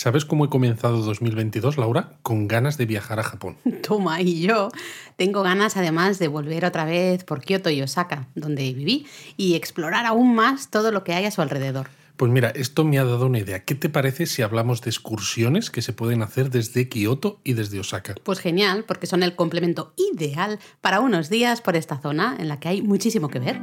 [0.00, 2.12] ¿Sabes cómo he comenzado 2022, Laura?
[2.22, 3.58] Con ganas de viajar a Japón.
[3.86, 4.70] Toma, y yo
[5.16, 10.06] tengo ganas además de volver otra vez por Kioto y Osaka, donde viví, y explorar
[10.06, 11.90] aún más todo lo que hay a su alrededor.
[12.16, 13.62] Pues mira, esto me ha dado una idea.
[13.66, 17.78] ¿Qué te parece si hablamos de excursiones que se pueden hacer desde Kioto y desde
[17.78, 18.14] Osaka?
[18.24, 22.58] Pues genial, porque son el complemento ideal para unos días por esta zona en la
[22.58, 23.60] que hay muchísimo que ver.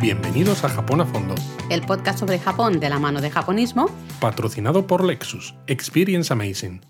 [0.00, 1.34] Bienvenidos a Japón a Fondo,
[1.68, 3.90] El podcast sobre Japón de la mano de japonismo.
[4.18, 5.54] patrocinado por Lexus.
[5.66, 6.80] Experience Amazing.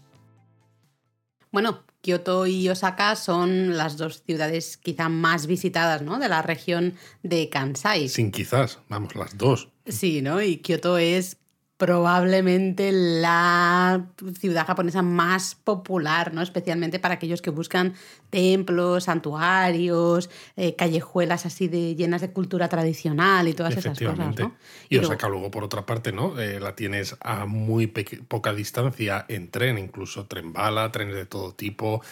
[1.50, 6.20] Bueno, Kioto y Osaka son las dos ciudades quizá más visitadas ¿no?
[6.20, 8.08] de la región de Kansai.
[8.08, 9.70] Sin quizás, vamos, las dos.
[9.86, 10.40] Sí, ¿no?
[10.40, 11.39] Y Kioto es
[11.80, 14.04] probablemente la
[14.38, 16.42] ciudad japonesa más popular, ¿no?
[16.42, 17.94] Especialmente para aquellos que buscan
[18.28, 24.36] templos, santuarios, eh, callejuelas así de llenas de cultura tradicional y todas esas cosas.
[24.38, 24.54] ¿no?
[24.90, 26.38] Y luego- Osaka luego, por otra parte, ¿no?
[26.38, 31.54] Eh, la tienes a muy poca distancia en tren, incluso tren bala, trenes de todo
[31.54, 32.02] tipo.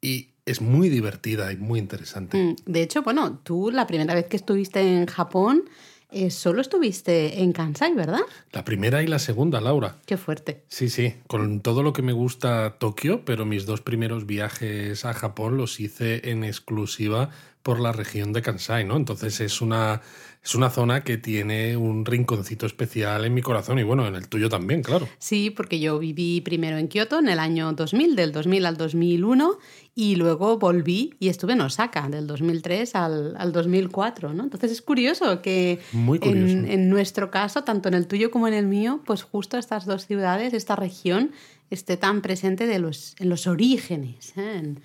[0.00, 2.38] Y es muy divertida y muy interesante.
[2.38, 5.68] Mm, De hecho, bueno, tú la primera vez que estuviste en Japón
[6.10, 8.20] eh, solo estuviste en Kansai, ¿verdad?
[8.52, 9.96] La primera y la segunda, Laura.
[10.06, 10.64] Qué fuerte.
[10.68, 15.12] Sí, sí, con todo lo que me gusta Tokio, pero mis dos primeros viajes a
[15.12, 17.30] Japón los hice en exclusiva
[17.68, 18.96] por la región de Kansai, ¿no?
[18.96, 20.00] Entonces es una,
[20.42, 24.26] es una zona que tiene un rinconcito especial en mi corazón y bueno, en el
[24.26, 25.06] tuyo también, claro.
[25.18, 29.58] Sí, porque yo viví primero en Kioto en el año 2000, del 2000 al 2001,
[29.94, 34.44] y luego volví y estuve en Osaka del 2003 al, al 2004, ¿no?
[34.44, 36.40] Entonces es curioso que Muy curioso.
[36.56, 39.84] En, en nuestro caso, tanto en el tuyo como en el mío, pues justo estas
[39.84, 41.32] dos ciudades, esta región,
[41.68, 44.32] esté tan presente de los, en los orígenes.
[44.38, 44.56] ¿eh?
[44.56, 44.80] En-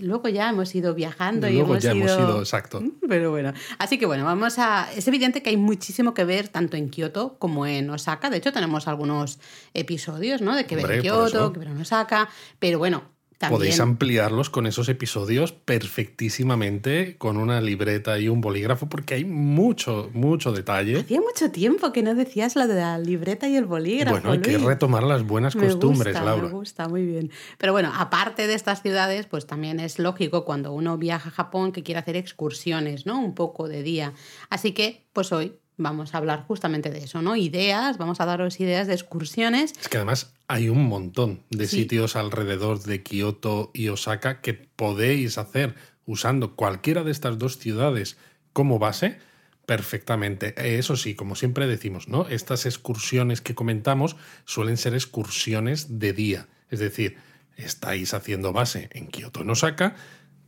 [0.00, 2.20] luego ya hemos ido viajando y Luego hemos ya hemos ido...
[2.20, 2.82] ido, exacto.
[3.08, 4.88] Pero bueno, así que bueno, vamos a...
[4.94, 8.30] Es evidente que hay muchísimo que ver tanto en Kioto como en Osaka.
[8.30, 9.38] De hecho, tenemos algunos
[9.74, 10.54] episodios, ¿no?
[10.54, 12.28] De que ver en Kioto, que ver en Osaka.
[12.58, 13.02] Pero bueno,
[13.40, 13.58] también...
[13.58, 20.10] Podéis ampliarlos con esos episodios perfectísimamente con una libreta y un bolígrafo porque hay mucho,
[20.12, 21.00] mucho detalle.
[21.00, 24.20] Hacía mucho tiempo que no decías lo de la libreta y el bolígrafo.
[24.20, 26.48] Bueno, hay que retomar las buenas Me costumbres, gusta, Laura.
[26.48, 27.30] Me gusta, muy bien.
[27.56, 31.72] Pero bueno, aparte de estas ciudades, pues también es lógico cuando uno viaja a Japón
[31.72, 33.18] que quiere hacer excursiones, ¿no?
[33.20, 34.12] Un poco de día.
[34.50, 37.36] Así que, pues hoy vamos a hablar justamente de eso, ¿no?
[37.36, 39.72] Ideas, vamos a daros ideas de excursiones.
[39.80, 41.76] Es que además hay un montón de Sí.
[41.82, 48.16] sitios alrededor de Kioto y Osaka que podéis hacer usando cualquiera de estas dos ciudades
[48.52, 49.18] como base
[49.64, 50.48] perfectamente.
[50.58, 52.26] Eh, Eso sí, como siempre decimos, ¿no?
[52.28, 56.48] Estas excursiones que comentamos suelen ser excursiones de día.
[56.68, 57.16] Es decir,
[57.56, 59.94] estáis haciendo base en Kioto, en Osaka,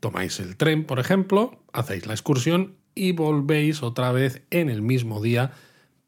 [0.00, 5.22] tomáis el tren, por ejemplo, hacéis la excursión y volvéis otra vez en el mismo
[5.22, 5.52] día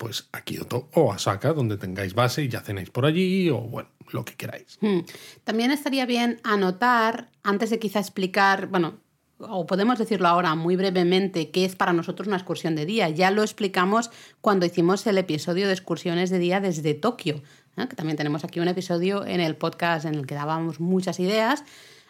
[0.05, 3.57] pues a Kioto o a Osaka, donde tengáis base y ya cenáis por allí o
[3.57, 4.77] bueno, lo que queráis.
[4.83, 4.99] Hmm.
[5.45, 9.01] También estaría bien anotar, antes de quizá explicar, bueno,
[9.39, 13.09] o podemos decirlo ahora muy brevemente, qué es para nosotros una excursión de día.
[13.09, 14.11] Ya lo explicamos
[14.43, 17.43] cuando hicimos el episodio de excursiones de día desde Tokio,
[17.75, 21.65] que también tenemos aquí un episodio en el podcast en el que dábamos muchas ideas.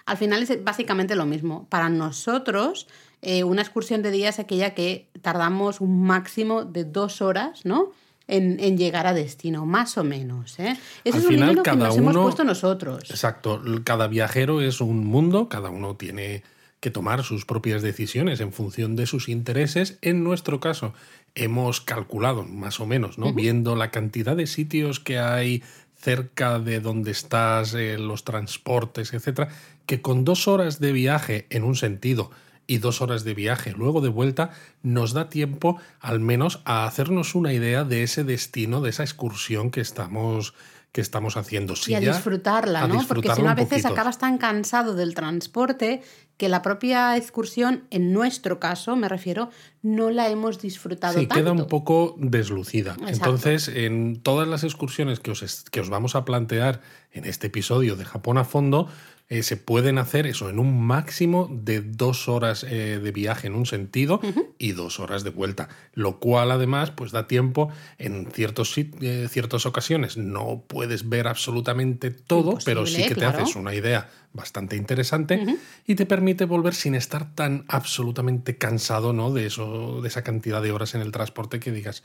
[0.05, 1.69] Al final es básicamente lo mismo.
[1.69, 2.89] Para nosotros,
[3.25, 7.91] eh, una excursión de día es aquella que tardamos un máximo de dos horas, ¿no?
[8.27, 10.59] En, en llegar a destino, más o menos.
[10.59, 10.77] ¿eh?
[11.05, 13.11] Ese Al es un final, número que cada nos hemos uno- puesto nosotros.
[13.11, 16.43] Exacto, cada viajero es un mundo, cada uno tiene
[16.81, 19.99] que tomar sus propias decisiones en función de sus intereses.
[20.03, 20.95] En nuestro caso,
[21.35, 23.33] hemos calculado más o menos, ¿no?
[23.35, 25.63] Viendo la cantidad de sitios que hay
[25.97, 29.49] cerca de donde estás, eh, los transportes, etcétera,
[29.87, 32.31] que con dos horas de viaje en un sentido
[32.67, 34.51] y dos horas de viaje luego de vuelta,
[34.83, 39.71] nos da tiempo al menos a hacernos una idea de ese destino, de esa excursión
[39.71, 40.55] que estamos,
[40.93, 41.77] que estamos haciendo.
[41.77, 43.03] Si y a ya- disfrutarla, a ¿no?
[43.07, 43.89] Porque si no, a veces poquito.
[43.89, 46.03] acabas tan cansado del transporte
[46.37, 49.51] que la propia excursión, en nuestro caso, me refiero,
[49.83, 51.35] no la hemos disfrutado Sí, tanto.
[51.35, 52.93] queda un poco deslucida.
[52.93, 53.13] Exacto.
[53.13, 56.81] Entonces, en todas las excursiones que os, que os vamos a plantear
[57.13, 58.89] en este episodio de Japón a fondo,
[59.31, 63.55] eh, se pueden hacer eso en un máximo de dos horas eh, de viaje en
[63.55, 64.21] un sentido
[64.59, 65.71] y dos horas de vuelta.
[65.95, 70.19] Lo cual, además, pues da tiempo en ciertos, eh, ciertas ocasiones.
[70.19, 73.43] No puedes ver absolutamente todo, pero sí que te claro.
[73.43, 75.43] haces una idea bastante interesante
[75.87, 79.33] y te permite volver sin estar tan absolutamente cansado ¿no?
[79.33, 82.03] de, eso, de esa cantidad de horas en el transporte que digas,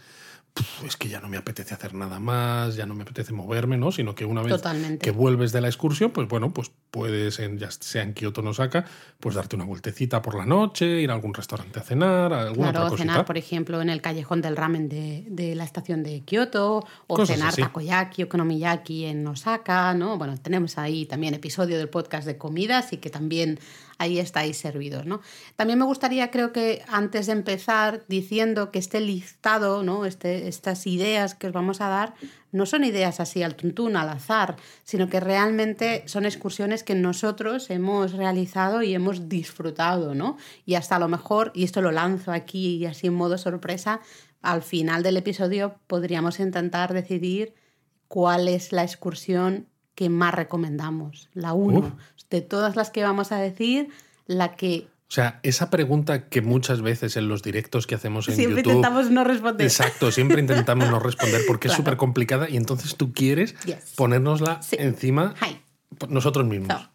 [0.86, 3.92] es que ya no me apetece hacer nada más, ya no me apetece moverme, ¿no?
[3.92, 5.04] Sino que una vez Totalmente.
[5.04, 8.50] que vuelves de la excursión, pues bueno, pues puedes, en, ya sea en Kioto no
[8.50, 8.86] Osaka,
[9.20, 12.72] pues darte una vueltecita por la noche, ir a algún restaurante a cenar, a alguna
[12.72, 13.12] Claro, otra cosita.
[13.12, 17.16] cenar, por ejemplo, en el callejón del ramen de, de la estación de Kioto, o
[17.16, 17.62] Cosas cenar así.
[17.62, 20.18] takoyaki o konomiyaki en Osaka, ¿no?
[20.18, 23.60] Bueno, tenemos ahí también episodio del podcast de comidas y que también
[24.00, 25.06] ahí estáis servidos.
[25.06, 25.22] ¿no?
[25.56, 30.06] También me gustaría, creo que antes de empezar, diciendo que este listado, ¿no?
[30.06, 32.16] Este, estas ideas que os vamos a dar,
[32.52, 37.70] no son ideas así al tuntún, al azar, sino que realmente son excursiones que nosotros
[37.70, 40.38] hemos realizado y hemos disfrutado, ¿no?
[40.66, 44.00] Y hasta a lo mejor, y esto lo lanzo aquí y así en modo sorpresa,
[44.42, 47.54] al final del episodio podríamos intentar decidir
[48.08, 51.98] cuál es la excursión que más recomendamos, la 1.
[52.30, 53.90] De todas las que vamos a decir,
[54.28, 58.36] la que O sea, esa pregunta que muchas veces en los directos que hacemos en
[58.36, 58.76] siempre YouTube.
[58.78, 59.66] intentamos no responder.
[59.66, 63.94] Exacto, siempre intentamos no responder porque es súper complicada y entonces tú quieres Yes.
[63.96, 64.76] ponérnosla Sí.
[64.80, 65.60] encima Hi.
[66.10, 66.80] nosotros mismos.
[66.80, 66.90] So.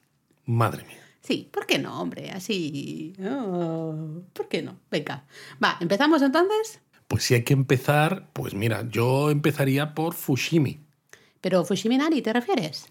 [0.47, 0.99] Madre mía.
[1.23, 2.31] Sí, ¿por qué no, hombre?
[2.31, 3.15] Así.
[3.25, 4.77] oh, ¿Por qué no?
[4.91, 5.25] Venga.
[5.63, 6.81] Va, ¿empezamos entonces?
[7.09, 10.81] Pues si hay que empezar, pues mira, yo empezaría por Fushimi.
[11.41, 12.87] Pero Fushiminari, ¿te refieres?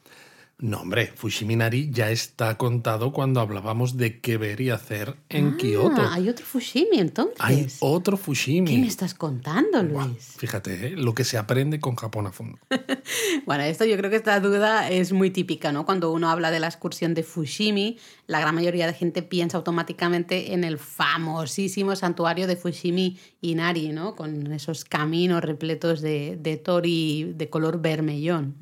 [0.59, 5.57] No, hombre, Fushiminari ya está contado cuando hablábamos de qué ver y hacer en Ah,
[5.57, 6.01] Kioto.
[6.09, 7.35] Hay otro Fushimi entonces.
[7.39, 8.77] Hay otro ¿Qué Fushimi.
[8.77, 10.35] me estás contando, Luis?
[10.37, 10.89] fíjate, ¿eh?
[10.91, 12.59] lo que se aprende con Japón a fondo.
[13.45, 15.85] Bueno, esto yo creo que esta duda es muy típica, ¿no?
[15.85, 17.97] Cuando uno habla de la excursión de Fushimi,
[18.27, 24.15] la gran mayoría de gente piensa automáticamente en el famosísimo santuario de Fushimi Inari, ¿no?
[24.15, 28.55] Con esos caminos repletos de, de tori de color vermellón.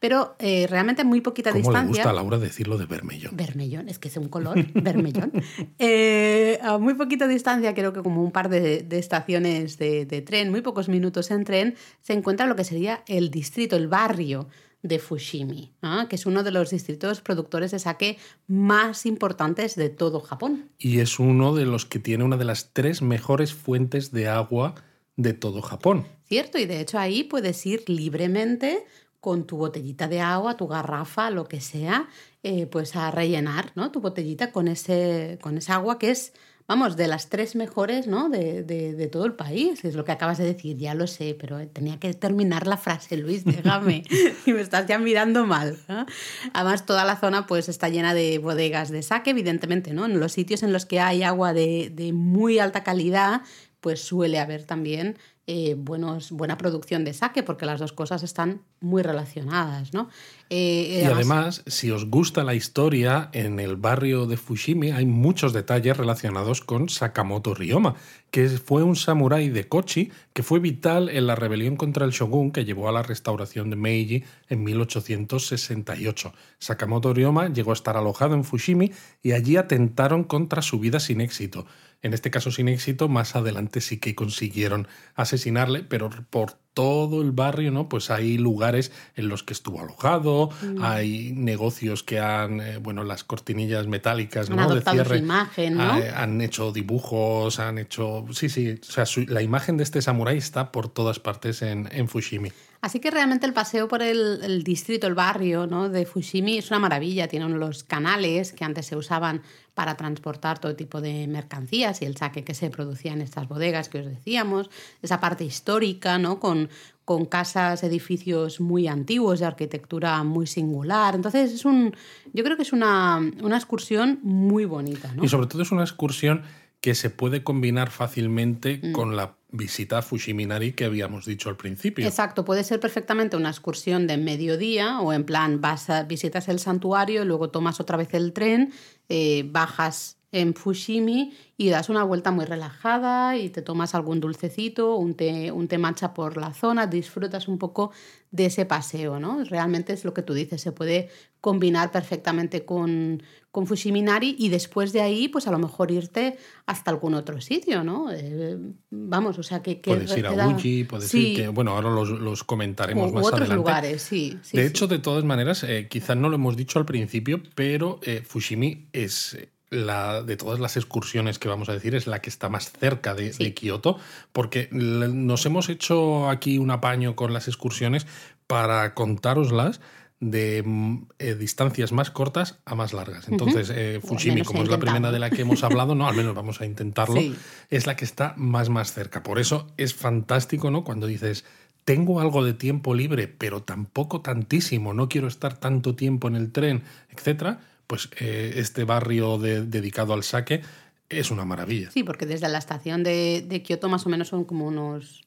[0.00, 1.88] Pero eh, realmente a muy poquita ¿Cómo le distancia.
[1.88, 3.36] gusta a Laura decirlo de Bermellón?
[3.36, 5.32] Vermellón, es que es un color vermellón.
[5.78, 10.22] Eh, a muy poquita distancia, creo que como un par de, de estaciones de, de
[10.22, 14.48] tren, muy pocos minutos en tren, se encuentra lo que sería el distrito, el barrio
[14.82, 15.72] de Fushimi,
[16.08, 20.70] que es uno de los distritos productores de sake más importantes de todo Japón.
[20.78, 24.74] Y es uno de los que tiene una de las tres mejores fuentes de agua
[25.16, 26.06] de todo Japón.
[26.28, 26.58] ¿Cierto?
[26.58, 28.84] Y de hecho ahí puedes ir libremente
[29.26, 32.08] con tu botellita de agua, tu garrafa, lo que sea,
[32.44, 33.90] eh, pues a rellenar ¿no?
[33.90, 36.32] tu botellita con ese, con esa agua que es,
[36.68, 38.28] vamos, de las tres mejores ¿no?
[38.28, 39.84] de, de, de todo el país.
[39.84, 43.16] Es lo que acabas de decir, ya lo sé, pero tenía que terminar la frase,
[43.16, 44.04] Luis, déjame,
[44.46, 45.76] y me estás ya mirando mal.
[45.88, 46.06] ¿no?
[46.52, 50.06] Además, toda la zona pues está llena de bodegas de sake, evidentemente, ¿no?
[50.06, 53.42] En los sitios en los que hay agua de, de muy alta calidad,
[53.80, 58.62] pues suele haber también eh, buenos, buena producción de sake, porque las dos cosas están
[58.80, 60.08] muy relacionadas, ¿no?
[60.50, 65.52] Eh, Y además, si os gusta la historia, en el barrio de Fushimi hay muchos
[65.52, 67.94] detalles relacionados con Sakamoto Ryoma,
[68.32, 72.50] que fue un samurái de Kochi que fue vital en la rebelión contra el shogun
[72.50, 76.32] que llevó a la restauración de Meiji en 1868.
[76.58, 78.90] Sakamoto Ryoma llegó a estar alojado en Fushimi
[79.22, 81.66] y allí atentaron contra su vida sin éxito.
[82.02, 87.32] En este caso sin éxito, más adelante sí que consiguieron asesinarle, pero por todo el
[87.32, 87.88] barrio, ¿no?
[87.88, 90.50] Pues hay lugares en los que estuvo alojado,
[90.82, 94.66] hay negocios que han, eh, bueno, las cortinillas metálicas, Han ¿no?
[94.66, 95.96] De adoptado su cierre, imagen, ¿no?
[95.96, 100.02] eh, han hecho dibujos, han hecho, sí, sí, o sea, su- la imagen de este
[100.02, 102.52] samurái está por todas partes en, en Fushimi.
[102.82, 105.88] Así que realmente el paseo por el, el distrito, el barrio ¿no?
[105.88, 107.26] de Fushimi es una maravilla.
[107.26, 109.42] Tienen los canales que antes se usaban
[109.74, 113.88] para transportar todo tipo de mercancías y el saque que se producía en estas bodegas
[113.88, 114.70] que os decíamos.
[115.02, 116.38] Esa parte histórica, ¿no?
[116.38, 116.65] Con,
[117.04, 121.14] con casas, edificios muy antiguos, de arquitectura muy singular.
[121.14, 121.94] Entonces, es un,
[122.32, 125.12] yo creo que es una, una excursión muy bonita.
[125.14, 125.24] ¿no?
[125.24, 126.42] Y sobre todo es una excursión
[126.80, 128.92] que se puede combinar fácilmente Mm.
[128.92, 132.06] con la visita a Fushiminari que habíamos dicho al principio.
[132.06, 136.58] Exacto, puede ser perfectamente una excursión de mediodía o en plan vas a, visitas el
[136.58, 138.72] santuario, luego tomas otra vez el tren,
[139.08, 144.96] eh, bajas en Fushimi y das una vuelta muy relajada y te tomas algún dulcecito,
[144.96, 147.90] un té, un té matcha por la zona, disfrutas un poco
[148.30, 149.42] de ese paseo, ¿no?
[149.44, 151.08] Realmente es lo que tú dices, se puede
[151.40, 156.90] combinar perfectamente con, con Fushiminari y después de ahí, pues a lo mejor irte hasta
[156.90, 158.10] algún otro sitio, ¿no?
[158.12, 158.58] Eh,
[158.90, 159.80] vamos, o sea que...
[159.80, 163.24] que Puedes ir a Uji, puedes Sí, ir que, bueno, ahora los, los comentaremos más
[163.24, 163.56] otros adelante.
[163.56, 164.38] lugares, sí.
[164.42, 164.68] sí, de sí.
[164.68, 168.88] hecho, de todas maneras, eh, quizás no lo hemos dicho al principio, pero eh, Fushimi
[168.92, 172.48] es eh, la de todas las excursiones que vamos a decir, es la que está
[172.48, 173.44] más cerca de, Sí.
[173.44, 173.98] de Kioto,
[174.32, 178.06] porque nos hemos hecho aquí un apaño con las excursiones
[178.46, 179.80] para contároslas
[180.20, 183.28] de mm, eh, distancias más cortas a más largas.
[183.28, 186.16] Entonces, eh, al Fushimi, como es la primera de la que hemos hablado, no, al
[186.16, 187.34] menos vamos a intentarlo, Sí.
[187.68, 189.22] es la que está más más cerca.
[189.22, 190.84] Por eso es fantástico, ¿no?
[190.84, 191.44] Cuando dices,
[191.84, 196.50] tengo algo de tiempo libre, pero tampoco tantísimo, no quiero estar tanto tiempo en el
[196.50, 200.62] tren, etcétera, pues eh, este barrio de- dedicado al saque
[201.08, 201.90] es una maravilla.
[201.90, 205.22] Sí, porque desde la estación de, de Kioto más o menos son como unos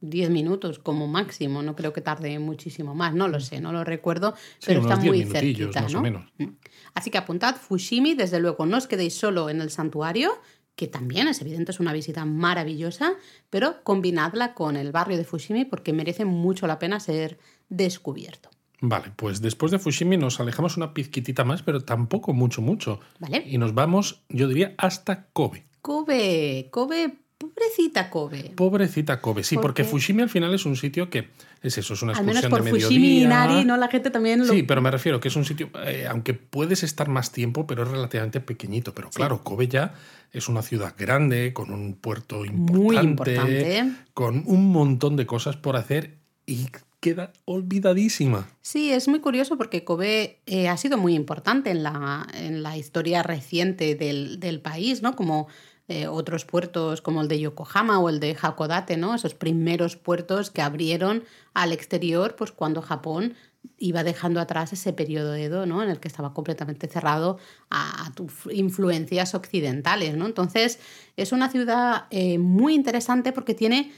[0.00, 1.62] 10 minutos como máximo.
[1.62, 3.14] No creo que tarde muchísimo más.
[3.14, 6.02] No lo sé, no lo recuerdo, Sí, pero está 10 muy cerquita, más o ¿no?
[6.02, 6.32] menos.
[6.38, 6.46] Mm.
[6.94, 10.32] Así que apuntad Fushimi, desde luego, no os quedéis solo en el santuario,
[10.74, 13.12] que también es evidente, es una visita maravillosa,
[13.50, 17.38] pero combinadla con el barrio de Fushimi porque merece mucho la pena ser
[17.68, 18.48] descubierto.
[18.80, 23.00] Vale, pues después de Fushimi nos alejamos una pizquitita más, pero tampoco mucho, mucho.
[23.18, 23.44] ¿Vale?
[23.46, 25.66] Y nos vamos, yo diría, hasta Kobe.
[25.82, 28.52] Kobe, Kobe, pobrecita Kobe.
[28.56, 29.88] Pobrecita Kobe, sí, ¿Por porque qué?
[29.88, 31.28] Fushimi al final es un sitio que
[31.62, 33.26] es eso, es una Al menos excursión por de Fushimi y mediodía.
[33.26, 33.76] Inari, ¿no?
[33.76, 34.52] La gente también lo...
[34.52, 37.82] Sí, pero me refiero que es un sitio, eh, aunque puedes estar más tiempo, pero
[37.82, 38.94] es relativamente pequeñito.
[38.94, 39.94] Pero claro, Kobe ya
[40.32, 43.92] es una ciudad grande, con un puerto importante, Muy importante.
[44.14, 46.68] con un montón de cosas por hacer y
[47.00, 48.48] queda olvidadísima.
[48.60, 52.76] Sí, es muy curioso porque Kobe eh, ha sido muy importante en la, en la
[52.76, 55.16] historia reciente del, del país, ¿no?
[55.16, 55.48] Como
[55.88, 59.14] eh, otros puertos como el de Yokohama o el de Hakodate, ¿no?
[59.14, 63.34] Esos primeros puertos que abrieron al exterior pues cuando Japón
[63.76, 65.82] iba dejando atrás ese periodo Edo, ¿no?
[65.82, 67.38] En el que estaba completamente cerrado
[67.70, 70.26] a, a tu- influencias occidentales, ¿no?
[70.26, 70.78] Entonces,
[71.16, 73.92] es una ciudad eh, muy interesante porque tiene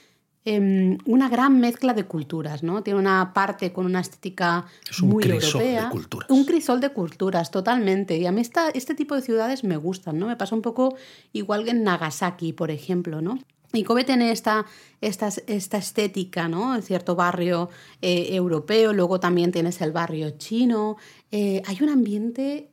[0.44, 2.82] em, una gran mezcla de culturas, ¿no?
[2.82, 5.90] Tiene una parte con una estética Es un muy crisol de europea.
[5.90, 6.30] culturas.
[6.30, 8.16] Un crisol de culturas, totalmente.
[8.18, 10.26] Y a mí esta, este tipo de ciudades me gustan, ¿no?
[10.26, 10.96] Me pasa un poco
[11.32, 13.38] igual que en Nagasaki, por ejemplo, ¿no?
[13.74, 14.66] Y Kobe tiene esta,
[15.00, 16.74] esta, esta estética, ¿no?
[16.74, 17.70] En cierto barrio
[18.02, 20.98] eh, europeo, luego también tienes el barrio chino.
[21.30, 22.71] Eh, hay un ambiente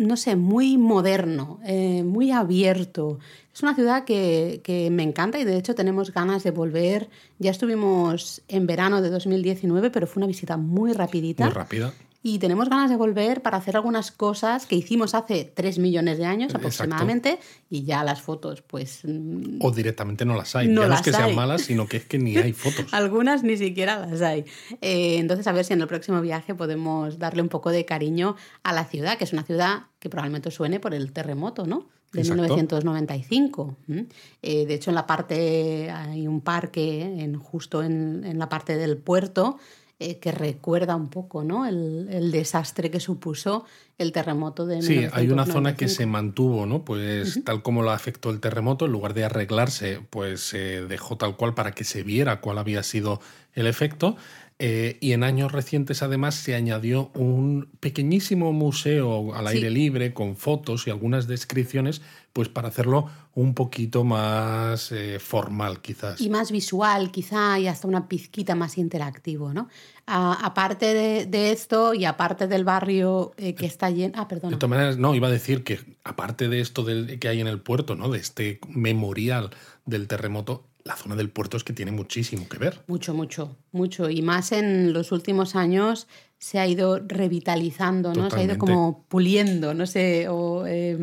[0.00, 3.18] no sé, muy moderno, eh, muy abierto.
[3.52, 7.10] Es una ciudad que, que me encanta y de hecho tenemos ganas de volver.
[7.38, 11.44] Ya estuvimos en verano de 2019, pero fue una visita muy rapidita.
[11.44, 11.92] Muy rápida.
[12.22, 16.26] Y tenemos ganas de volver para hacer algunas cosas que hicimos hace 3 millones de
[16.26, 16.66] años Exacto.
[16.68, 17.38] aproximadamente
[17.70, 20.68] y ya las fotos, pues mm, O directamente no las hay.
[20.68, 21.34] No ya no es las que sean hay.
[21.36, 22.86] malas, sino que es que ni hay fotos.
[22.92, 24.44] Algunas ni siquiera las hay.
[24.82, 28.36] Eh, entonces, a ver si en el próximo viaje podemos darle un poco de cariño
[28.64, 31.88] a la ciudad, que es una ciudad que probablemente suene por el terremoto, ¿no?
[32.12, 32.42] De Exacto.
[32.42, 33.76] 1995.
[33.88, 34.06] ¿m?
[34.42, 38.76] Eh, de hecho, en la parte, hay un parque en, justo en, en la parte
[38.76, 39.58] del puerto
[40.02, 41.66] eh, que recuerda un poco ¿no?
[41.66, 43.66] el, el desastre que supuso
[43.98, 45.94] el terremoto de Sí, hay una zona que 1995.
[45.94, 46.86] se mantuvo, ¿no?
[46.86, 51.36] Pues tal como la afectó el terremoto, en lugar de arreglarse, pues se dejó tal
[51.36, 53.20] cual para que se viera cuál había sido
[53.52, 54.16] el efecto.
[54.62, 59.56] Eh, y en años recientes, además, se añadió un pequeñísimo museo al Sí.
[59.56, 62.02] aire libre con fotos y algunas descripciones,
[62.34, 66.20] pues para hacerlo un poquito más eh, formal, quizás.
[66.20, 69.68] Y más visual, quizá, y hasta una pizquita más interactivo, ¿no?
[70.06, 74.12] A- aparte de, de esto y aparte del barrio eh, que está lleno...
[74.16, 74.58] Ah, De perdona.
[74.58, 77.60] todas maneras, no, iba a decir que aparte de esto del, que hay en el
[77.60, 78.10] puerto, ¿no?
[78.10, 79.50] De este memorial
[79.86, 82.82] del terremoto, la zona del puerto es que tiene muchísimo que ver.
[82.86, 84.10] Mucho, mucho, mucho.
[84.10, 86.06] Y más en los últimos años
[86.40, 88.30] se ha ido revitalizando, ¿no?
[88.30, 90.96] Se ha ido como puliendo, no sé, o eh,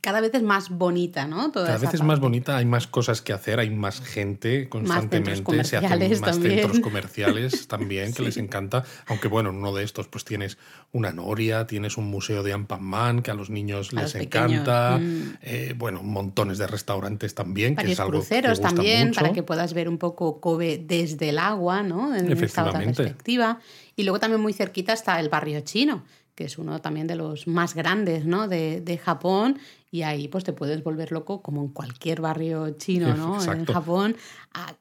[0.00, 1.52] cada vez es más bonita, ¿no?
[1.52, 5.64] Toda Cada vez es más bonita, hay más cosas que hacer, hay más gente constantemente,
[5.64, 6.60] se hacen más también.
[6.60, 8.84] centros comerciales también que les encanta.
[9.06, 10.56] Aunque bueno, en uno de estos pues tienes
[10.92, 14.98] una noria, tienes un museo de Ampaman que a los niños A les los encanta.
[14.98, 15.38] mm.
[15.42, 19.20] Eh, bueno, montones de restaurantes también, que es algo cruceros que gusta también, mucho.
[19.20, 22.14] para que puedas ver un poco Kobe desde el agua, ¿no?
[22.14, 23.02] En esta otra Efectivamente.
[23.02, 23.60] perspectiva.
[24.00, 26.04] Y luego también muy cerquita está el barrio chino,
[26.34, 28.48] que es uno también de los más grandes, ¿no?
[28.48, 29.58] De, de Japón.
[29.90, 33.42] Y ahí pues te puedes volver loco, como en cualquier barrio chino, ¿no?
[33.44, 33.66] En.
[33.66, 34.16] Japón.
[34.54, 34.72] a,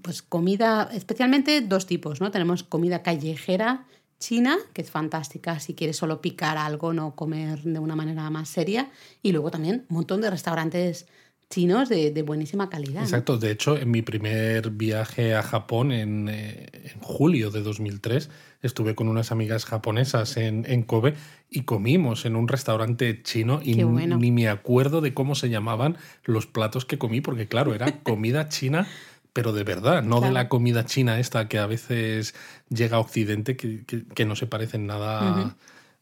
[0.00, 2.30] pues comida, especialmente dos tipos, ¿no?
[2.30, 3.84] Tenemos comida callejera
[4.20, 8.48] china, que es fantástica si quieres solo picar algo, no comer de una manera más
[8.48, 8.92] seria.
[9.24, 11.08] Y luego también un montón de restaurantes
[11.50, 13.00] chinos de, de buenísima calidad.
[13.00, 13.06] ¿no?
[13.06, 18.28] Exacto, de hecho, en mi primer viaje a Japón en, eh, en julio de 2003,
[18.62, 21.14] estuve con unas amigas japonesas en, en Kobe
[21.48, 24.18] y comimos en un restaurante chino y bueno.
[24.18, 28.48] ni me acuerdo de cómo se llamaban los platos que comí, porque claro, era comida
[28.48, 28.86] china,
[29.32, 32.34] pero de verdad, no de la comida china esta que a veces
[32.68, 35.56] llega a Occidente que, que- que no se parece en nada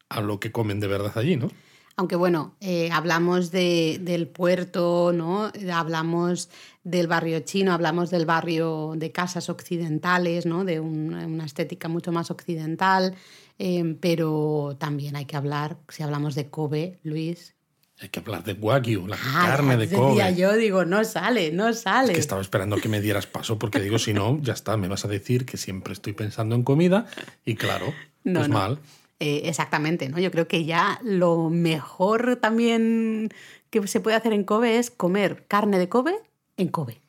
[0.09, 1.51] a lo que comen de verdad allí, ¿no?
[1.97, 5.51] Aunque bueno, eh, hablamos de, del puerto, ¿no?
[5.73, 6.51] Hablamos
[6.85, 10.65] del barrio chino, hablamos del barrio de casas occidentales, ¿no?
[10.65, 13.15] De una estética mucho más occidental.
[13.59, 17.57] Eh, pero también hay que hablar, si hablamos de Kobe, Luis,
[17.99, 20.35] hay que hablar de Wagyu, la ah, carne de Kobe.
[20.35, 22.13] Yo digo, no sale, no sale.
[22.13, 25.07] que estaba esperando que me dieras paso porque digo, si no, ya está, me vas
[25.07, 27.07] a decir que siempre estoy pensando en comida
[27.47, 28.81] y claro, no, pues mal.
[29.19, 30.19] Eh, exactamente, ¿no?
[30.19, 33.31] Yo creo que ya lo mejor también
[33.71, 36.15] que se puede hacer en Kobe es comer carne de Kobe
[36.59, 37.01] en Kobe.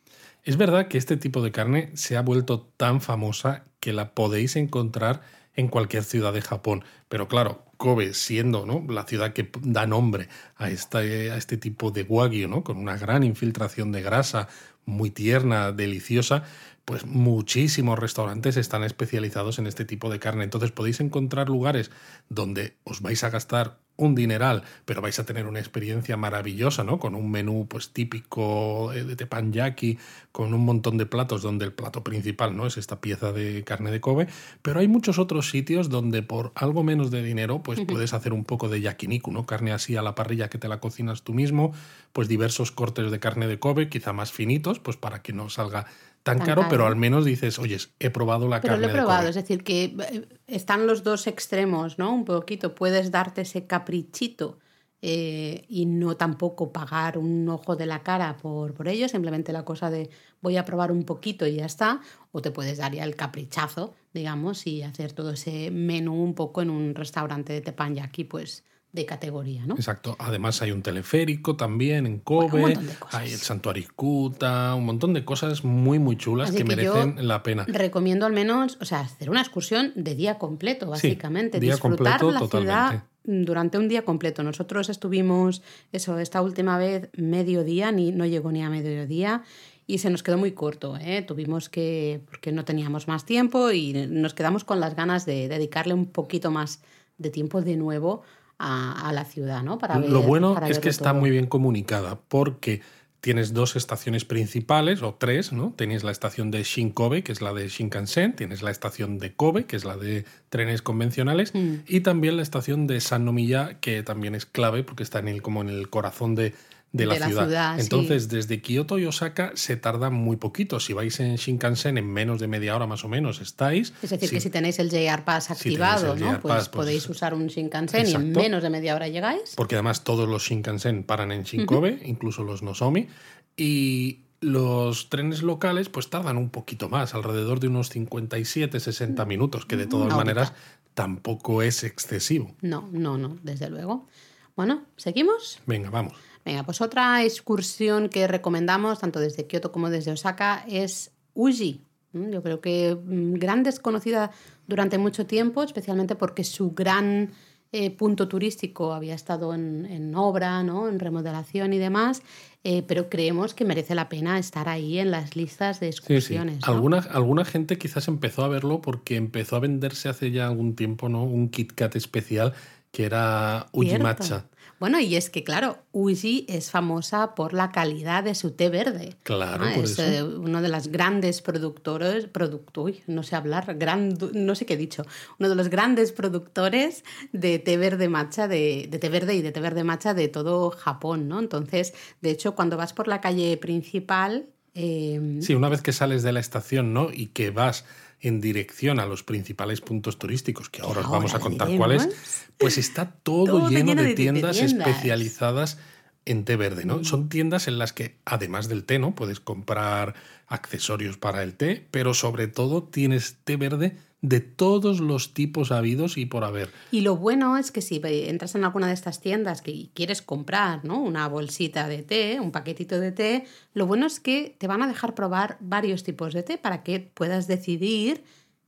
[0.43, 4.55] Es verdad que este tipo de carne se ha vuelto tan famosa que la podéis
[4.55, 5.21] encontrar
[5.55, 6.85] en cualquier ciudad de Japón.
[7.09, 8.85] Pero claro, Kobe siendo ¿no?
[8.87, 12.63] la ciudad que da nombre a este, a este tipo de wagyu, ¿no?
[12.63, 14.47] con una gran infiltración de grasa,
[14.85, 16.43] muy tierna, deliciosa,
[16.87, 20.45] pues muchísimos restaurantes están especializados en este tipo de carne.
[20.45, 21.91] Entonces podéis encontrar lugares
[22.29, 26.97] donde os vais a gastar un dineral, pero vais a tener una experiencia maravillosa, ¿no?
[26.97, 29.97] Con un menú pues típico de teppanyaki,
[30.31, 32.67] con un montón de platos donde el plato principal, ¿no?
[32.67, 34.27] Es esta pieza de carne de Kobe,
[34.61, 38.45] pero hay muchos otros sitios donde por algo menos de dinero pues puedes hacer un
[38.45, 39.45] poco de yakiniku, ¿no?
[39.45, 41.73] Carne así a la parrilla que te la cocinas tú mismo,
[42.13, 45.87] pues diversos cortes de carne de Kobe, quizá más finitos, pues para que no salga
[46.35, 48.77] tan, caro, pero al menos dices, oye, he probado la carne.
[48.77, 52.13] Pero lo he probado, es decir, que eh, están los dos extremos, ¿no?
[52.13, 54.59] Un poquito, puedes darte ese caprichito
[55.01, 59.63] eh, y no tampoco pagar un ojo de la cara por, por ello, simplemente la
[59.63, 60.09] cosa de
[60.41, 63.93] voy a probar un poquito y ya está, o te puedes dar ya el caprichazo,
[64.13, 68.63] digamos, y hacer todo ese menú un poco en un restaurante de aquí pues
[68.93, 69.75] de categoría, ¿no?
[69.75, 70.15] Exacto.
[70.19, 72.77] Además hay un teleférico también en Kobe,
[73.11, 77.65] hay el santuario Kuta, un montón de cosas muy muy chulas que, merecen la pena.
[77.67, 83.03] Recomiendo al menos, o sea, hacer una excursión de día completo, básicamente, disfrutar la ciudad
[83.23, 84.41] durante un día completo.
[84.41, 89.43] Nosotros estuvimos eso esta última vez mediodía, ni no llegó ni a mediodía
[89.85, 90.97] y se nos quedó muy corto.
[90.97, 91.21] ¿eh?
[91.21, 95.93] Tuvimos que, porque no teníamos más tiempo y nos quedamos con las ganas de dedicarle
[95.93, 96.81] un poquito más
[97.17, 98.23] de tiempo de nuevo
[98.59, 99.77] a, la ciudad, ¿no?
[99.77, 102.81] Para Lo bueno es que está muy bien comunicada porque
[103.21, 105.73] tienes dos estaciones principales, o tres, ¿no?
[105.75, 109.65] Tenéis la estación de Shinkobe, que es la de Shinkansen, tienes la estación de Kobe,
[109.65, 111.75] que es la de trenes convencionales, mm.
[111.87, 115.61] y también la estación de Sannomiya, que también es clave porque está en el, como
[115.61, 116.53] en el corazón de,
[116.91, 117.79] de la, ciudad.
[117.79, 120.79] Entonces, desde Kioto y Osaka se tarda muy poquito.
[120.79, 123.93] Si vais en Shinkansen, en menos de media hora más o menos estáis.
[124.01, 126.39] Es decir, que si tenéis el JR Pass activado, ¿no?
[126.39, 129.53] pues, pues, podéis usar un Shinkansen y en menos de media hora llegáis.
[129.55, 133.07] Porque además todos los Shinkansen paran en Shinkobe, incluso los Nozomi.
[133.55, 139.65] Y los trenes locales pues tardan un poquito más, alrededor de unos 57, 60 minutos,
[139.65, 140.53] que de todas maneras
[140.93, 142.55] tampoco es excesivo.
[142.61, 144.07] No, no, no, desde luego.
[144.55, 145.59] Bueno, ¿seguimos?
[145.65, 146.13] Venga, vamos.
[146.47, 151.81] Venga, pues otra excursión que recomendamos, tanto desde Kioto como desde Osaka, es Uji.
[152.13, 154.31] Yo creo que mm, gran desconocida
[154.65, 157.31] durante mucho tiempo, especialmente porque su gran
[157.73, 160.87] eh, punto turístico había estado en, obra, ¿no?
[160.87, 162.21] en remodelación y demás,
[162.63, 166.63] eh, pero creemos que merece la pena estar ahí en las listas de excursiones.
[166.63, 171.09] Alguna, alguna gente quizás empezó a verlo porque empezó a venderse hace ya algún tiempo
[171.09, 171.25] ¿no?
[171.25, 172.53] un Kit Kat especial
[172.93, 174.45] que era Uji Matcha.
[174.79, 179.15] Bueno, y es que, claro, Uji es famosa por la calidad de su té verde.
[179.23, 180.39] Claro, por es eso.
[180.39, 185.03] uno de los grandes productores, producto, no sé hablar, gran, no sé qué he dicho,
[185.39, 189.51] uno de los grandes productores de té verde matcha, de, de té verde y de
[189.51, 191.39] té verde matcha de todo Japón, ¿no?
[191.39, 194.45] Entonces, de hecho, cuando vas por la calle principal...
[194.75, 197.09] Eh, sí, una vez que sales de la estación, ¿no?
[197.11, 197.83] Y que vas
[198.19, 202.09] en dirección a los principales puntos turísticos, que ahora os vamos a contar cuáles,
[202.57, 205.77] pues está todo, lleno, de, tiendas, especializadas
[206.25, 206.97] en té verde, ¿no?
[206.97, 207.05] Mm.
[207.05, 209.15] Son tiendas en las que, además del té, ¿no?
[209.15, 210.15] Puedes comprar
[210.47, 216.17] accesorios para el té, pero sobre todo tienes té verde de todos los tipos habidos
[216.17, 216.69] y por haber.
[216.91, 220.83] Y lo bueno es que si entras en alguna de estas tiendas que quieres comprar
[220.83, 220.99] ¿no?
[220.99, 224.87] una bolsita de té, un paquetito de té, lo bueno es que te van a
[224.87, 228.23] dejar probar varios tipos de té para que puedas decidir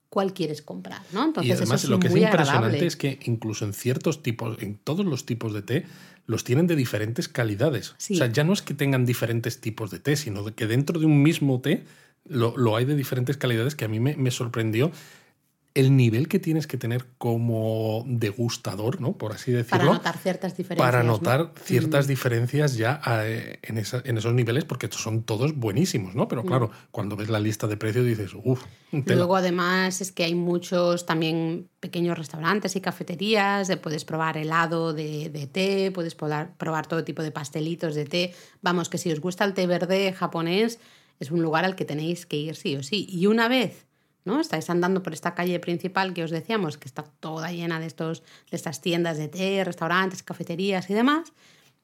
[0.10, 1.26] cuál quieres comprar, ¿no?
[1.26, 5.06] Entonces, y además lo que es impresionante es que incluso en ciertos tipos, en todos
[5.06, 5.86] los tipos de té,
[6.26, 7.92] los tienen de diferentes calidades.
[7.92, 11.06] O sea, ya no es que tengan diferentes tipos de té, sino que dentro de
[11.06, 11.86] un mismo té
[12.26, 14.92] lo, hay de diferentes calidades que a mí me, me sorprendió
[15.76, 19.14] el nivel que tienes que tener como degustador, ¿no?
[19.18, 19.78] Por así decirlo.
[19.80, 20.88] Para notar ciertas diferencias.
[20.92, 21.14] Para ¿no?
[21.14, 22.10] notar ciertas Mm.
[22.10, 26.26] diferencias ya eh, en, esa- en esos niveles, porque son todos buenísimos, ¿no?
[26.26, 26.28] Mm.
[26.28, 30.34] Pero claro, cuando ves la lista de precios dices, uff, Luego, además, es que hay
[30.34, 33.70] muchos también pequeños restaurantes y cafeterías.
[33.84, 38.34] Puedes probar helado de, de té, puedes probar, probar todo tipo de pastelitos de té.
[38.62, 40.80] Vamos, que si os gusta el té verde japonés,
[41.20, 43.06] es un lugar al que tenéis que ir sí o sí.
[43.08, 43.86] Y una vez
[44.26, 44.40] ¿no?
[44.40, 48.24] estáis andando por esta calle principal que os decíamos, que está toda llena de, estos,
[48.50, 51.34] de estas tiendas de té, restaurantes, cafeterías y demás,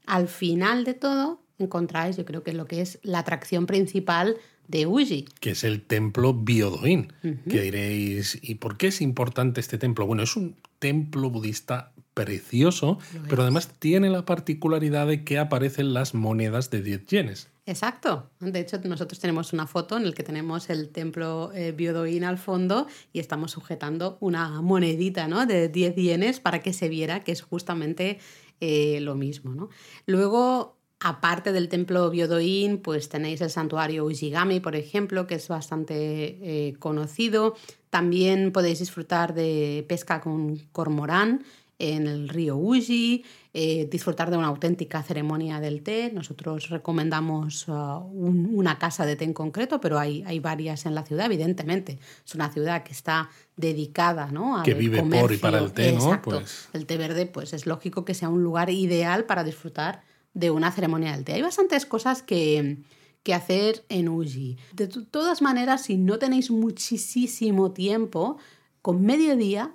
[0.06, 4.36] al final de todo encontráis, yo creo que es lo que es la atracción principal
[4.68, 5.26] de Uji.
[5.40, 7.14] que es el templo Byodoin.
[7.50, 10.06] Que diréis, ¿y por qué es importante este templo?
[10.06, 12.98] Bueno, es un templo budista precioso,
[13.30, 17.50] pero además tiene la particularidad de que aparecen las monedas de 10 yenes.
[17.68, 18.30] Exacto.
[18.40, 22.38] De hecho, nosotros tenemos una foto en la que tenemos el templo eh, Byodoin al
[22.38, 25.46] fondo y estamos sujetando una monedita ¿no?
[25.46, 28.20] de 10 yenes para que se viera que es justamente
[28.62, 29.54] eh, lo mismo.
[29.54, 29.70] ¿no?
[30.06, 35.98] Luego, aparte del templo Byodoin, pues tenéis el santuario Ujigami, por ejemplo, que es bastante
[35.98, 37.56] eh, conocido.
[37.90, 41.44] También podéis disfrutar de pesca con cormorán
[41.78, 46.10] en el río Uji, eh, disfrutar de una auténtica ceremonia del té.
[46.14, 50.96] Nosotros recomendamos uh, un- una casa de té en concreto, pero hay, hay varias en
[50.96, 52.00] la ciudad, evidentemente.
[52.26, 54.58] Es una ciudad que está dedicada ¿no?
[54.58, 55.98] al Que vive por y para el té, ¿no?
[56.06, 56.40] Exacto.
[56.40, 60.02] Pues- El té verde, pues es lógico que sea un lugar ideal para disfrutar
[60.34, 61.34] de una ceremonia del té.
[61.34, 62.78] Hay bastantes cosas que,
[63.24, 64.58] que hacer en Uji.
[64.74, 68.38] De to- todas maneras, si no tenéis muchísimo tiempo,
[68.82, 69.72] con medio día mm,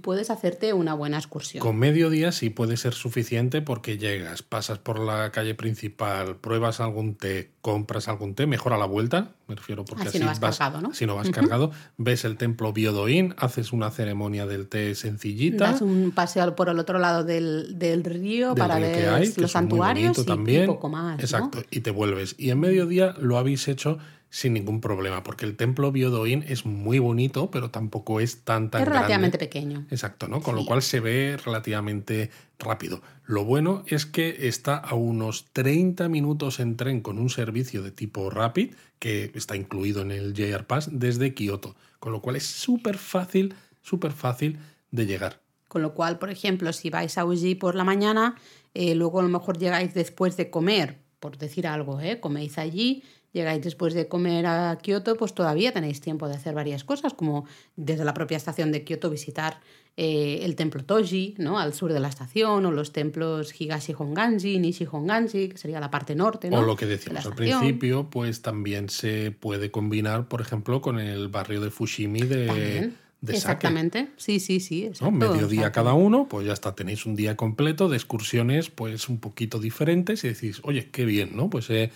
[0.00, 1.62] puedes hacerte una buena excursión.
[1.62, 7.14] Con mediodía sí puede ser suficiente porque llegas, pasas por la calle principal, pruebas algún
[7.14, 10.40] té, compras algún té, mejor a la vuelta, me refiero porque Así así, no vas
[10.40, 10.90] vas, cargado, ¿no?
[10.90, 15.72] así no vas cargado, ves el templo Byodoin, haces una ceremonia del té sencillita.
[15.72, 19.34] Das un paseo por el otro lado del, del río del para río ver hay,
[19.36, 20.66] los santuarios y, y también.
[20.66, 21.18] poco más.
[21.18, 21.22] ¿no?
[21.22, 22.34] Exacto, y te vuelves.
[22.38, 23.98] Y en mediodía lo habéis hecho
[24.32, 28.82] sin ningún problema, porque el templo Byodoin es muy bonito, pero tampoco es tan tan
[28.82, 29.38] Es relativamente grande.
[29.38, 29.86] pequeño.
[29.90, 30.40] Exacto, ¿no?
[30.40, 30.60] Con Sí.
[30.60, 33.02] lo cual se ve relativamente rápido.
[33.24, 37.90] Lo bueno es que está a unos 30 minutos en tren con un servicio de
[37.90, 42.46] tipo Rapid, que está incluido en el JR Pass desde Kioto, con lo cual es
[42.46, 44.58] súper fácil, súper fácil
[44.90, 45.40] de llegar.
[45.68, 48.34] Con lo cual, por ejemplo, si vais a Uji por la mañana,
[48.74, 52.18] eh, luego a lo mejor llegáis después de comer, por decir algo, ¿eh?
[52.20, 56.84] coméis allí, llegáis después de comer a Kioto, pues todavía tenéis tiempo de hacer varias
[56.84, 59.60] cosas, como desde la propia estación de Kioto visitar
[59.96, 61.58] eh, el templo Toji, ¿no?
[61.58, 65.90] al sur de la estación, o los templos Higashi Honganji, Nishi Honganji, que sería la
[65.90, 66.48] parte norte.
[66.48, 66.60] ¿no?
[66.60, 70.98] O lo que de decíamos al principio, pues también se puede combinar, por ejemplo, con
[70.98, 72.96] el barrio de Fushimi de, También.
[73.20, 73.34] de.
[73.34, 74.82] Exactamente, sí, sí, sí.
[74.82, 74.88] ¿no?
[74.88, 75.12] exacto.
[75.12, 79.58] Mediodía cada uno, pues ya está, tenéis un día completo de excursiones pues un poquito
[79.58, 81.50] diferentes y decís, oye, qué bien, ¿no?
[81.50, 81.90] Pues he,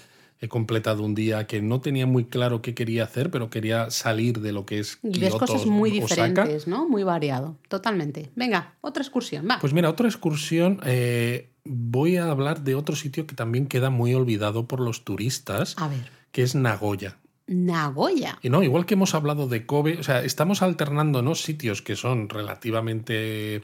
[0.44, 4.40] he completado un día que no tenía muy claro qué quería hacer, pero quería salir
[4.40, 6.04] de lo que es Y ves cosas muy Osaka.
[6.42, 6.88] diferentes, ¿no?
[6.88, 8.30] Muy variado, totalmente.
[8.36, 9.58] Venga, otra excursión, va.
[9.58, 14.14] Pues mira, otra excursión, eh, voy a hablar de otro sitio que también queda muy
[14.14, 17.16] olvidado por los turistas, A ver, que es Nagoya.
[17.46, 18.38] Nagoya.
[18.42, 22.28] Y no, igual que hemos hablado de Kobe, o sea, estamos alternándonos sitios que son
[22.28, 23.62] relativamente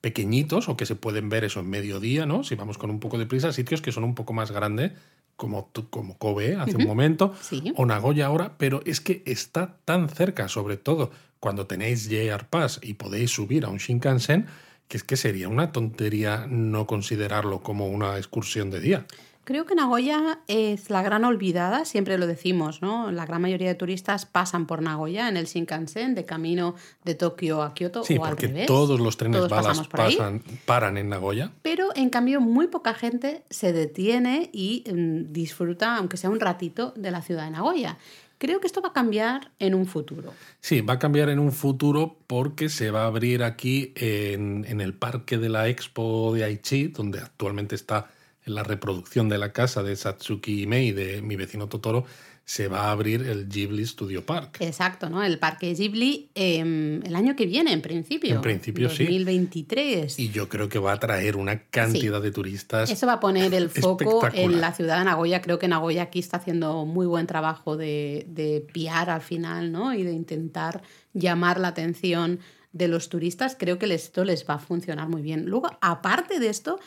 [0.00, 2.42] pequeñitos o que se pueden ver eso en mediodía, ¿no?
[2.44, 4.92] Si vamos con un poco de prisa, sitios que son un poco más grandes,
[5.40, 7.72] como, como Kobe hace un momento, Sí.
[7.74, 12.78] o Nagoya ahora, pero es que está tan cerca, sobre todo cuando tenéis JR Pass
[12.82, 14.44] y podéis subir a un Shinkansen,
[14.86, 19.06] que es que sería una tontería no considerarlo como una excursión de día.
[19.50, 23.10] Creo que Nagoya es la gran olvidada, siempre lo decimos, ¿no?
[23.10, 27.60] La gran mayoría de turistas pasan por Nagoya en el Shinkansen de camino de Tokio
[27.60, 28.66] a Kioto Sí, o al porque revés.
[28.68, 31.50] todos los trenes Todos balas pasan, paran en Nagoya.
[31.62, 36.92] Pero en cambio muy poca gente se detiene y mm, disfruta, aunque sea un ratito,
[36.94, 37.98] de la ciudad de Nagoya.
[38.38, 40.32] Creo que esto va a cambiar en un futuro.
[40.60, 44.80] Sí, va a cambiar en un futuro porque se va a abrir aquí en, en
[44.80, 48.10] el parque de la Expo de Aichi, donde actualmente está
[48.46, 52.04] en la reproducción de la casa de Satsuki Mei de mi vecino Totoro,
[52.50, 54.56] se va a abrir el Ghibli Studio Park.
[54.58, 55.22] Exacto, ¿no?
[55.22, 58.34] El parque Ghibli em, el año que viene, en principio.
[58.34, 59.04] En principio, sí.
[59.04, 60.18] 2023.
[60.18, 62.90] Y yo creo que va a traer una cantidad de turistas.
[62.90, 65.42] Eso va a poner el foco en la ciudad de Nagoya.
[65.42, 69.94] Creo que Nagoya aquí está haciendo muy buen trabajo de, de piar al final, ¿no?
[69.94, 72.40] Y de intentar llamar la atención
[72.72, 73.56] de los turistas.
[73.56, 75.46] Creo que esto les va a funcionar muy bien.
[75.46, 76.80] Luego, aparte de esto,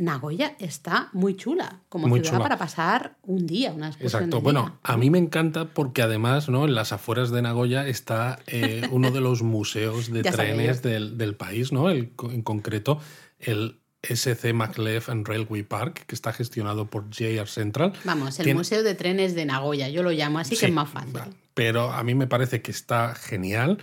[0.00, 2.42] Nagoya está muy chula como Muy ciudad chula.
[2.42, 4.36] para pasar un día, una excursión Exacto.
[4.38, 4.78] de Bueno, día.
[4.82, 6.64] a mí me encanta porque además, ¿no?
[6.64, 11.34] En las afueras de Nagoya está eh, uno de los museos de trenes del, del
[11.36, 11.90] país, ¿no?
[11.90, 12.98] El, en concreto,
[13.38, 17.92] el SC MacLeod and Railway Park, que está gestionado por JR Central.
[18.04, 21.12] Vamos, el Museo de Trenes de Nagoya, yo lo llamo así que es más fácil.
[21.52, 23.76] Pero a mí me parece que está genial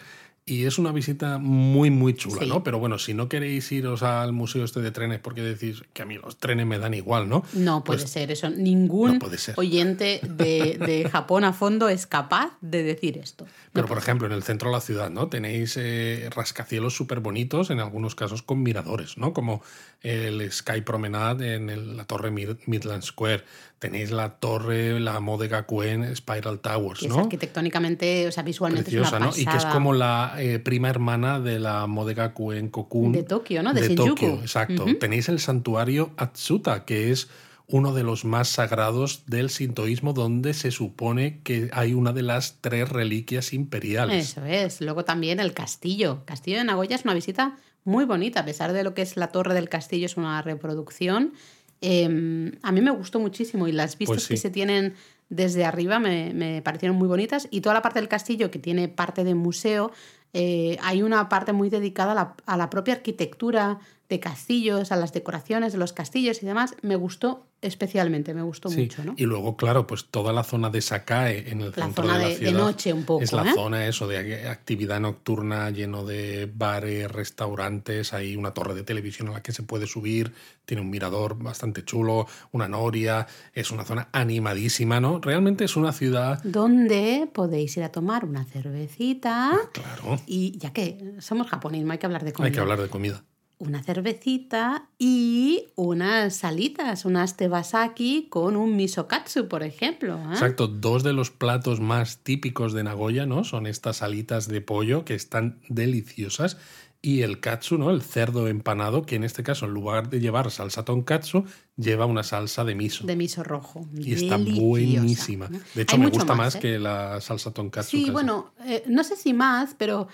[0.49, 2.47] y es una visita muy, muy chula, Sí.
[2.47, 2.63] ¿no?
[2.63, 6.05] Pero bueno, si no queréis iros al museo este de trenes porque decís que a
[6.05, 7.43] mí los trenes me dan igual, ¿no?
[7.53, 8.49] No puede Pues ser eso.
[8.49, 9.53] Ningún no puede ser.
[9.57, 13.45] oyente de, de Japón a fondo es capaz de decir esto.
[13.73, 15.27] Pero, por ejemplo, en el centro de la ciudad, ¿no?
[15.27, 19.33] Tenéis eh, rascacielos súper bonitos, en algunos casos con miradores, ¿no?
[19.33, 19.61] Como
[20.01, 23.43] el Sky Promenade en el- la torre Mid- Midland Square.
[23.79, 27.19] Tenéis la torre, la Modega Cuen Spiral Towers, Que es ¿no?
[27.19, 29.37] arquitectónicamente, o sea, visualmente Preciosa, es una ¿no?
[29.37, 33.11] Y que es como la eh, prima hermana de la Modega Cuen Kokun.
[33.11, 33.73] De Tokio, ¿no?
[33.73, 34.09] De Shinjuku.
[34.09, 34.85] Tokio, exacto.
[34.99, 37.29] Tenéis el santuario Atsuta, que es
[37.67, 42.57] uno de los más sagrados del sintoísmo, donde se supone que hay una de las
[42.61, 44.31] tres reliquias imperiales.
[44.31, 44.81] Eso es.
[44.81, 46.23] Luego también el castillo.
[46.25, 49.27] Castillo de Nagoya es una visita muy bonita, a pesar de lo que es la
[49.27, 51.33] torre del castillo, es una reproducción.
[51.81, 54.33] Eh, a mí me gustó muchísimo y las vistas Pues sí.
[54.33, 54.95] que se tienen
[55.29, 57.47] desde arriba me, me parecieron muy bonitas.
[57.51, 59.91] Y toda la parte del castillo, que tiene parte de museo,
[60.33, 64.95] eh, hay una parte muy dedicada a la, a la propia arquitectura de castillos, a
[64.95, 66.75] las decoraciones de los castillos y demás.
[66.81, 69.03] Me gustó especialmente, me gustó Sí, mucho.
[69.03, 69.13] ¿no?
[69.17, 72.23] Y luego, claro, pues toda la zona de Sakae en el La centro zona de
[72.23, 72.59] la de- de ciudad.
[72.59, 73.53] noche un poco, Es la ¿eh?
[73.53, 79.31] zona eso de actividad nocturna lleno de bares, restaurantes, hay una torre de televisión a
[79.31, 80.33] la que se puede subir,
[80.65, 85.19] tiene un mirador bastante chulo, una noria, es una zona animadísima, ¿no?
[85.19, 89.57] Realmente es una ciudad, Donde podéis ir a tomar una cervecita.
[89.73, 92.47] claro, Y ya que somos japonismo, hay que hablar de comida.
[92.47, 93.23] hay que hablar de comida.
[93.59, 100.17] Una cervecita y unas salitas, unas tebasaki con un misokatsu, por ejemplo.
[100.17, 100.33] ¿eh?
[100.33, 103.43] Exacto, dos de los platos más típicos de Nagoya, ¿no?
[103.43, 106.57] Son estas alitas de pollo que están deliciosas
[107.01, 107.91] y el katsu, ¿no?
[107.91, 111.45] El cerdo empanado, que en este caso en lugar de llevar salsa tonkatsu,
[111.77, 113.05] lleva una salsa de miso.
[113.05, 113.87] De miso rojo.
[113.95, 115.47] y está buenísima.
[115.73, 116.59] De hecho, Hay me gusta más, ¿eh?
[116.59, 117.91] que la salsa tonkatsu.
[117.91, 118.11] Sí, casi.
[118.11, 120.07] bueno, eh, no sé si más, pero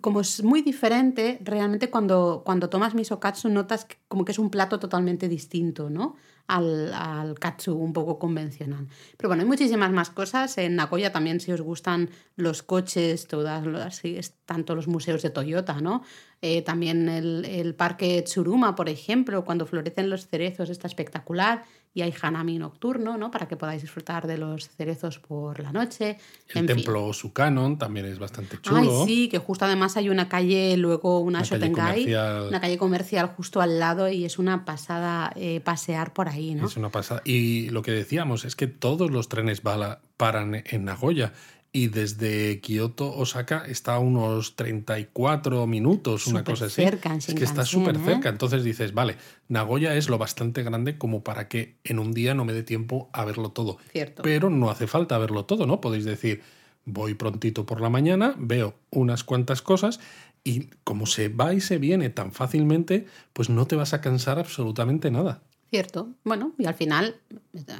[0.00, 4.38] como es muy diferente, realmente cuando, cuando tomas miso katsu notas que- como que es
[4.38, 6.16] un plato totalmente distinto, ¿no?
[6.46, 8.86] Al, al katsu un poco convencional.
[9.16, 10.56] Pero bueno, hay muchísimas más cosas.
[10.58, 14.02] En Nagoya también, si os gustan los coches, todas las,
[14.44, 16.02] tanto los museos de Toyota, ¿no?
[16.42, 21.64] Eh, también el, el parque Tsuruma, por ejemplo, cuando florecen los cerezos, está espectacular.
[21.96, 23.30] Y hay hanami nocturno, ¿no?
[23.30, 26.18] Para que podáis disfrutar de los cerezos por la noche.
[26.50, 28.76] El En templo Sukanon también es bastante chulo.
[28.76, 32.04] Ay, sí, que justo además hay una calle, luego una, Una Shotengai,
[32.48, 36.66] una calle comercial justo al lado y es una pasada eh, pasear por ahí, ¿no?
[36.66, 37.22] Es una pasada.
[37.24, 41.32] Y lo que decíamos es que todos los trenes bala paran en Nagoya.
[41.72, 46.82] Y desde Kioto, Osaka, está a unos 34 minutos, una cosa así.
[46.82, 48.04] cerca es que está Shinkansen, súper ¿eh?
[48.04, 48.28] cerca.
[48.30, 49.16] Entonces dices, vale,
[49.48, 53.10] Nagoya es lo bastante grande como para que en un día no me dé tiempo
[53.12, 53.78] a verlo todo.
[53.92, 54.22] Cierto.
[54.22, 55.80] Pero no hace falta verlo todo, ¿no?
[55.82, 56.42] Podéis decir,
[56.86, 60.00] voy prontito por la mañana, veo unas cuantas cosas
[60.44, 64.38] y como se va y se viene tan fácilmente, pues no te vas a cansar
[64.38, 65.42] absolutamente nada.
[65.68, 66.10] Cierto.
[66.22, 67.16] Bueno, y al final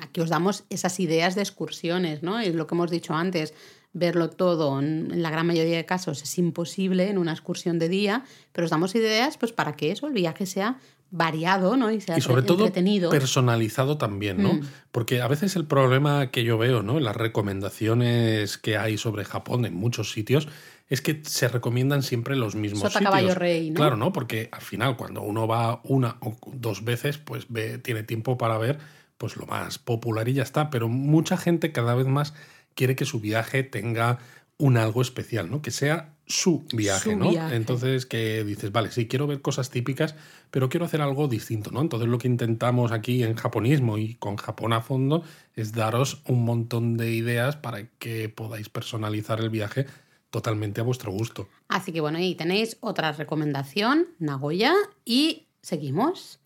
[0.02, 2.40] aquí os damos esas ideas de excursiones, ¿no?
[2.40, 3.54] Es lo que hemos dicho antes,
[3.96, 8.24] verlo todo en la gran mayoría de casos es imposible en una excursión de día,
[8.52, 10.78] pero os damos ideas pues para que eso, el viaje sea
[11.10, 11.90] variado, ¿no?
[11.90, 13.10] Y sea y sobre todo entretenido.
[13.10, 14.54] personalizado también, ¿no?
[14.54, 14.60] Mm.
[14.92, 16.98] Porque a veces el problema que yo veo, ¿no?
[16.98, 20.46] En las recomendaciones que hay sobre Japón en muchos sitios
[20.88, 23.10] es que se recomiendan siempre los mismos Sota, sitios.
[23.10, 23.76] caballo, rey, ¿no?
[23.76, 24.12] Claro, ¿no?
[24.12, 28.58] Porque al final cuando uno va una o dos veces, pues ve, tiene tiempo para
[28.58, 28.78] ver
[29.16, 32.34] pues lo más popular y ya está, pero mucha gente cada vez más
[32.76, 34.20] quiere que su viaje tenga
[34.58, 35.60] un algo especial, ¿no?
[35.60, 37.30] Que sea su viaje, Su ¿no?
[37.30, 37.56] viaje.
[37.56, 40.14] Entonces que dices, vale, sí, quiero ver cosas típicas,
[40.50, 41.80] pero quiero hacer algo distinto, ¿no?
[41.80, 46.44] Entonces lo que intentamos aquí en japonismo y con Japón a fondo es daros un
[46.44, 49.86] montón de ideas para que podáis personalizar el viaje
[50.30, 51.48] totalmente a vuestro gusto.
[51.68, 56.40] Así que bueno, ahí tenéis otra recomendación, Nagoya, y seguimos.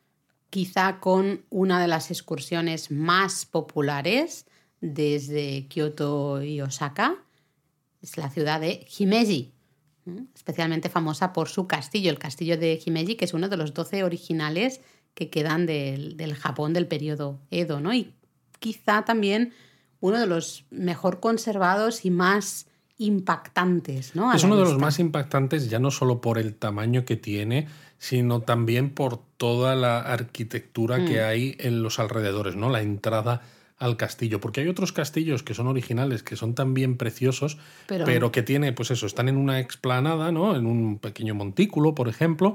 [0.50, 4.46] Quizá con una de las excursiones más populares
[4.80, 7.16] desde Kioto y Osaka,
[8.02, 9.52] es la ciudad de Himeji,
[10.34, 14.02] especialmente famosa por su castillo, el castillo de Himeji, que es uno de los 12
[14.04, 14.80] originales
[15.14, 17.92] que quedan del, del Japón del periodo Edo, ¿no?
[17.92, 18.14] Y
[18.58, 19.52] quizá también
[20.00, 22.66] uno de los mejor conservados y más
[22.96, 24.30] impactantes, ¿no?
[24.30, 27.66] A es uno de los más impactantes ya no solo por el tamaño que tiene,
[27.98, 31.06] sino también por toda la arquitectura Mm.
[31.06, 32.70] que hay en los alrededores, ¿no?
[32.70, 33.42] La entrada
[33.80, 38.30] al castillo, porque hay otros castillos que son originales, que son también preciosos, Pero- pero,
[38.30, 40.54] que tiene, pues eso, están en una explanada, ¿no?
[40.54, 42.54] En un pequeño montículo, por ejemplo,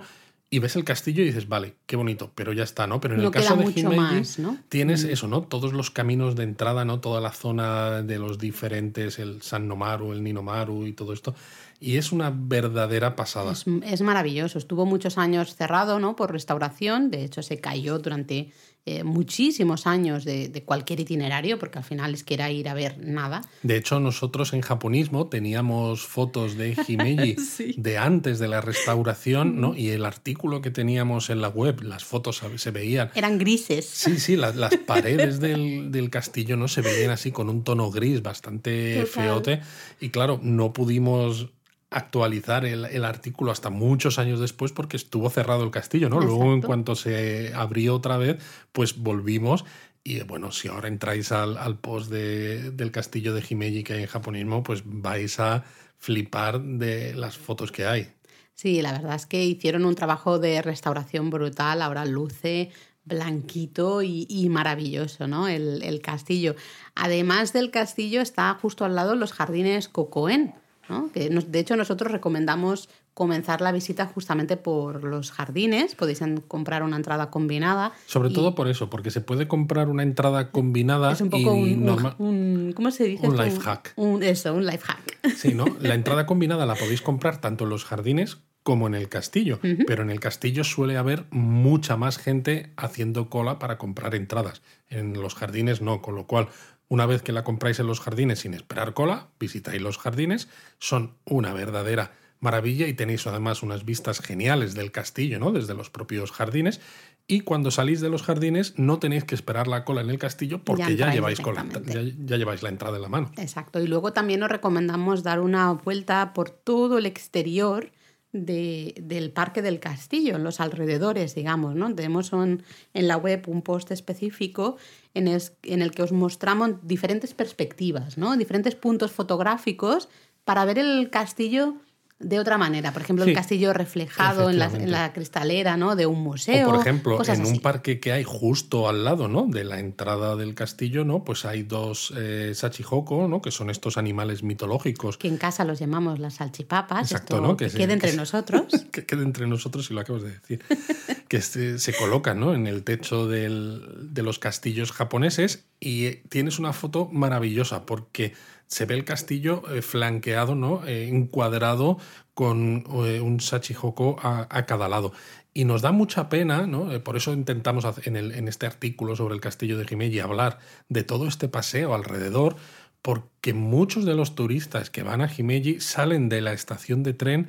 [0.51, 3.01] y ves el castillo y dices, vale, qué bonito, pero ya está, ¿no?
[3.01, 4.57] Pero en No el caso de Himeji más, ¿no?
[4.69, 5.41] tienes eso, ¿no?
[5.41, 6.99] Todos los caminos de entrada, ¿no?
[6.99, 11.33] Toda la zona de los diferentes, el San Nomaru, el Ninomaru y todo esto.
[11.79, 13.51] Y es una verdadera pasada.
[13.53, 14.59] Es, es maravilloso.
[14.59, 16.15] Estuvo muchos años cerrado ¿no?
[16.15, 17.09] por restauración.
[17.09, 18.51] De hecho, se cayó durante
[18.87, 22.75] eh, muchísimos años de, de cualquier itinerario, porque al final es que era ir a
[22.75, 23.41] ver nada.
[23.63, 27.73] De hecho, nosotros en japonismo teníamos fotos de Himeji Sí.
[27.77, 29.75] de antes de la restauración, ¿no?
[29.75, 33.09] Y el artículo que teníamos en la web, las fotos se veían.
[33.15, 33.85] Eran grises.
[33.87, 37.89] Sí, sí, las, las paredes del, del castillo no se veían así con un tono
[37.89, 39.07] gris bastante Total.
[39.07, 39.61] feote.
[39.99, 41.49] Y claro, no pudimos
[41.95, 46.19] actualizar el, el artículo hasta muchos años después porque estuvo cerrado el castillo, ¿no?
[46.19, 48.37] Luego, en cuanto se abrió otra vez,
[48.71, 49.63] pues volvimos.
[50.03, 54.01] Y bueno, si ahora entráis al, al post de- del castillo de Himeji que hay
[54.01, 55.63] en japonismo, pues vais a
[55.97, 58.11] flipar de las fotos que hay.
[58.53, 61.81] Sí, la verdad es que hicieron un trabajo de restauración brutal.
[61.81, 62.69] Ahora luce
[63.03, 65.47] blanquito y, y maravilloso, ¿no?
[65.47, 66.55] El, el castillo.
[66.95, 70.55] Además del castillo está justo al lado los jardines Cocoen,
[70.89, 71.11] ¿no?
[71.11, 75.95] Que nos- de hecho nosotros recomendamos comenzar la visita justamente por los jardines.
[75.95, 77.93] Podéis comprar una entrada combinada.
[78.07, 81.53] Sobre y todo por eso, porque se puede comprar una entrada combinada es un poco
[81.53, 83.27] un, un- norma- un- ¿cómo se dice?
[83.27, 83.93] Un life hack.
[83.95, 85.33] Un- eso, un life hack.
[85.35, 85.65] Sí, ¿no?
[85.81, 90.01] La entrada combinada la podéis comprar tanto en los jardines como en el castillo, pero
[90.01, 94.63] en el castillo suele haber mucha más gente haciendo cola para comprar entradas.
[94.89, 96.47] En los jardines no, con lo cual
[96.87, 101.17] una vez que la compráis en los jardines sin esperar cola, visitáis los jardines, son
[101.25, 105.51] una verdadera maravilla y tenéis además unas vistas geniales del castillo, ¿no?
[105.51, 106.79] Desde los propios jardines.
[107.27, 110.63] Y cuando salís de los jardines no tenéis que esperar la cola en el castillo
[110.63, 113.31] porque ya, lleváis cola, ya, ya lleváis la entrada en la mano.
[113.37, 113.81] Exacto.
[113.81, 117.91] Y luego también os recomendamos dar una vuelta por todo el exterior
[118.35, 121.93] de- del Parque del Castillo, los alrededores, digamos, ¿no?
[121.95, 124.75] Tenemos en la web un post específico
[125.13, 125.27] en,
[125.63, 128.35] en el que os mostramos diferentes perspectivas, ¿no?
[128.35, 130.09] Diferentes puntos fotográficos
[130.43, 131.75] para ver el castillo
[132.19, 132.93] de otra manera.
[132.93, 134.91] Por ejemplo, Sí, el castillo reflejado en la, en efectivamente.
[134.91, 135.95] la cristalera, ¿no?
[135.97, 136.67] De un museo.
[136.69, 137.41] O por ejemplo, en así.
[137.41, 139.47] un parque que hay justo al lado, ¿no?
[139.47, 141.23] De la entrada del castillo, ¿no?
[141.25, 143.41] Pues hay dos eh, sachihoko, ¿no?
[143.41, 145.17] Que son estos animales mitológicos.
[145.17, 147.57] que en casa los llamamos las salchipapas, Exacto, esto ¿no?
[147.57, 148.65] que, se- quede entre nosotros.
[148.93, 150.61] que quede entre nosotros, y lo acabas de decir.
[151.27, 152.53] que se, se colocan, ¿no?
[152.53, 158.33] En el techo del- de los castillos japoneses y eh, tienes una foto maravillosa porque
[158.67, 160.85] se ve el castillo eh, flanqueado, ¿no?
[160.85, 161.97] Eh, encuadrado
[162.33, 165.13] con eh, un sachihoko a, a cada lado.
[165.53, 166.89] Y nos da mucha pena, ¿no?
[167.03, 171.03] Por eso intentamos en, el- en este artículo sobre el castillo de Himeji hablar de
[171.03, 172.57] todo este paseo alrededor,
[173.01, 177.47] porque muchos de los turistas que van a Himeji salen de la estación de tren,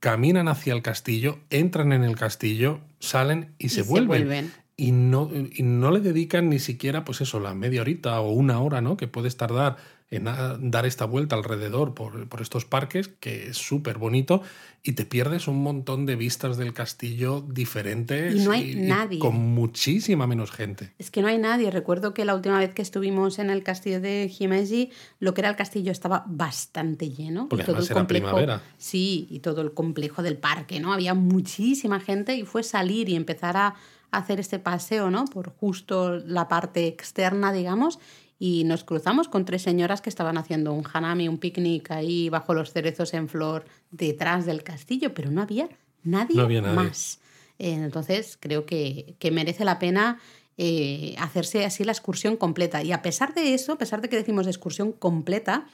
[0.00, 4.08] caminan hacia el castillo, entran en el castillo, salen y, se, se vuelven.
[4.08, 4.52] vuelven.
[4.78, 8.60] Y no, y no le dedican ni siquiera, pues eso, la media horita o una
[8.60, 8.96] hora, ¿no?
[8.96, 9.76] Que puedes tardar
[10.10, 14.40] en a- dar esta vuelta alrededor por, por estos parques, que es súper bonito,
[14.84, 19.18] y te pierdes un montón de vistas del castillo diferentes Y no hay nadie.
[19.18, 20.92] con muchísima menos gente.
[20.98, 21.72] Es que no hay nadie.
[21.72, 25.50] Recuerdo que la última vez que estuvimos en el castillo de Himeji, lo que era
[25.50, 27.48] el castillo estaba bastante lleno.
[27.48, 28.62] Porque Y todo el era complejo, primavera.
[28.78, 30.92] Sí, y todo el complejo del parque, ¿no?
[30.92, 33.74] Había muchísima gente y fue salir y empezar a
[34.12, 35.24] hacer este paseo, ¿no?
[35.24, 37.98] Por justo la parte externa, digamos.
[38.38, 42.52] Y nos cruzamos con tres señoras que estaban haciendo un hanami, un picnic ahí bajo
[42.52, 45.68] los cerezos en flor detrás del castillo, pero no había
[46.02, 46.76] nadie, No había nadie.
[46.76, 47.20] más.
[47.58, 50.18] Eh, Entonces creo que, que merece la pena
[50.58, 52.82] eh, hacerse así la excursión completa.
[52.82, 55.66] Y a pesar de eso, a pesar de que decimos de excursión completa,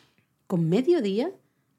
[0.47, 1.31] con medio día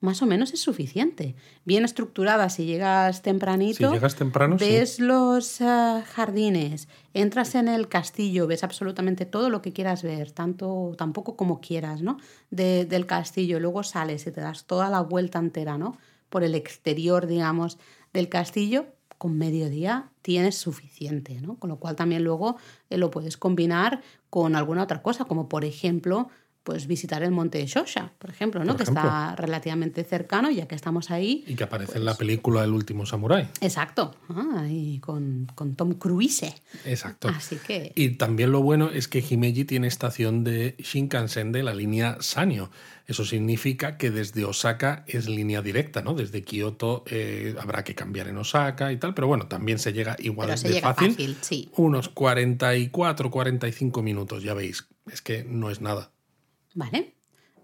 [0.03, 1.35] más o menos es suficiente.
[1.65, 4.65] Bien estructurada, si llegas tempranito, Si llegas temprano, sí.
[4.65, 10.31] ves los ah, jardines, entras en el castillo, ves absolutamente todo lo que quieras ver,
[10.31, 12.17] tanto, tampoco como quieras, ¿no?
[12.51, 13.59] De- del castillo.
[13.59, 15.97] Luego sales y te das toda la vuelta entera, ¿no?
[16.29, 17.77] Por el exterior, digamos,
[18.13, 18.85] del castillo.
[19.17, 21.55] Con mediodía tienes suficiente, ¿no?
[21.55, 22.57] Con lo cual también luego
[22.89, 26.27] eh, lo puedes combinar con alguna otra cosa, como por ejemplo
[26.63, 28.77] pues visitar el monte de Shosha, por ejemplo, ¿no?
[28.77, 31.43] que está relativamente cercano, ya que estamos ahí.
[31.45, 33.49] Y que aparece en la película El último samurái.
[33.59, 36.55] Exacto, ah, y con, con, Tom Cruise.
[36.85, 37.27] Exacto.
[37.27, 37.91] Así que...
[37.95, 42.69] Y también lo bueno es que Himeji tiene estación de Shinkansen de la línea Sanyo.
[43.05, 46.13] Eso significa que desde Osaka es línea directa, ¿no?
[46.13, 50.15] Desde Kioto eh, habrá que cambiar en Osaka y tal, pero bueno, también se llega
[50.19, 51.11] igual de fácil.
[51.11, 51.69] fácil sí.
[51.75, 54.87] Unos 44, 45 minutos, ya veis.
[55.11, 56.12] Es que no es nada.
[56.73, 57.15] Vale.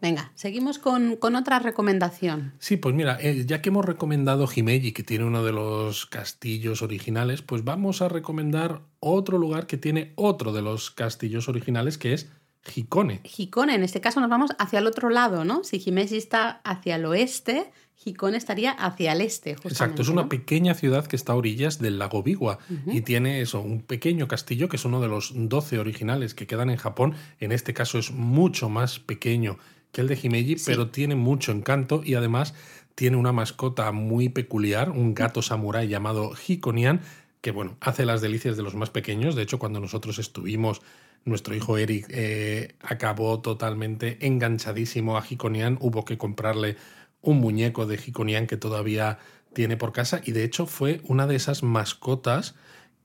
[0.02, 2.54] Venga, seguimos con, otra recomendación.
[2.60, 6.82] Sí, pues mira, eh, ya que hemos recomendado Himeji, que tiene uno de los castillos
[6.82, 12.14] originales, pues vamos a recomendar otro lugar que tiene otro de los castillos originales, que
[12.14, 12.30] es
[12.74, 13.22] Hikone.
[13.24, 15.66] Hikone, en este caso nos vamos hacia el otro lado, ¿no?
[15.66, 17.72] Si Himeji está hacia el oeste,
[18.04, 19.52] Hikone estaría hacia el este.
[19.52, 23.60] Exacto, es una pequeña ciudad que está a orillas del lago Biwa y tiene eso,
[23.60, 27.16] un pequeño castillo que es uno de los 12 originales que quedan en Japón.
[27.40, 29.58] En este caso es mucho más pequeño
[29.92, 32.54] que el de Himeji, pero tiene mucho encanto y además
[32.96, 37.02] tiene una mascota muy peculiar, un gato samurái llamado Hikonian,
[37.42, 39.36] que bueno, hace las delicias de los más pequeños.
[39.36, 40.82] De hecho, cuando nosotros estuvimos
[41.26, 45.78] nuestro hijo Eric eh, acabó totalmente enganchadísimo a Hikonian.
[45.82, 46.78] Hubo que comprarle
[47.22, 49.20] un muñeco de Hikonian que todavía
[49.54, 52.56] tiene por casa y de hecho fue una de esas mascotas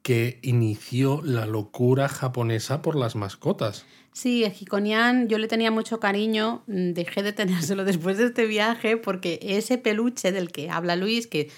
[0.02, 3.86] que inició la locura japonesa por las mascotas.
[4.12, 8.96] Sí, a Hikonian yo le tenía mucho cariño, dejé de tenérselo después de este viaje
[8.96, 11.50] porque ese peluche del que habla Luis, que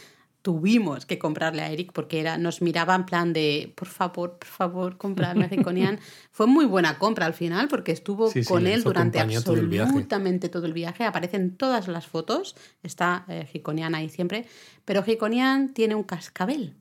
[0.47, 4.47] tuvimos que comprarle a Eric porque era, nos miraba en plan de, por favor, por
[4.47, 5.99] favor, comprarme a Hikonian.
[6.30, 11.03] Fue muy buena compra al final porque estuvo con él durante absolutamente todo el, viaje.
[11.03, 13.51] Aparecen todas las fotos, está eh,
[13.92, 14.47] ahí siempre,
[14.84, 16.76] pero Hikonian tiene un cascabel.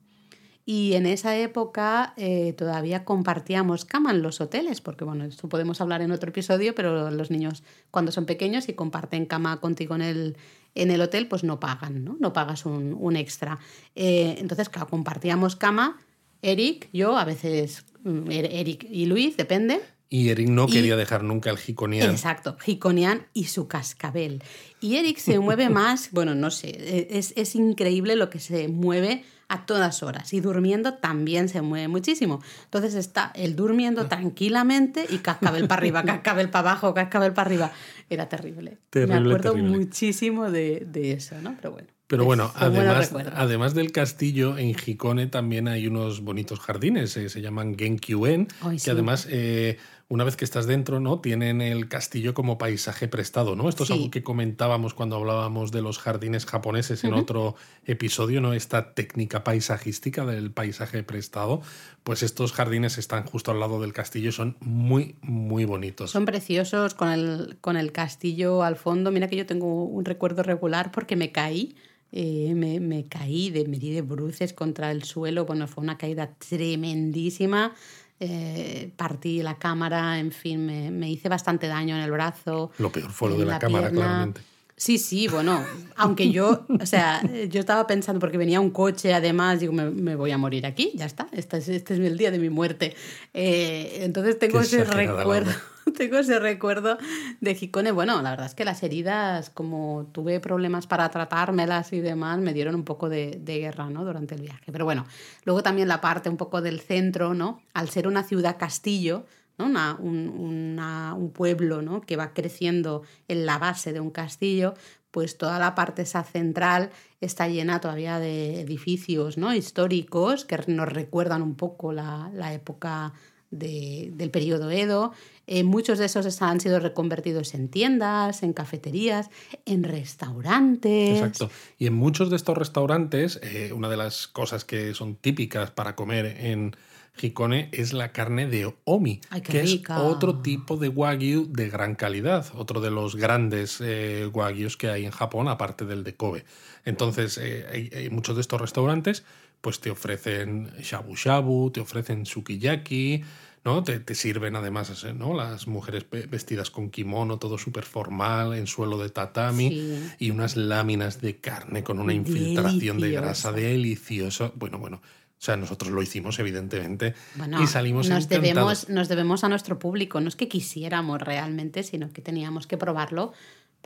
[0.64, 5.80] Y en esa época eh, todavía compartíamos cama en los hoteles, porque bueno, esto podemos
[5.80, 10.02] hablar en otro episodio, pero los niños cuando son pequeños y comparten cama contigo en
[10.02, 10.36] el,
[10.76, 12.16] en el hotel, pues no pagan, ¿no?
[12.20, 13.58] No pagas un, extra.
[13.94, 15.98] Eh, entonces, claro, compartíamos cama,
[16.42, 19.80] Eric, yo, a veces mm, er, Eric y Luis, depende.
[20.08, 22.10] Y Eric no quería dejar nunca el Hikonian.
[22.10, 24.42] Exacto, Hikonian y su cascabel.
[24.80, 28.68] Y Eric se mueve más, bueno, no sé, e, es, es increíble lo que se
[28.68, 32.42] mueve a todas horas y durmiendo también se mueve muchísimo.
[32.64, 37.72] Entonces está él durmiendo tranquilamente y cascabel para arriba, cascabel para abajo, cascabel para arriba.
[38.10, 38.78] Era terrible.
[38.94, 40.86] Me acuerdo muchísimo de,
[41.16, 41.54] eso, ¿no?
[41.56, 41.88] Pero bueno.
[42.08, 47.40] Pero bueno, además, además del castillo, en Hikone también hay unos bonitos jardines, eh, se
[47.40, 48.46] llaman Genkyuen,
[48.84, 49.78] que además eh,
[50.08, 51.18] una vez que estás dentro, ¿no?
[51.18, 53.68] Tienen el castillo como paisaje prestado, ¿no?
[53.68, 58.52] Esto es algo que comentábamos cuando hablábamos de los jardines japoneses en otro episodio, ¿no?
[58.52, 61.60] Esta técnica paisajística del paisaje prestado.
[62.04, 66.12] Pues estos jardines están justo al lado del castillo, son muy, muy bonitos.
[66.12, 69.10] Son preciosos con el, con el castillo al fondo.
[69.10, 71.74] Mira que yo tengo un recuerdo regular porque me caí.
[72.12, 75.44] Eh, me, me, caí, de, me di de bruces contra el suelo.
[75.44, 77.74] Bueno, fue una caída tremendísima
[78.20, 82.70] eh, partí la cámara, en fin, me, hice bastante daño en el brazo.
[82.78, 84.40] Lo peor fue lo de la, cámara, claramente.
[84.78, 85.64] Sí, sí, bueno,
[85.96, 90.30] aunque yo, o sea, yo estaba pensando, porque venía un coche, además, digo, me, voy
[90.32, 92.94] a morir aquí, ya está, este es, este es el día de mi muerte.
[93.32, 95.50] Eh, entonces tengo ese recuerdo.
[95.96, 96.98] tengo ese recuerdo
[97.40, 97.92] de Hikone.
[97.92, 102.52] Bueno, la verdad es que las heridas, como tuve problemas para tratármelas y demás, me
[102.52, 104.04] dieron un poco de, guerra, ¿no?
[104.04, 104.72] Durante el viaje.
[104.72, 105.06] Pero bueno,
[105.44, 107.62] luego también la parte un poco del centro, ¿no?
[107.74, 109.26] Al ser una ciudad castillo,
[109.58, 109.66] ¿no?
[109.98, 112.00] un, pueblo ¿no?
[112.02, 114.74] que va creciendo en la base de un castillo,
[115.10, 119.54] pues toda la parte esa central está llena todavía de edificios ¿no?
[119.54, 123.12] históricos que nos recuerdan un poco la, la época
[123.50, 125.12] del periodo Edo.
[125.46, 129.30] Eh, muchos de esos han sido reconvertidos en tiendas, en cafeterías,
[129.64, 131.20] en restaurantes.
[131.20, 131.50] Exacto.
[131.78, 135.94] Y en muchos de estos restaurantes, eh, una de las cosas que son típicas para
[135.94, 136.76] comer en
[137.18, 142.46] Hikone es la carne de Omi, que es otro tipo de wagyu de gran calidad,
[142.54, 146.44] otro de los grandes eh, wagyus que hay en Japón, aparte del de Kobe.
[146.84, 149.24] Entonces, hay muchos de estos restaurantes
[149.66, 153.24] pues te ofrecen shabu shabu, te ofrecen sukiyaki,
[153.64, 153.82] ¿no?
[153.82, 155.34] Te, sirven además ¿no?
[155.34, 161.20] las mujeres vestidas con kimono, todo súper formal, en suelo de tatami y unas láminas
[161.20, 164.52] de carne con una infiltración de grasa delicioso.
[164.54, 165.02] Bueno, bueno.
[165.38, 167.14] O sea, nosotros lo hicimos, evidentemente,
[167.60, 170.20] y salimos nos debemos, nos debemos a nuestro público.
[170.20, 173.32] No es que quisiéramos realmente, sino que teníamos que probarlo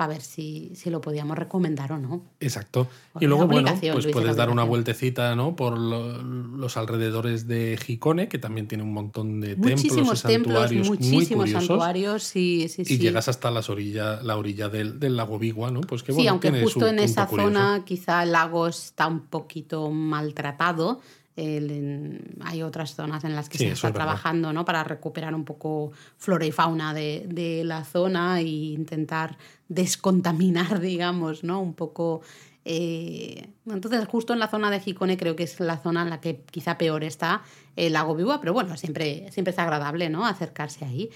[0.00, 2.22] para ver si, si lo podíamos recomendar o no.
[2.40, 2.88] Exacto.
[3.20, 5.54] Y luego, bueno, pues puedes dar una vueltecita, ¿no?
[5.56, 10.22] Por lo- los alrededores de Gicone, que también tiene un montón de templos y Muchísimos
[10.22, 11.66] templos, santuarios muy muchísimos curiosos.
[11.66, 15.82] santuarios, sí, sí, Y llegas hasta las orilla, la orilla del, del lago Bigua, ¿no?
[15.82, 17.50] Pues que sí, aunque justo en esa curioso.
[17.52, 21.02] zona quizá el lago está un poquito maltratado.
[21.40, 24.02] El- hay otras zonas en las que Sí, se está verdad.
[24.04, 24.64] trabajando ¿no?
[24.64, 29.38] para recuperar un poco flora y fauna de, de la zona e intentar
[29.68, 31.60] descontaminar, digamos, ¿no?
[31.60, 32.20] un poco.
[32.64, 36.20] eh, Entonces, justo en la zona de Gicone creo que es la zona en la
[36.20, 37.42] que quizá peor está
[37.76, 40.26] el lago Viva, pero bueno, siempre, siempre es agradable ¿no?
[40.26, 41.08] acercarse ahí.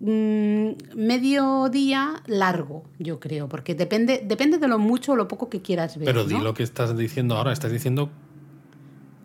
[0.00, 5.48] Mm, medio día largo, yo creo, porque depende, depende de lo mucho o lo poco
[5.48, 6.06] que quieras ver.
[6.06, 8.10] Pero di lo que estás diciendo ahora, estás diciendo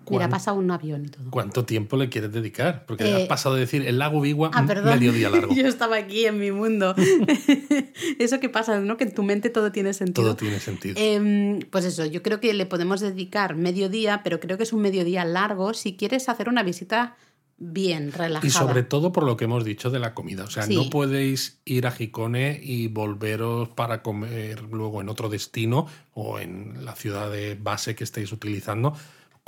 [0.10, 1.30] Mira, pasa un avión y todo.
[1.32, 2.86] cuánto tiempo le quieres dedicar.
[2.86, 4.94] Porque Eh, has pasado de decir el lago Bigua Ah, perdón.
[4.98, 5.54] medio día largo.
[5.56, 6.96] Yo estaba aquí en mi mundo.
[8.20, 8.98] eso que pasa, ¿no?
[8.98, 10.24] Que en tu mente todo tiene sentido.
[10.28, 10.96] Todo tiene sentido.
[10.98, 14.82] Em, pues eso, yo creo que le podemos dedicar mediodía, pero creo que es un
[14.82, 17.16] mediodía largo si quieres hacer una visita
[17.62, 18.48] bien, relajada.
[18.48, 20.46] Y sobre todo por lo que hemos dicho de la comida.
[20.46, 20.76] O sea, Sí.
[20.76, 26.86] no podéis ir a Gicone y volveros para comer luego en otro destino o en
[26.86, 28.94] la ciudad de base que estéis utilizando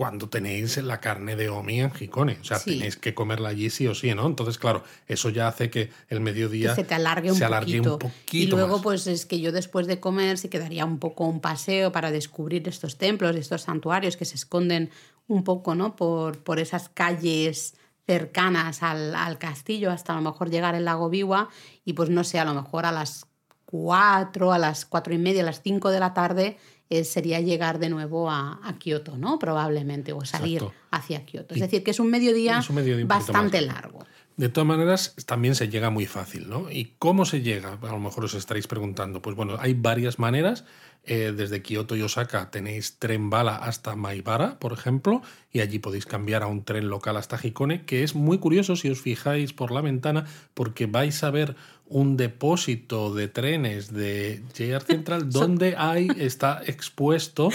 [0.01, 2.39] cuando tenéis la carne de Omi en Gicone.
[2.41, 2.71] O sea, Sí.
[2.71, 4.25] tenéis que comerla allí sí o sí, ¿no?
[4.25, 7.77] Entonces, claro, eso ya hace que el mediodía que se te alargue un se alargue
[7.77, 7.93] poquito.
[7.93, 8.81] un poquito y luego, más.
[8.81, 12.09] pues es que yo después de comer sí que daría un poco un paseo para
[12.09, 14.89] descubrir estos templos, estos santuarios que se esconden
[15.27, 15.95] un poco, ¿no?
[15.95, 17.75] Por, por esas calles
[18.07, 21.49] cercanas al, al castillo hasta a lo mejor llegar al lago Biwa
[21.85, 23.27] y pues no sé, a lo mejor a las
[23.65, 26.57] cuatro, a las cuatro y media, a las cinco de la tarde
[26.91, 29.39] eh, sería llegar de nuevo a, a Kioto, ¿no?
[29.39, 30.75] Probablemente, o salir Exacto.
[30.91, 31.53] hacia Kioto.
[31.55, 34.05] Es Y- decir, que es un mediodía, es un mediodía bastante largo.
[34.37, 36.69] De todas maneras, también se llega muy fácil, ¿no?
[36.71, 37.77] ¿Y cómo se llega?
[37.81, 39.21] A lo mejor os estaréis preguntando.
[39.21, 40.63] Pues bueno, hay varias maneras.
[41.03, 46.05] Eh, desde Kioto y Osaka tenéis tren bala hasta Maibara, por ejemplo, y allí podéis
[46.05, 49.71] cambiar a un tren local hasta Hikone, que es muy curioso si os fijáis por
[49.71, 51.55] la ventana, porque vais a ver
[51.91, 57.49] un depósito de trenes de JR Central donde hay, está expuesto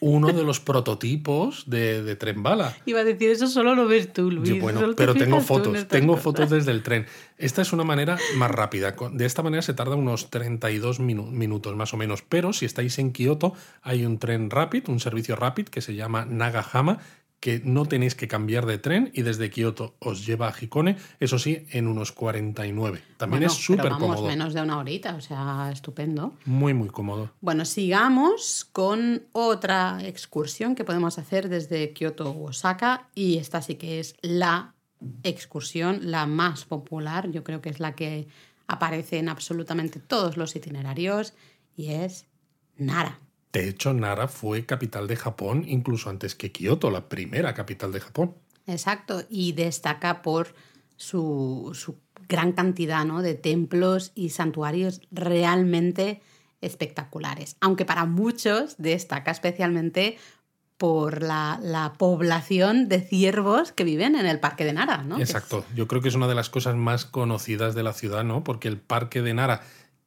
[0.00, 2.76] uno de los prototipos de, de tren bala.
[2.86, 4.48] Iba a decir, eso solo lo ves tú, Luis.
[4.48, 6.24] Yo, bueno, pero tengo fotos, tengo cosas.
[6.24, 7.06] fotos desde el tren.
[7.38, 8.94] Esta es una manera más rápida.
[9.12, 12.22] De esta manera se tarda unos 32 minu- minutos más o menos.
[12.22, 16.24] Pero si estáis en Kioto, hay un tren rápido, un servicio rápido que se llama
[16.24, 16.98] Nagahama,
[17.38, 21.38] que no tenéis que cambiar de tren y desde Kioto os lleva a Hikone, eso
[21.38, 23.02] sí, en unos 49.
[23.18, 24.26] También Bueno, es súper cómodo.
[24.26, 26.32] menos de una horita, o sea, estupendo.
[26.46, 27.30] Muy, muy cómodo.
[27.42, 34.00] Bueno, sigamos con otra excursión que podemos hacer desde Kioto Osaka y esta sí que
[34.00, 34.72] es la
[35.22, 38.28] excursión, la más popular, yo creo que es la que
[38.66, 41.34] aparece en absolutamente todos los itinerarios
[41.76, 42.26] y es
[42.76, 43.20] Nara.
[43.52, 48.00] De hecho, Nara fue capital de Japón incluso antes que Kioto, la primera capital de
[48.00, 48.34] Japón.
[48.66, 50.54] Exacto, y destaca por
[50.96, 51.96] su, su
[52.28, 53.22] gran cantidad ¿no?
[53.22, 56.20] de templos y santuarios realmente
[56.60, 57.56] espectaculares.
[57.60, 60.18] Aunque para muchos destaca especialmente
[60.78, 65.02] por la, la población de ciervos que viven en el Parque de Nara.
[65.02, 65.18] ¿no?
[65.18, 65.64] Exacto.
[65.74, 68.44] Yo creo que es una de las cosas más conocidas de la ciudad, ¿no?
[68.44, 69.62] Porque el Parque de Nara,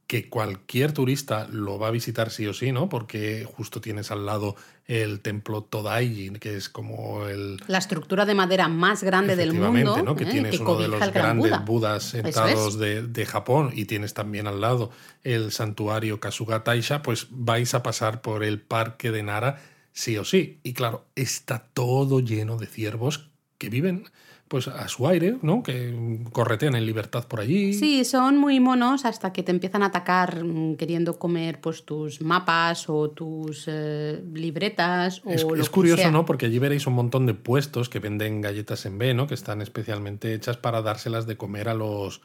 [0.06, 2.88] que cualquier turista lo va a visitar sí o sí, ¿no?
[2.88, 4.56] Porque justo tienes al lado
[4.86, 7.62] el templo Todaiji, que es como el...
[7.68, 10.16] La estructura de madera más grande del mundo, ¿no?
[10.16, 10.32] Que ¿eh?
[10.32, 11.60] tienes que uno de los grandes Buda.
[11.60, 12.80] budas sentados es.
[12.80, 14.92] de, de Japón y tienes también al lado
[15.24, 19.60] el santuario Kasuga Taisha, pues vais a pasar por el parque de Nara
[20.00, 20.60] sí o sí.
[20.64, 24.06] Y claro, está todo lleno de ciervos que viven
[24.48, 25.62] pues a su aire, ¿no?
[25.62, 27.74] Que corretean en libertad por allí.
[27.74, 32.20] Sí, son muy monos hasta que te empiezan a atacar mm, queriendo comer pues tus
[32.22, 36.12] mapas o tus eh, libretas o Es, lo es que curioso, sea.
[36.12, 36.26] ¿no?
[36.26, 39.28] Porque allí veréis un montón de puestos que venden galletas en B, ¿no?
[39.28, 42.22] Que están especialmente hechas para dárselas de comer a los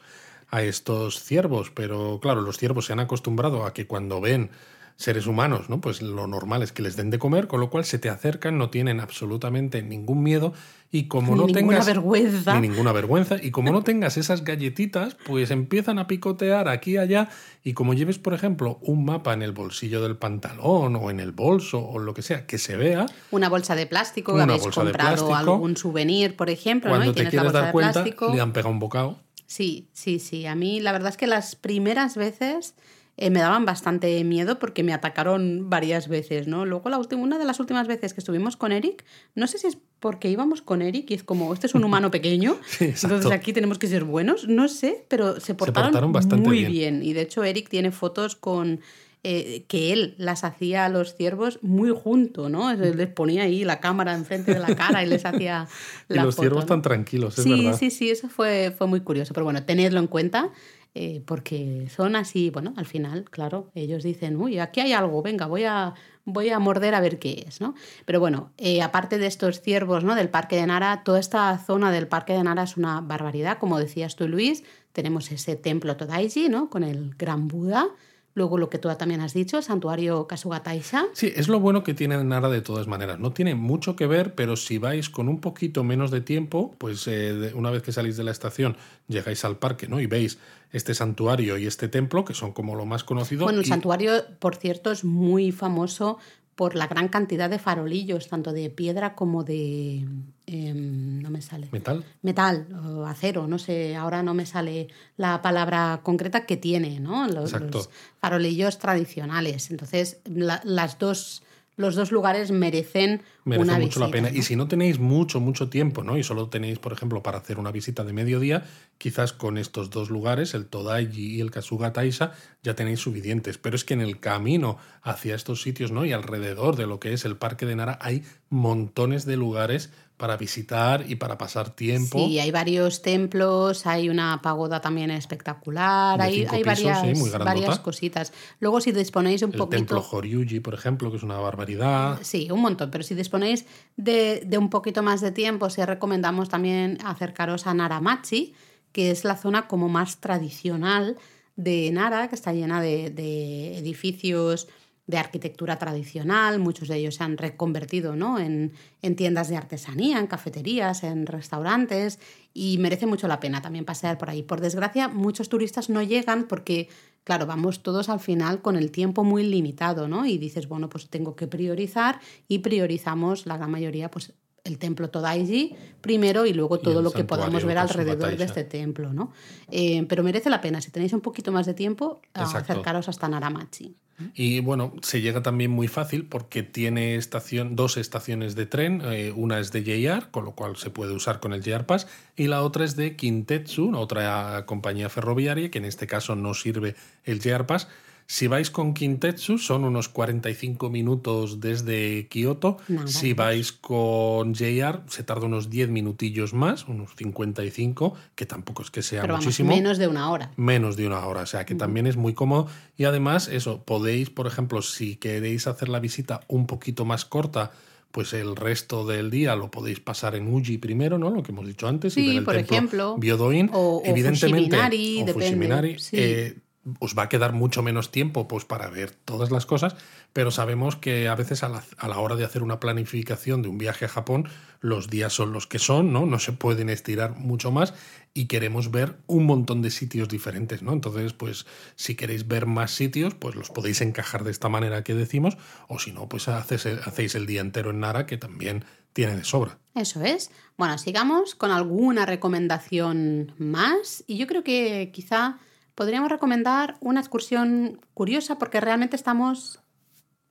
[0.49, 1.69] a estos ciervos.
[1.71, 4.49] Pero claro, los ciervos se han acostumbrado a que cuando ven
[4.97, 5.81] seres humanos, ¿no?
[5.81, 8.57] Pues lo normal es que les den de comer, con lo cual se te acercan,
[8.57, 10.53] no tienen absolutamente ningún miedo
[10.89, 12.59] y como Ni no ninguna tengas vergüenza.
[12.59, 16.97] ni ninguna vergüenza y como no tengas esas galletitas, pues empiezan a picotear aquí y
[16.97, 17.27] allá
[17.61, 21.33] y como lleves, por ejemplo, un mapa en el bolsillo del pantalón o en el
[21.33, 24.81] bolso o lo que sea, que se vea, Una bolsa de plástico, Una habéis bolsa
[24.81, 25.53] de comprado plástico.
[25.53, 26.95] algún souvenir, por ejemplo, ¿no?
[26.97, 28.33] cuando Y te tienes la quieres bolsa dar de cuenta, plástico.
[28.33, 29.19] le han pegado un bocado.
[29.47, 30.45] Sí, sí, sí.
[30.45, 32.75] A mí la verdad es que las primeras veces
[33.17, 36.65] eh, me daban bastante miedo porque me atacaron varias veces, ¿no?
[36.65, 39.05] Luego la última, una de las últimas veces que estuvimos con Eric,
[39.35, 42.11] no sé si es porque íbamos con Eric y es como, este es un humano
[42.11, 46.47] pequeño, Sí, entonces aquí tenemos que ser buenos, no sé, pero se portaron, portaron bastante
[46.47, 46.71] muy bien.
[46.71, 47.03] bien.
[47.03, 48.81] Y de hecho Eric tiene fotos con
[49.27, 52.71] eh, que él las hacía a los ciervos muy junto, ¿no?
[52.71, 55.67] Les ponía ahí la cámara enfrente de la cara y les hacía
[56.09, 57.79] la Y los ciervos tan tranquilos, es sí, verdad.
[57.79, 59.33] Sí, sí, eso fue, fue muy curioso.
[59.33, 60.51] Pero bueno, tenedlo en cuenta.
[60.97, 65.45] Eh, porque son así, bueno, al final, claro, ellos dicen, uy, aquí hay algo, venga,
[65.45, 65.93] voy a,
[66.23, 67.75] voy a morder a ver qué es, ¿no?
[68.05, 70.15] Pero bueno, eh, aparte de estos ciervos, ¿no?
[70.15, 73.77] Del Parque de Nara, toda esta zona del Parque de Nara es una barbaridad, como
[73.77, 76.69] decías tú, Luis, tenemos ese templo Todaiji, ¿no?
[76.69, 77.89] Con el gran Buda,
[78.35, 81.05] Luego lo que tú también has dicho, el santuario Kasuga Taisha.
[81.13, 83.17] Sí, es lo bueno que tiene Nara de todas maneras.
[83.17, 87.07] No tiene mucho que ver, pero si vais con un poquito menos de tiempo, pues
[87.07, 88.75] eh, una vez que salís de la estación,
[89.07, 90.01] llegáis al parque ¿no?
[90.01, 90.37] y veis
[90.73, 93.45] este santuario y este templo, que son como lo más conocido.
[93.45, 96.17] Bueno, el santuario, por cierto, es muy famoso
[96.55, 100.05] por la gran cantidad de farolillos, tanto de piedra como de...
[100.47, 101.67] Em, no me sale.
[101.71, 102.03] ¿Metal?
[102.21, 104.87] Metal, o acero, no sé, ahora no me sale
[105.17, 107.27] la palabra concreta que tiene, ¿no?
[107.27, 107.89] Los, los
[108.19, 109.71] farolillos tradicionales.
[109.71, 111.41] Entonces, las dos
[111.77, 114.29] los dos lugares merecen Merece mucho la pena.
[114.31, 116.17] Y si no tenéis mucho, mucho tiempo, ¿no?
[116.17, 118.63] Y solo tenéis, por ejemplo, para hacer una visita de mediodía,
[118.97, 122.31] quizás con estos dos lugares, el Todaiji y el Kasuga Taisha,
[122.63, 123.59] ya tenéis suficientes.
[123.59, 126.05] Pero es que en el camino hacia estos sitios, ¿no?
[126.05, 130.37] Y alrededor de lo que es el Parque de Nara, hay montones de lugares para
[130.37, 132.17] visitar y para pasar tiempo.
[132.17, 137.01] Sí, hay varios templos, hay una pagoda también espectacular, hay, hay varias,
[137.37, 138.31] varias, cositas.
[138.59, 139.75] Luego, si disponéis un poquito.
[139.75, 142.19] El templo Horyuji, por ejemplo, que es una barbaridad.
[142.21, 143.65] Sí, un montón, pero si disponéis
[143.97, 148.53] de, de un poquito más de tiempo, os recomendamos también acercaros a Naramachi,
[148.93, 151.17] que es la zona como más tradicional
[151.57, 154.69] de Nara, que está llena de, de edificios
[155.07, 158.39] de arquitectura tradicional, muchos de ellos se han reconvertido ¿no?
[158.39, 162.19] en, en, tiendas de artesanía, en cafeterías, en restaurantes
[162.53, 164.41] y merece mucho la pena también pasear por ahí.
[164.41, 166.89] Por desgracia, muchos turistas no llegan porque,
[167.23, 170.25] claro, vamos todos al final con el tiempo muy limitado, ¿no?
[170.25, 174.33] Y dices, bueno, pues tengo que priorizar y priorizamos la gran mayoría, pues
[174.63, 179.13] el templo Todaiji primero y luego todo lo que podamos ver alrededor de este templo,
[179.13, 179.31] ¿no?
[179.69, 183.95] Eh, pero merece la pena, si tenéis un poquito más de tiempo, acercaros hasta Naramachi.
[184.33, 189.01] Y bueno, se llega también muy fácil porque tiene estación, dos estaciones de tren.
[189.03, 192.07] Eh, una es de JR, con lo cual se puede usar con el JR Pass,
[192.37, 196.95] y la otra es de Kintetsu, otra compañía ferroviaria, que en este caso no sirve
[197.25, 197.89] el JR Pass,
[198.27, 202.77] si vais con Kintetsu son unos 45 minutos desde Kioto.
[203.05, 208.91] si vais con JR se tarda unos 10 minutillos más, unos 55, que tampoco es
[208.91, 209.69] que sea Pero muchísimo.
[209.69, 210.51] menos de una hora.
[210.55, 212.67] Menos de una hora, o sea que también es muy cómodo.
[212.97, 217.71] Y además, eso, podéis, por ejemplo, si queréis hacer la visita un poquito más corta,
[218.11, 221.29] pues el resto del día lo podéis pasar en Uji primero, ¿no?
[221.29, 222.13] Lo que hemos dicho antes.
[222.13, 223.17] Sí, por ejemplo.
[223.17, 223.69] Biodoin.
[223.73, 225.97] O, evidentemente, o Fushiminari.
[226.13, 226.55] Eh,
[226.99, 229.95] os va a quedar mucho menos tiempo pues, para ver todas las cosas,
[230.33, 234.05] pero sabemos que a veces a la, hora de hacer una planificación de un viaje
[234.05, 234.47] a Japón,
[234.81, 236.25] los días son los que son, ¿no?
[236.25, 237.93] No se pueden estirar mucho más
[238.33, 240.93] y queremos ver un montón de sitios diferentes, ¿no?
[240.93, 241.65] Entonces, pues
[241.95, 245.57] si queréis ver más sitios, pues los podéis encajar de esta manera que decimos,
[245.87, 249.79] o si no, pues hacéis el día entero en Nara, que también tiene de sobra.
[249.95, 250.51] Eso es.
[250.77, 255.57] Bueno, sigamos con alguna recomendación más y yo creo que quizá
[255.95, 259.79] podríamos recomendar una excursión curiosa porque realmente estamos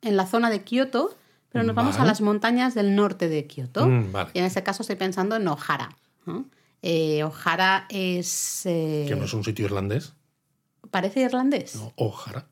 [0.03, 1.17] en la zona de Kioto,
[1.51, 3.87] pero nos vamos a las montañas del norte de Kioto.
[3.87, 5.97] Mm, y en ese caso estoy pensando en Ohara.
[6.83, 8.67] Eh, Ohara es...
[8.67, 10.15] Eh, ¿Que no es un sitio irlandés?
[10.91, 11.77] ¿Parece irlandés?
[11.77, 12.47] No, Ohara.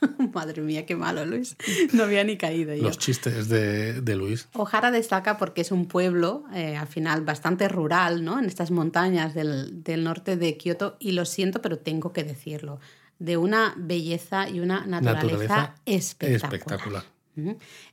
[0.32, 1.56] Madre mía, qué malo, Luis.
[1.92, 2.74] No había ni caído.
[2.76, 4.48] Los chistes de, de, Luis.
[4.54, 8.38] Ojara destaca porque es un pueblo, eh, al final, bastante rural, ¿no?
[8.38, 12.80] En estas montañas del, del, norte de Kioto, y lo siento, pero tengo que decirlo,
[13.18, 16.54] de una belleza y una naturaleza, espectacular.
[16.54, 17.04] espectacular.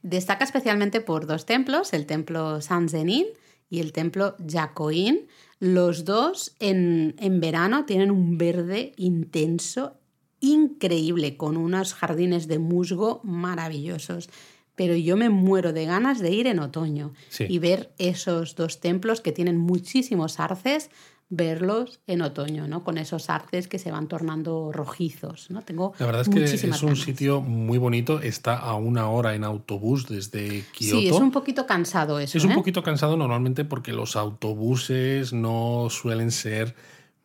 [0.02, 3.28] Destaca especialmente por dos templos, el templo San Zenin
[3.70, 5.28] y el templo Yakoin.
[5.60, 9.98] Los dos en, en verano tienen un verde intenso
[10.46, 14.30] increíble, con unos jardines de musgo maravillosos.
[14.76, 19.22] Pero yo me muero de ganas de ir en otoño y ver esos dos templos
[19.22, 20.90] que tienen muchísimos arces,
[21.30, 22.84] verlos en otoño, ¿no?
[22.84, 25.62] Con esos arces que se van tornando rojizos, ¿no?
[25.62, 29.44] Tengo La verdad es que es un sitio muy bonito, está a una hora en
[29.44, 31.00] autobús desde Kioto.
[31.00, 32.38] Sí, es un poquito cansado eso.
[32.38, 32.56] Es un ¿eh?
[32.56, 36.76] poquito cansado normalmente porque los autobuses no suelen ser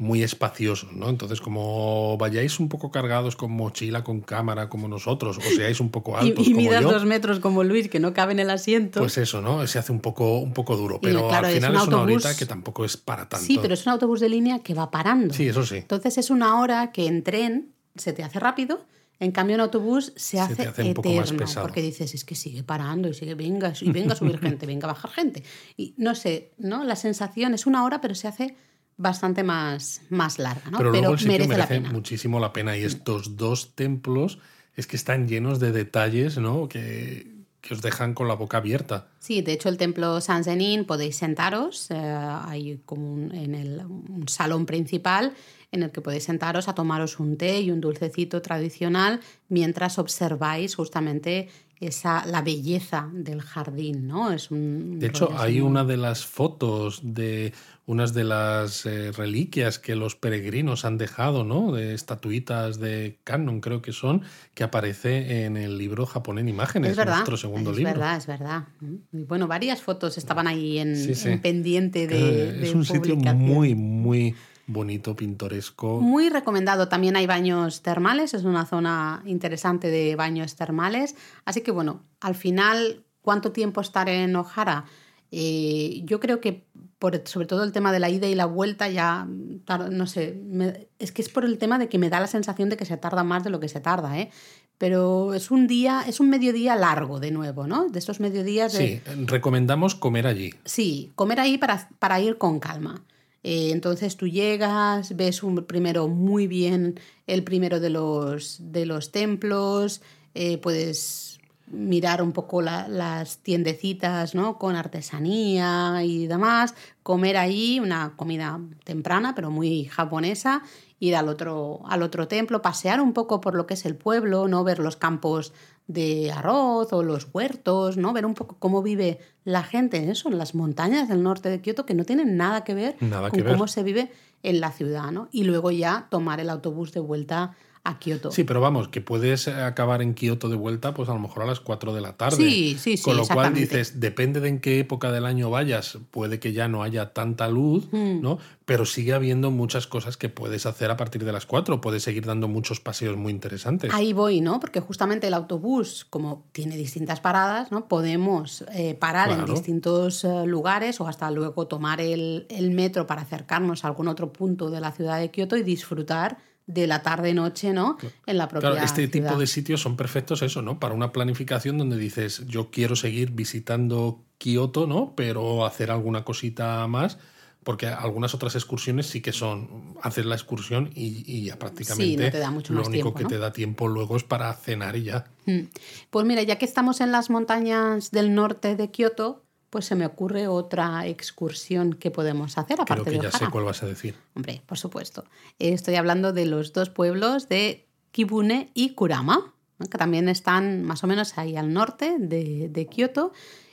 [0.00, 1.10] muy espaciosos, ¿no?
[1.10, 5.90] Entonces, como vayáis un poco cargados con mochila, con cámara, como nosotros, o seáis un
[5.90, 9.00] poco altos y, y midas dos metros como Luis, que no cabe en el asiento.
[9.00, 9.66] Pues eso, ¿no?
[9.66, 12.86] Se hace un poco, un poco duro, pero al final es, una horita que tampoco
[12.86, 13.44] es para tanto.
[13.44, 15.34] Sí, pero es un autobús de línea que va parando.
[15.34, 15.76] Sí, eso sí.
[15.76, 18.86] Entonces es una hora que en tren se te hace rápido
[19.18, 21.66] En cambio, en autobús se, Se hace, te hace un poco más eterno, pesado.
[21.66, 24.88] porque dices, es que sigue parando y sigue, venga, y venga a subir gente, venga
[24.88, 25.42] a bajar gente.
[25.76, 26.84] Y no sé, ¿no?
[26.84, 28.56] La sensación es una hora, pero se hace
[29.00, 30.78] bastante más, más larga, ¿no?
[30.78, 31.92] Pero luego el sitio merece, merece, la pena.
[31.92, 32.76] muchísimo la pena.
[32.76, 34.38] Y estos dos templos
[34.76, 36.68] es que están llenos de detalles, ¿no?
[36.68, 39.08] Que, que os dejan con la boca abierta.
[39.18, 43.82] Sí, de hecho el templo San Zenin podéis sentaros, eh, hay como un, en el
[43.86, 45.34] un salón principal
[45.72, 50.74] en el que podéis sentaros a tomaros un té y un dulcecito tradicional mientras observáis
[50.74, 51.48] justamente
[51.80, 54.32] esa la belleza del jardín, ¿no?
[54.32, 57.52] Es un De hecho, hay una de las fotos de
[57.90, 61.72] unas de las eh, reliquias que los peregrinos han dejado, ¿no?
[61.72, 64.22] De estatuitas de Canon, creo que son,
[64.54, 67.92] que aparece en el libro Japón en imágenes, Es verdad, nuestro segundo es libro.
[67.92, 68.68] verdad, es verdad.
[69.12, 71.30] Y bueno, varias fotos estaban ahí en, Sí, sí.
[71.30, 74.36] en pendiente de, de es un sitio muy, muy
[74.68, 76.00] bonito, pintoresco.
[76.00, 76.86] Muy recomendado.
[76.86, 81.16] También hay baños termales, es una zona interesante de baños termales.
[81.44, 84.84] Así que bueno, al final, ¿cuánto tiempo estar en Ojara?
[85.32, 86.66] Eh, yo creo que
[87.00, 90.86] por, sobre todo el tema de la ida y la vuelta ya, no sé, me-
[91.00, 92.96] es que es por el tema de que me da la sensación de que se
[92.96, 94.30] tarda más de lo que se tarda, ¿eh?
[94.78, 97.88] Pero es un día, es un mediodía largo de nuevo, ¿no?
[97.88, 99.02] De estos mediodías de...
[99.04, 100.54] Sí, recomendamos comer allí.
[100.64, 103.02] Sí, comer ahí para, para ir con calma.
[103.42, 109.10] Eh, entonces tú llegas, ves un, primero muy bien el primero de los, de los
[109.12, 110.02] templos,
[110.34, 111.29] eh, puedes
[111.70, 114.58] mirar un poco la- las tiendecitas ¿no?
[114.58, 120.62] con artesanía y demás, comer ahí una comida temprana pero muy japonesa,
[120.98, 124.48] ir al otro, al otro templo, pasear un poco por lo que es el pueblo,
[124.48, 125.52] no ver los campos
[125.86, 128.12] de arroz o los huertos, ¿no?
[128.12, 131.60] Ver un poco cómo vive la gente en eso, en las montañas del norte de
[131.60, 133.54] Kioto, que no tienen nada que ver Nada con que ver.
[133.54, 134.12] cómo se vive
[134.42, 135.28] en la ciudad, ¿no?
[135.32, 138.30] Y luego ya tomar el autobús de vuelta a Kioto.
[138.30, 141.44] Sí, pero vamos, que puedes eh, acabar en Kioto de vuelta, pues a lo mejor
[141.44, 142.36] a las 4 de la tarde.
[142.36, 145.98] Sí, sí, sí, Con lo cual dices, depende de en qué época del año vayas,
[146.10, 148.20] puede que ya no haya tanta luz, Mm.
[148.20, 148.38] ¿no?
[148.66, 151.80] Pero sigue habiendo muchas cosas que puedes hacer a partir de las 4.
[151.80, 153.92] Puedes seguir dando muchos paseos muy interesantes.
[153.92, 154.60] Ahí voy, ¿no?
[154.60, 157.88] Porque justamente el autobús, como tiene distintas paradas, ¿no?
[157.88, 163.22] Podemos eh, parar en distintos eh, lugares o hasta luego tomar el, el metro para
[163.22, 166.38] acercarnos a algún otro punto de la ciudad de Kioto y disfrutar
[166.72, 167.98] de la tarde-noche, ¿no?
[168.26, 169.28] En la propia Claro, este ciudad.
[169.28, 170.78] tipo de sitios son perfectos eso, ¿no?
[170.78, 175.14] Para una planificación donde dices, yo quiero seguir visitando Kioto, ¿no?
[175.16, 177.18] Pero hacer alguna cosita más,
[177.64, 182.30] porque algunas otras excursiones sí que son, haces la excursión y, y ya prácticamente no
[182.30, 183.28] te da mucho lo más único tiempo, que ¿no?
[183.28, 185.26] te da tiempo luego es para cenar y ya.
[185.46, 185.62] Mm.
[186.10, 190.04] Pues mira, ya que estamos en las montañas del norte de Kioto, pues se me
[190.04, 193.86] ocurre otra excursión que podemos hacer Creo aparte que de ya sé cuál vas a
[193.86, 194.16] decir.
[194.34, 195.24] Hombre, por supuesto.
[195.60, 201.06] Estoy hablando de los dos pueblos de Kibune y Kurama, que también están más o
[201.06, 203.32] menos ahí al norte de, de Kioto.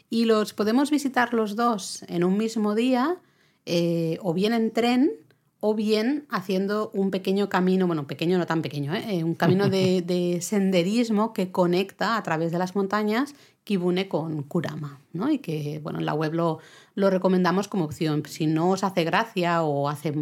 [0.10, 3.18] Y los podemos visitar los dos en un mismo día,
[3.66, 5.12] eh, o bien en tren,
[5.60, 9.18] o bien haciendo un pequeño camino, bueno, pequeño no tan pequeño, ¿eh?
[9.18, 13.34] Eh, un camino de, de senderismo que conecta a través de las montañas
[13.68, 15.30] Kibune con Kurama, ¿no?
[15.30, 16.60] Y que, bueno, en la web lo,
[16.96, 18.24] lo recomendamos como opción.
[18.26, 20.14] Si no os hace gracia o hace,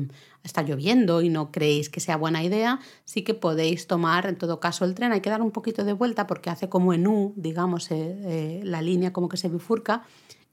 [0.44, 4.60] está lloviendo y no creéis que sea buena idea, sí que podéis tomar, en todo
[4.60, 5.12] caso, el tren.
[5.12, 8.62] Hay que dar un poquito de vuelta porque hace como en U, digamos, eh, eh,
[8.64, 10.02] la línea como que se bifurca,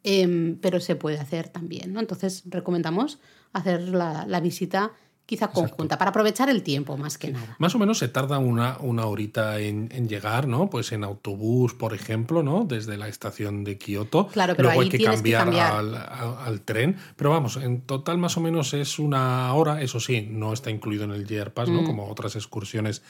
[0.04, 2.00] em, pero se puede hacer también, ¿no?
[2.00, 3.20] Entonces, recomendamos
[3.54, 4.92] hacer la, la visita
[5.26, 7.56] quizá conjunta, para aprovechar el tiempo más que nada.
[7.58, 10.68] Más o menos se tarda una, una horita en, en llegar, ¿no?
[10.68, 12.64] Pues en autobús, por ejemplo, ¿no?
[12.64, 14.26] Desde la estación de Kioto.
[14.28, 15.48] Claro, pero Luego ahí hay que cambiar.
[15.72, 16.96] Al, al- al tren.
[17.16, 19.80] Pero vamos, en total más o menos es una hora.
[19.80, 21.74] Eso sí, no está incluido en el JR Pass, Mm.
[21.76, 21.84] ¿no?
[21.84, 23.02] Como otras excursiones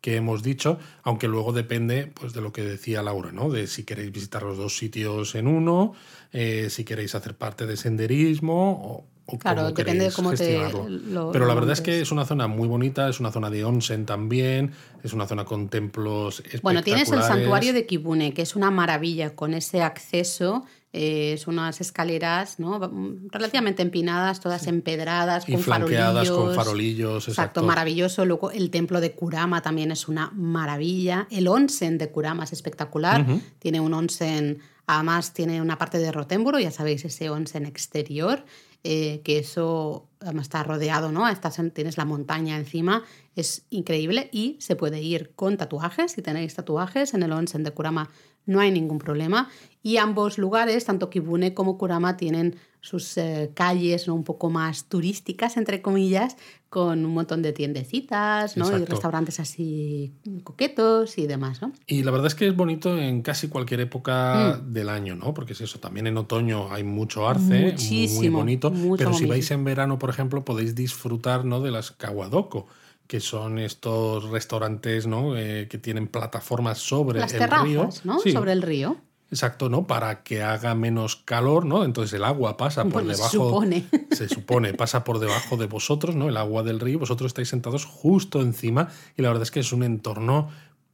[0.00, 3.50] que hemos dicho, aunque luego depende pues, de lo que decía Laura, ¿no?
[3.50, 5.94] De si queréis visitar los dos sitios en uno,
[6.32, 10.58] eh, si queréis hacer parte de senderismo o, o Claro, cómo depende de cómo te
[10.88, 13.64] lo- Pero la verdad es que es una zona muy bonita, es una zona de
[13.64, 14.72] onsen también,
[15.02, 17.42] es una zona con templos Bueno, tienes el espectaculares.
[17.44, 20.64] santuario de Kibune, que es una maravilla con ese acceso.
[20.98, 22.80] eh, es unas escaleras ¿no?
[23.30, 26.36] relativamente empinadas, todas empedradas, y con flanqueadas farolillos.
[26.38, 27.62] con farolillos, Exacto, exacto.
[27.64, 28.24] maravilloso.
[28.24, 31.26] Luego el templo de Kurama también es una maravilla.
[31.30, 33.26] El onsen de Kurama es espectacular.
[33.58, 38.42] Tiene un onsen, además tiene una parte de Rotemburo, ya sabéis, ese onsen exterior,
[38.86, 40.06] eh, que eso
[40.40, 41.28] está rodeado, ¿no?
[41.28, 43.02] Estás en- tienes la montaña encima,
[43.34, 46.12] es increíble y se puede ir con tatuajes.
[46.12, 48.08] Si tenéis tatuajes en el onsen de Kurama
[48.46, 49.50] no hay ningún problema.
[49.82, 55.56] Y ambos lugares, tanto Kibune como Kurama, tienen sus eh, calles un poco más turísticas,
[55.56, 56.36] entre comillas,
[56.76, 58.66] con un montón de tiendecitas ¿no?
[58.76, 60.12] y restaurantes así
[60.44, 61.62] coquetos y demás.
[61.62, 61.72] ¿no?
[61.86, 64.72] Y la verdad es que es bonito en casi cualquier época Mm.
[64.74, 65.32] del año, ¿no?
[65.32, 67.74] Porque es eso, también en otoño hay mucho arce,
[68.14, 68.70] muy bonito.
[68.98, 71.62] pero si vais en verano, por ejemplo, podéis disfrutar ¿no?
[71.62, 72.66] de las kawadoko,
[73.06, 75.34] que son estos restaurantes ¿no?
[75.34, 77.88] Eh, que tienen plataformas sobre Las el terrazas, río.
[78.04, 78.18] ¿no?
[78.20, 78.98] Sí, Sobre el río.
[79.30, 79.86] Exacto, ¿no?
[79.86, 81.84] Para que haga menos calor, ¿no?
[81.84, 83.32] Entonces el agua pasa por Bueno, se debajo.
[83.32, 83.84] supone.
[84.12, 86.28] Se supone, pasa por debajo de vosotros, ¿no?
[86.28, 89.72] El agua del río, vosotros estáis sentados justo encima y la verdad es que es
[89.72, 90.48] un entorno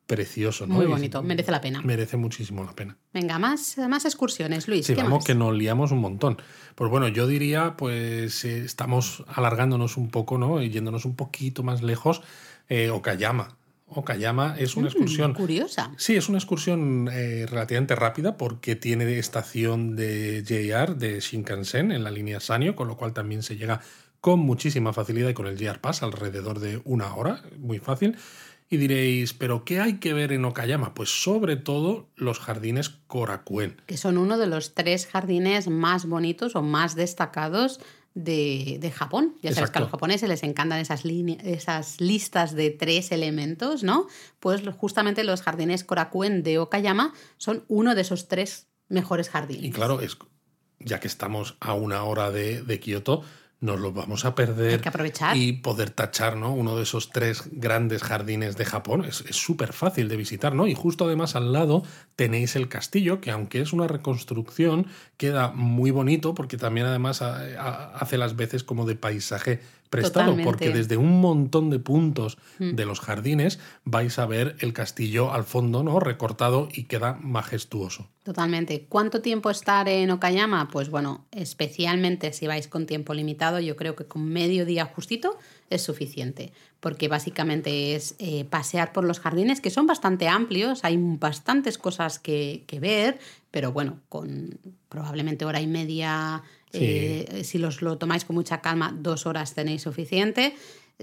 [0.06, 0.74] precioso, ¿no?
[0.74, 1.80] Muy Y bonito, merece la pena.
[1.82, 2.96] Merece muchísimo la pena.
[3.14, 4.84] Venga, más, más excursiones, Luis.
[4.86, 5.24] Sí, ¿qué vamos más?
[5.26, 6.36] que nos liamos un montón.
[6.74, 10.60] Pues bueno, yo diría, pues eh, estamos alargándonos un poco, ¿no?
[10.62, 12.22] Y yéndonos un poquito más lejos.
[12.68, 13.56] Eh, Okayama.
[13.96, 15.92] Okayama es una Mm, excursión curiosa.
[15.96, 22.04] Sí, es una excursión eh, relativamente rápida porque tiene estación de JR de Shinkansen en
[22.04, 23.80] la línea Sanyo, con lo cual también se llega
[24.20, 28.16] con muchísima facilidad y con el JR Pass alrededor de una hora, muy fácil.
[28.70, 30.94] Y diréis, ¿pero qué hay que ver en Okayama?
[30.94, 33.82] Pues sobre todo los jardines Korakuen.
[33.86, 37.80] Que son uno de los tres jardines más bonitos o más destacados
[38.14, 39.36] de, de Japón.
[39.42, 44.06] Ya sabes que a los japoneses les encantan esas, esas listas de tres elementos, ¿no?
[44.40, 49.64] Pues justamente los jardines Korakuen de Okayama son uno de esos tres mejores jardines.
[49.64, 50.16] Y claro, es,
[50.78, 53.22] ya que estamos a una hora de, de Kioto,
[53.62, 54.72] nos lo vamos a perder.
[54.74, 55.36] Hay que aprovechar.
[55.36, 56.52] Y poder tachar, ¿no?
[56.52, 59.04] Uno de esos tres grandes jardines de Japón.
[59.06, 60.66] Es es súper fácil de visitar, ¿no?
[60.66, 61.84] Y justo además al lado
[62.16, 64.86] tenéis el castillo, que aunque es una reconstrucción,
[65.16, 69.60] queda muy bonito porque también además a- hace las veces como de paisaje
[69.92, 70.44] prestado, Totalmente.
[70.50, 72.70] porque desde un montón de puntos Mm.
[72.76, 76.00] de los jardines vais a ver el castillo al fondo, ¿no?
[76.00, 78.08] Recortado y queda majestuoso.
[78.24, 78.86] Totalmente.
[78.88, 80.68] ¿Cuánto tiempo estar en Okayama?
[80.70, 85.36] Pues bueno, especialmente si vais con tiempo limitado, yo creo que con medio día justito
[85.70, 90.96] es suficiente, porque básicamente es eh, pasear por los jardines, que son bastante amplios, hay
[90.98, 93.18] bastantes cosas que, que ver,
[93.50, 96.42] pero bueno, con probablemente hora y media,
[96.72, 96.78] Sí.
[96.80, 100.54] eh, si los, lo tomáis con mucha calma, dos horas tenéis suficiente.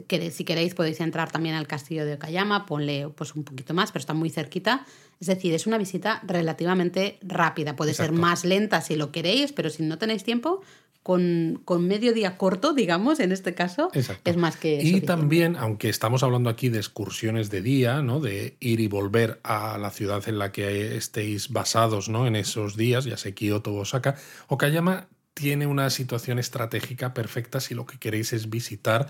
[0.08, 3.92] Que si queréis podéis entrar también al castillo de Okayama, ponle pues un poquito más,
[3.92, 4.86] pero está muy cerquita.
[5.20, 7.76] Es decir, es una visita relativamente rápida.
[7.76, 10.62] Puede ser más lenta si lo queréis, pero si no tenéis tiempo,
[11.04, 14.30] con, con medio día corto, digamos, en este caso, Exacto.
[14.30, 15.08] es más que Y suficiente.
[15.08, 18.20] también, aunque estamos hablando aquí de excursiones de día, ¿no?
[18.22, 22.28] De ir y volver a la ciudad en la que estéis basados, ¿no?
[22.28, 24.16] En esos días, ya sea Kioto o Osaka,
[24.48, 25.08] Okayama
[25.40, 29.08] tiene una situación estratégica perfecta si lo que queréis es visitar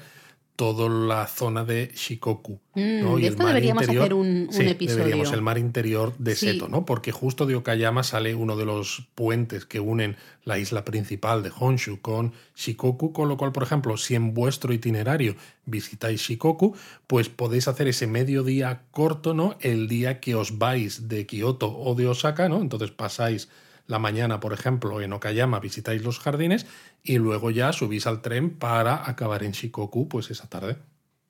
[0.55, 2.59] toda la zona de Shikoku.
[2.75, 3.15] Mm, ¿no?
[3.15, 4.97] de Y el esto mar deberíamos interior- hacer un- un Sí, episodio.
[5.05, 6.47] Deberíamos, el mar interior de Sí.
[6.47, 6.85] Seto, ¿no?
[6.85, 11.51] Porque justo de Okayama sale uno de los puentes que unen la isla principal de
[11.57, 16.75] Honshu con Shikoku, con lo cual, por ejemplo, si en vuestro itinerario visitáis Shikoku,
[17.07, 19.55] pues podéis hacer ese mediodía corto, ¿no?
[19.61, 22.59] El día que os vais de Kioto o de Osaka, ¿no?
[22.61, 23.47] Entonces pasáis
[23.89, 26.67] la mañana, por ejemplo, en Okayama visitáis los jardines
[27.01, 30.77] y luego ya subís al tren para acabar en Shikoku, pues esa tarde.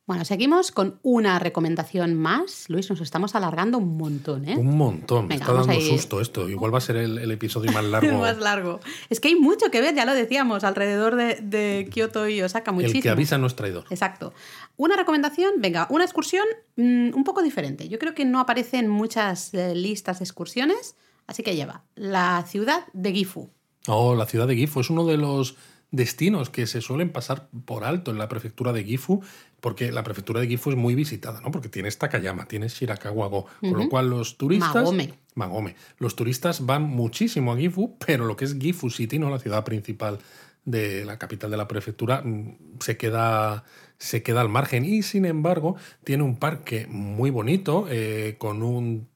[0.06, 2.66] Bueno, seguimos con una recomendación más.
[2.68, 4.58] Luis, nos estamos alargando un montón, ¿eh?
[4.58, 6.50] Un montón, me está dando susto esto.
[6.50, 8.18] Igual va a ser el, el episodio más largo.
[8.20, 8.82] más largo.
[9.10, 12.72] Es que hay mucho que ver, ya lo decíamos, alrededor de, de Kioto y Osaka,
[12.74, 12.98] muchísimo.
[12.98, 13.86] el que avisa no es traidor.
[13.90, 14.34] Exacto.
[14.76, 16.46] Una recomendación, venga, una excursión
[16.76, 17.88] mm, un poco diferente.
[17.88, 20.96] Yo creo que no aparece en muchas eh, listas de excursiones,
[21.30, 23.50] así que lleva la ciudad de Gifu.
[23.88, 25.56] Oh, la ciudad de Gifu es uno de los
[25.92, 29.22] destinos que se suelen pasar por alto en la prefectura de Gifu,
[29.62, 31.52] porque la prefectura de Gifu es muy visitada, ¿no?
[31.52, 34.74] Porque tienes Takayama, tienes Shirakawa-go, con lo cual los turistas...
[34.74, 35.14] Magome.
[35.36, 35.76] Magome.
[36.00, 39.30] Los turistas van muchísimo a Gifu, pero lo que es Gifu City, ¿no?
[39.30, 40.20] La ciudad principal
[40.66, 43.64] de la capital de la prefectura, mm, se queda,
[43.98, 44.86] se queda al margen.
[44.86, 49.08] Y sin embargo, tiene un parque muy bonito, eh, con un,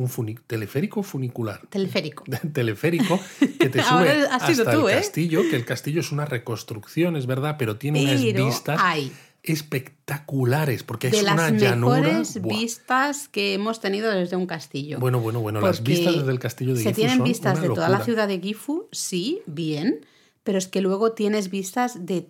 [0.00, 2.24] un teleférico funicular Teleférico.
[2.52, 3.20] teleférico
[3.58, 4.98] que te sube hasta tú, el ¿eh?
[4.98, 10.82] castillo, que el castillo es una reconstrucción, es verdad, pero tiene unas vistas hay espectaculares,
[10.82, 12.00] porque de es las una llanura.
[12.00, 12.58] mejores ¡buah!
[12.58, 14.98] vistas que hemos tenido desde un castillo.
[14.98, 17.68] Bueno, bueno, bueno, las vistas desde el castillo de Se Gifu tienen son vistas una
[17.68, 20.04] de toda la ciudad de Gifu, sí, bien,
[20.44, 22.28] pero es que luego tienes vistas de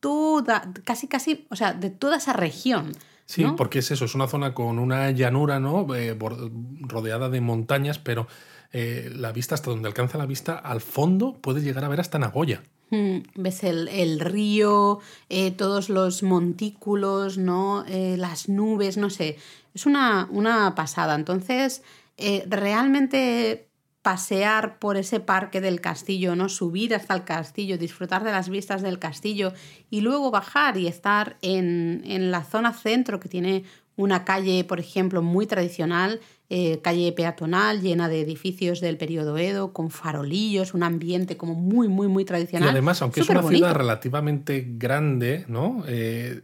[0.00, 2.92] toda, casi, casi, o sea, de toda esa región.
[3.30, 3.54] Sí, ¿no?
[3.54, 5.94] porque es eso, es una zona con una llanura, ¿no?
[5.94, 6.18] Eh,
[6.80, 8.26] rodeada de montañas, pero
[8.72, 12.18] eh, la vista, hasta donde alcanza la vista, al fondo puedes llegar a ver hasta
[12.18, 12.60] Nagoya.
[12.90, 17.84] Mm, ves el, río, eh, todos los montículos, ¿no?
[17.86, 19.38] Eh, las nubes, no sé.
[19.74, 21.14] Es una, una pasada.
[21.14, 21.84] Entonces,
[22.16, 23.69] eh, realmente
[24.02, 26.48] pasear por ese parque del castillo, ¿no?
[26.48, 29.52] Subir hasta el castillo, disfrutar de las vistas del castillo
[29.90, 33.64] y luego bajar y estar en, en la zona centro que tiene
[33.96, 39.72] una calle, por ejemplo, muy tradicional, eh, calle peatonal llena de edificios del periodo Edo,
[39.72, 42.68] con farolillos, un ambiente como muy, muy, muy tradicional.
[42.68, 45.84] Y además, aunque es una ciudad relativamente grande, ¿no?
[45.86, 46.42] Eh, eh,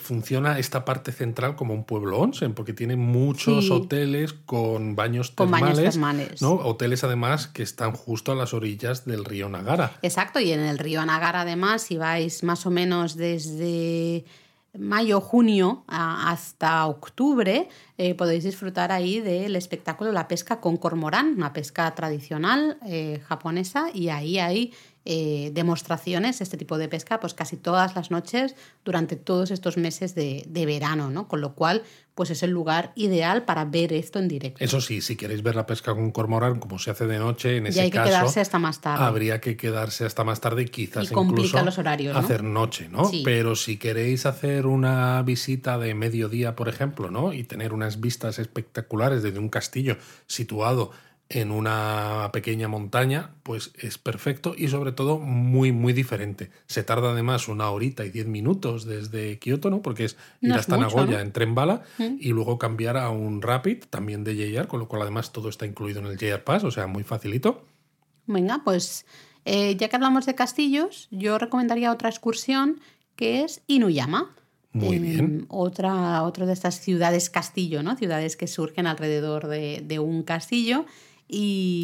[0.00, 5.98] funciona esta parte central como un pueblo onsen, porque tiene muchos hoteles con baños termales,
[6.42, 6.52] ¿no?
[6.54, 9.98] Hoteles además que están justo a las orillas del río Nagara.
[10.02, 14.24] Exacto, y en el río Nagara además, si vais más o menos desde
[14.76, 21.34] mayo, junio hasta octubre, eh, podéis disfrutar ahí del espectáculo de la pesca con cormorán,
[21.36, 24.72] una pesca tradicional eh, japonesa, y ahí hay
[25.10, 28.54] eh, demostraciones, este tipo de pesca, pues casi todas las noches
[28.84, 31.28] durante todos estos meses de, verano, ¿no?
[31.28, 31.82] Con lo cual,
[32.14, 34.62] pues es el lugar ideal para ver esto en directo.
[34.62, 37.68] Eso sí, si queréis ver la pesca con cormorán, como se hace de noche, en
[37.68, 39.02] ese hay que quedarse hasta más tarde.
[39.02, 43.10] Habría que quedarse hasta más tarde y quizás y complica los horarios, hacer noche, ¿no?
[43.24, 47.32] Pero si queréis hacer una visita de mediodía, por ejemplo, ¿no?
[47.32, 49.96] Y tener unas vistas espectaculares desde un castillo
[50.26, 50.90] situado
[51.30, 56.50] en una pequeña montaña, pues es perfecto y sobre todo muy, muy diferente.
[56.66, 59.82] Se tarda además una horita y diez minutos desde Kioto, ¿no?
[59.82, 62.16] Porque es ir hasta Nagoya en tren bala mm.
[62.18, 65.66] y luego cambiar a un Rapid, también de JR, con lo cual además todo está
[65.66, 67.62] incluido en el JR Pass, o sea, muy facilito.
[68.26, 69.04] Venga, pues
[69.44, 72.80] eh, ya que hablamos de castillos, yo recomendaría otra excursión
[73.16, 74.34] que es Inuyama.
[74.72, 75.46] Muy bien.
[75.48, 77.96] Otra, otra de estas ciudades castillo, ¿no?
[77.96, 80.86] Ciudades que surgen alrededor de, de un castillo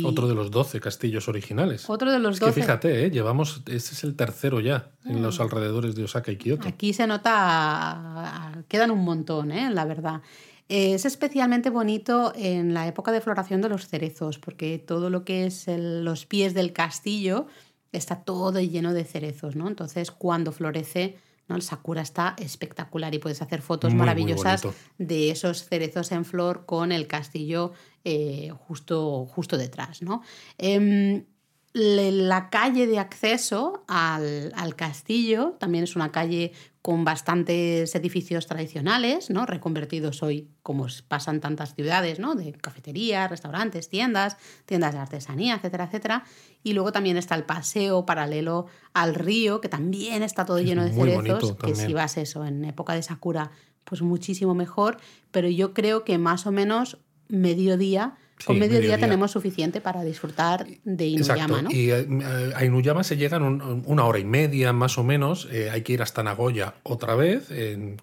[0.05, 1.88] otro de los 12 castillos originales.
[1.88, 2.51] Otro de los 12.
[2.51, 3.11] Es que fíjate, ¿eh?
[3.11, 5.42] llevamos, este es el tercero ya en los mm.
[5.42, 6.66] alrededores de Osaka y Kioto.
[6.66, 9.70] Aquí se nota, quedan un montón, ¿eh?
[9.70, 10.22] la verdad.
[10.68, 15.47] Es especialmente bonito en la época de floración de los cerezos, porque todo lo que
[15.47, 17.47] es los pies del castillo
[17.92, 19.68] está todo lleno de cerezos, ¿no?
[19.68, 21.18] Entonces, cuando florece,
[21.49, 21.57] ¿no?
[21.57, 24.66] El sakura está espectacular y puedes hacer fotos maravillosas
[24.97, 27.72] de esos cerezos en flor con el castillo
[28.05, 30.03] eh, justo, justo detrás.
[30.03, 30.23] ¿no?
[30.59, 31.25] Em,
[31.73, 36.53] la calle de acceso al, al, castillo también es una calle
[36.83, 39.47] con bastantes edificios tradicionales, ¿no?
[39.47, 42.35] reconvertidos hoy, como pasan tantas ciudades, ¿no?
[42.35, 44.37] de cafeterías, restaurantes, tiendas,
[44.67, 46.25] tiendas de artesanía, etcétera, etcétera.
[46.63, 50.93] Y luego también está el paseo paralelo al río, que también está todo lleno de
[50.93, 53.51] cerezos, que si vas eso en época de Sakura,
[53.85, 54.99] pues muchísimo mejor,
[55.31, 56.99] pero yo creo que más o menos
[57.29, 61.70] mediodía con mediodía, tenemos suficiente para disfrutar de Inuyama, ¿no?
[61.70, 62.07] Y eh,
[62.55, 63.43] a Inuyama se llegan
[63.87, 65.49] una hora y media más o menos.
[65.51, 67.49] Eh, hay que ir hasta Nagoya otra vez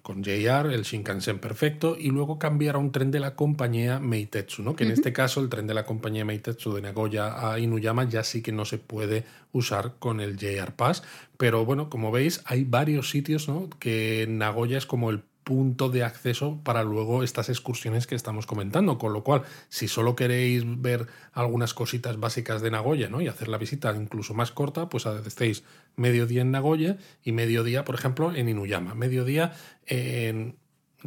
[0.02, 4.62] con JR, el Shinkansen perfecto, y luego cambiar a un tren de la compañía Meitetsu,
[4.62, 4.74] ¿no?
[4.74, 8.24] Que en este caso el tren de la compañía Meitetsu de Nagoya a Inuyama ya
[8.24, 11.04] sí que no se puede usar con el JR Pass.
[11.36, 13.68] Pero bueno, como veis, hay varios sitios, ¿no?
[13.78, 18.98] Que Nagoya es como el punto de acceso para luego estas excursiones que estamos comentando.
[18.98, 23.20] Con lo cual, si solo queréis ver algunas cositas básicas de Nagoya ¿no?
[23.20, 25.64] y hacer la visita incluso más corta, pues estéis
[25.96, 28.94] mediodía en Nagoya y mediodía, por ejemplo, en Inuyama.
[28.94, 29.52] Mediodía
[29.86, 30.56] en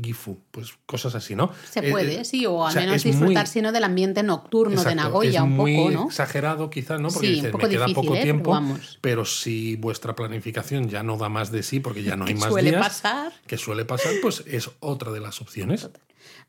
[0.01, 1.51] Gifu, pues cosas así, ¿no?
[1.69, 5.43] Se eh, puede, eh, sí, o al menos disfrutar sino del ambiente nocturno de Nagoya
[5.43, 6.07] un poco, ¿no?
[6.07, 7.09] exagerado quizás, ¿no?
[7.09, 8.23] Porque me queda poco ¿eh?
[8.23, 8.59] tiempo,
[9.01, 12.49] pero, si vuestra planificación ya no da más de sí porque ya no hay más
[12.49, 13.33] suele días, pasar.
[13.47, 15.89] que suele pasar, pues es otra de las opciones.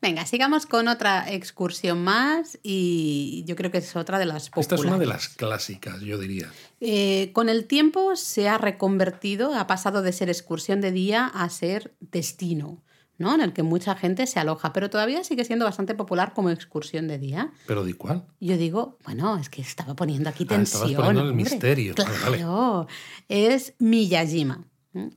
[0.00, 4.72] Venga, sigamos con otra excursión más y yo creo que es otra de las populares.
[4.72, 6.50] Esta es una de las clásicas, yo diría.
[7.32, 11.94] con el tiempo se ha reconvertido, ha pasado de ser excursión de día a ser
[12.00, 12.82] destino.
[13.18, 13.34] ¿No?
[13.34, 17.08] En el que mucha gente se aloja, pero todavía sigue siendo bastante popular como excursión
[17.08, 17.52] de día.
[17.66, 18.24] ¿Pero de cuál?
[18.40, 20.94] Yo digo, bueno, es que estaba poniendo aquí tensión.
[20.94, 21.94] Ah, poniendo el misterio.
[21.94, 22.86] Claro,
[23.28, 24.64] es Miyajima.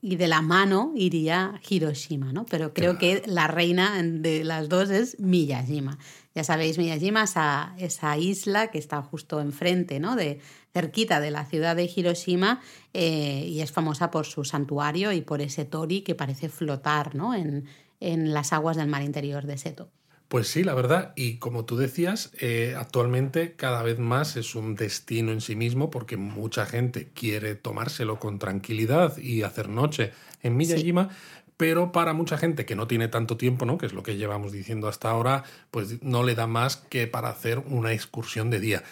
[0.02, 2.46] Y de la mano iría Hiroshima, ¿no?
[2.46, 5.98] Pero creo que la reina de las dos es Miyajima.
[6.36, 10.18] Ya sabéis, Miyajima es esa, esa isla que está justo enfrente, ¿no?
[10.18, 10.42] De,
[10.74, 12.62] cerquita de la ciudad de Hiroshima
[12.94, 17.34] eh, y es famosa por su santuario y por ese tori que parece flotar ¿no?
[17.34, 17.66] en,
[18.00, 19.90] en las aguas del mar interior de Seto.
[20.30, 21.12] Pues sí, la verdad.
[21.16, 25.90] Y como tú decías, eh, actualmente cada vez más es un destino en sí mismo
[25.90, 30.12] porque mucha gente quiere tomárselo con tranquilidad y hacer noche
[30.44, 31.10] en Miyajima.
[31.58, 33.78] Pero para mucha gente que no tiene tanto tiempo, ¿no?
[33.80, 37.30] que es lo que llevamos diciendo hasta ahora, pues no le da más que para
[37.30, 38.84] hacer una excursión de día.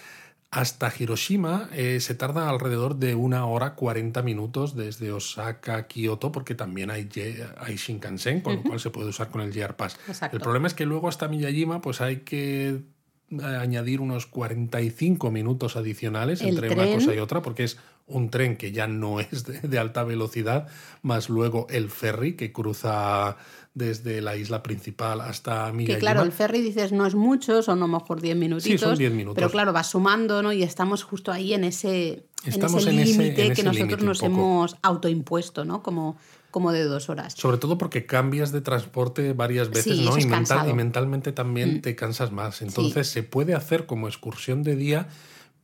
[0.50, 6.32] Hasta Hiroshima eh, se tarda alrededor de una hora 40 minutos desde Osaka a Kioto,
[6.32, 7.10] porque también hay,
[7.58, 10.00] hay Shinkansen, con lo cual se puede usar con el JR Pass.
[10.32, 12.82] El problema es que luego hasta Miyajima pues hay que
[13.30, 18.56] eh, añadir unos 45 minutos adicionales entre una cosa y otra, porque es un tren
[18.56, 20.70] que ya no es de, alta velocidad,
[21.02, 23.36] más luego el ferry que cruza
[23.78, 25.95] desde la isla principal hasta Miyajima.
[25.95, 28.82] Que claro, el ferry dices no es mucho, son a lo mejor 10 minutitos.
[28.82, 29.36] son 10 minutos.
[29.36, 30.51] Pero claro, va sumando, ¿no?
[30.51, 35.84] Y estamos justo ahí en ese límite que nosotros nos hemos autoimpuesto, ¿no?
[35.84, 36.17] Como,
[36.49, 37.34] como de dos horas.
[37.34, 40.17] Sobre todo porque cambias de transporte varias veces, ¿no?
[40.17, 41.82] Y, mental, y, mentalmente también mm.
[41.82, 42.61] te cansas más.
[42.61, 45.07] Entonces se puede hacer como excursión de día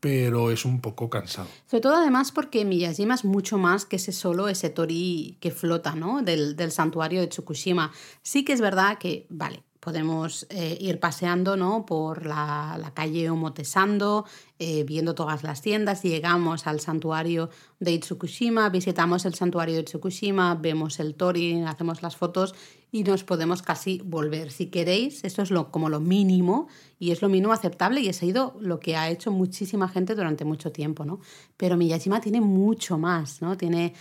[0.04, 1.48] pero es un poco cansado.
[1.66, 5.96] Sobre todo además porque Miyajima es mucho más que ese solo ese tori que flota,
[5.96, 6.22] ¿no?
[6.22, 7.90] Del, del santuario de Tsukushima.
[8.22, 11.86] Sí que es verdad que, vale, podemos eh, ir paseando ¿no?
[11.86, 14.26] por la, la calle Omotesando,
[14.60, 17.50] eh, viendo todas las tiendas, llegamos al santuario
[17.80, 22.56] de Itsukushima, visitamos el santuario de Itsukushima, vemos el Tori, hacemos las fotos
[22.94, 24.52] y nos podemos casi volver.
[24.52, 26.68] Si queréis, esto es lo, como lo mínimo
[27.00, 30.46] y es lo mínimo aceptable y ha sido lo que ha hecho muchísima gente durante
[30.46, 31.04] mucho tiempo.
[31.04, 31.20] ¿no?
[31.58, 33.58] Pero Miyajima tiene mucho más, ¿no?
[33.58, 33.96] tiene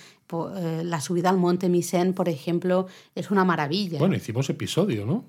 [0.57, 3.99] eh, la subida al monte Misen, por ejemplo, es una maravilla.
[3.99, 5.24] Bueno, hicimos episodio, ¿no?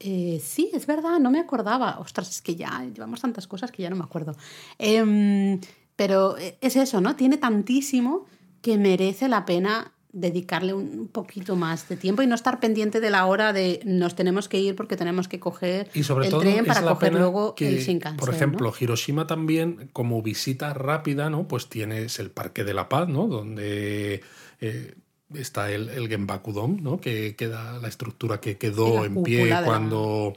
[0.00, 2.00] Eh, sí, es verdad, no me acordaba.
[2.00, 4.34] Ostras, es que ya llevamos tantas cosas que ya no me acuerdo.
[4.78, 5.60] Em,
[5.94, 7.14] pero eh, es eso, ¿no?
[7.14, 8.26] Tiene tantísimo
[8.62, 13.10] que merece la pena dedicarle un poquito más de tiempo y no estar pendiente de
[13.10, 16.40] la hora de nos tenemos que ir porque tenemos que coger y sobre el todo
[16.40, 18.16] tren para coger luego que, el Shinkansen.
[18.16, 21.46] Por ejemplo, Hiroshima también, como visita rápida, ¿no?
[21.46, 23.26] Pues tienes el Parque de la Paz, ¿no?
[23.26, 24.22] Donde
[24.62, 24.94] eh,
[25.34, 26.98] está el, el Genbakudon, ¿no?
[27.00, 30.34] que queda la estructura que quedó en pie cuando,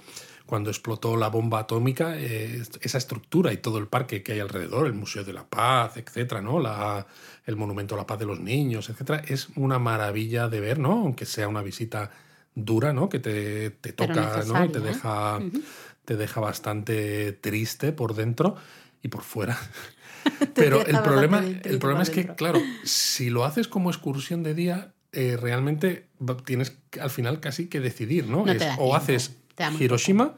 [0.49, 4.87] cuando explotó la bomba atómica, eh, esa estructura y todo el parque que hay alrededor,
[4.87, 6.59] el Museo de la Paz, etcétera, ¿no?
[6.59, 7.05] La,
[7.45, 10.93] el Monumento a la Paz de los Niños, etcétera, es una maravilla de ver, ¿no?
[10.93, 12.09] Aunque sea una visita
[12.55, 13.09] dura, ¿no?
[13.09, 14.71] Que te, te toca, ¿no?
[14.71, 15.39] Te deja,
[16.03, 18.55] te deja bastante triste por dentro
[19.03, 19.55] y por fuera.
[20.55, 24.93] Pero el problema, el problema es que, claro, si lo haces como excursión de día,
[25.11, 26.07] eh, realmente
[26.43, 28.45] tienes al final casi que decidir, ¿no?
[28.79, 29.35] o haces
[29.79, 30.35] Hiroshima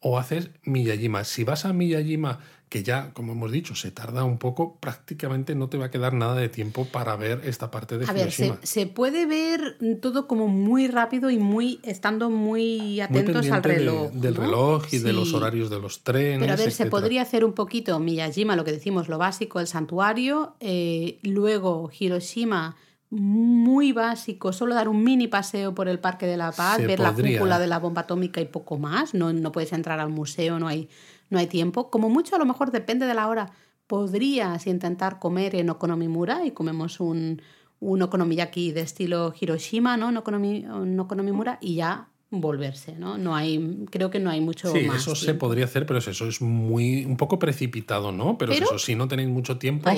[0.00, 1.24] o haces Miyajima.
[1.24, 2.38] Si vas a Miyajima
[2.68, 6.12] que ya, como hemos dicho, se tarda un poco, prácticamente no te va a quedar
[6.12, 10.48] nada de tiempo para ver esta parte de a Ver, se, puede ver todo como
[10.48, 14.12] muy rápido y muy estando muy atentos al reloj.
[14.12, 16.40] del reloj y de los horarios de los trenes.
[16.40, 19.66] Pero a ver, se podría hacer un poquito Miyajima, lo que decimos, lo básico, el
[19.66, 22.76] santuario, eh, luego Hiroshima
[23.10, 27.12] muy básico, solo dar un mini paseo por el Parque de la Paz, ver la
[27.12, 30.68] cúpula de la bomba atómica y poco más, no, no puedes entrar al museo, no
[30.68, 30.88] hay
[31.30, 31.90] no hay tiempo.
[31.90, 33.50] Como mucho, a lo mejor depende de la hora,
[33.86, 37.42] podrías intentar comer en Okonomimura y comemos un,
[37.80, 40.08] un okonomiyaki de estilo Hiroshima, ¿no?
[40.10, 43.16] En Okonomimura y ya volverse, ¿no?
[43.16, 45.02] No hay, creo que no hay mucho sí, más.
[45.02, 48.36] eso se podría hacer, pero eso es muy, un poco precipitado, ¿no?
[48.36, 49.90] Pero, eso, si no tenéis mucho tiempo,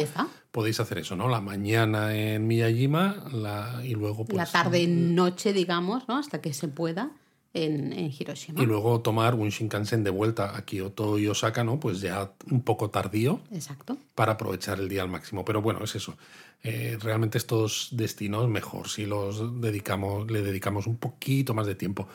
[0.53, 1.29] podéis hacer eso, ¿no?
[1.29, 6.19] La mañana en Miyajima la, y luego pues, La tarde-noche, digamos, ¿no?
[6.19, 7.11] Hasta que se pueda
[7.53, 8.63] en, Hiroshima.
[8.63, 11.81] Y luego tomar un Shinkansen de vuelta a Kioto y Osaka, ¿no?
[11.81, 13.41] Pues ya un poco tardío.
[13.53, 13.99] Exacto.
[14.15, 15.45] Para aprovechar el día al máximo.
[15.45, 16.17] Pero bueno, es eso.
[16.63, 22.07] Eh, realmente estos destinos mejor si los dedicamos, le dedicamos un poquito más de tiempo.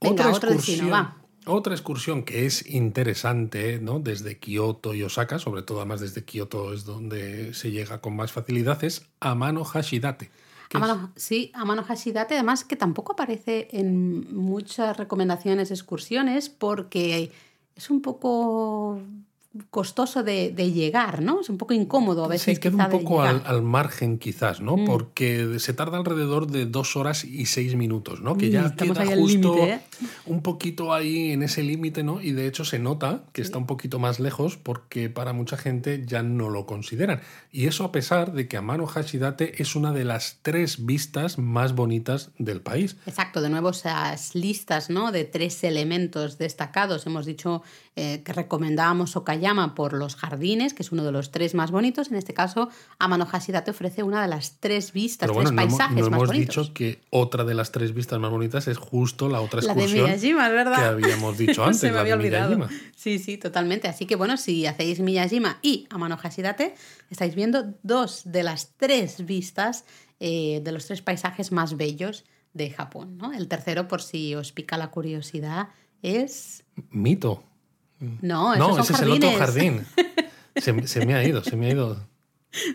[0.00, 1.14] otra excursión,
[1.46, 4.00] Otra excursión que es interesante, ¿no?
[4.00, 8.32] Desde Kioto y Osaka, sobre todo además desde Kioto es donde se llega con más
[8.32, 10.30] facilidad, es Amano Hashidate.
[10.72, 17.32] Amano, sí, Amano Hashidate, además que tampoco aparece en muchas recomendaciones, excursiones, porque
[17.74, 19.00] es un poco
[19.70, 21.40] costoso de, llegar, ¿no?
[21.40, 22.56] Es un poco incómodo a veces.
[22.56, 24.76] Sí, queda un poco al, margen quizás, ¿no?
[24.76, 24.84] Mm.
[24.84, 28.36] Porque se tarda alrededor de dos horas y seis minutos, ¿no?
[28.36, 29.80] Que ya queda justo ¿eh?
[30.26, 32.20] un poquito ahí en ese límite, ¿no?
[32.20, 36.04] Y de hecho se nota que está un poquito más lejos porque para mucha gente
[36.06, 37.20] ya no lo consideran.
[37.50, 41.74] Y eso a pesar de que Amano Hashidate es una de las tres vistas más
[41.74, 42.96] bonitas del país.
[43.06, 45.10] Exacto, de nuevo esas listas, ¿no?
[45.10, 47.04] De tres elementos destacados.
[47.06, 47.62] Hemos dicho
[48.02, 52.08] eh, que recomendábamos Okayama por los jardines, que es uno de los tres más bonitos.
[52.08, 56.06] En este caso, Amano Hashida te ofrece una de las tres vistas, tres paisajes no
[56.06, 59.42] hemos, no hemos dicho que otra de las tres vistas más bonitas es justo la
[59.42, 60.78] otra excursión la de Miyajima, ¿verdad?
[60.78, 62.66] que habíamos dicho antes, Se me había olvidado.
[62.96, 63.86] Sí, sí, totalmente.
[63.86, 66.74] Así que bueno, si hacéis Miyajima y Amano Hashidate,
[67.10, 69.84] estáis viendo dos de las tres vistas
[70.20, 72.24] eh, de los tres paisajes más bellos
[72.54, 73.18] de Japón.
[73.18, 73.34] ¿no?
[73.34, 75.68] El tercero, por si os pica la curiosidad,
[76.00, 76.64] es...
[76.88, 77.44] Mito.
[78.00, 79.84] No, no ese es el otro jardín.
[80.56, 81.96] Se, se me ha ido, se me ha ido.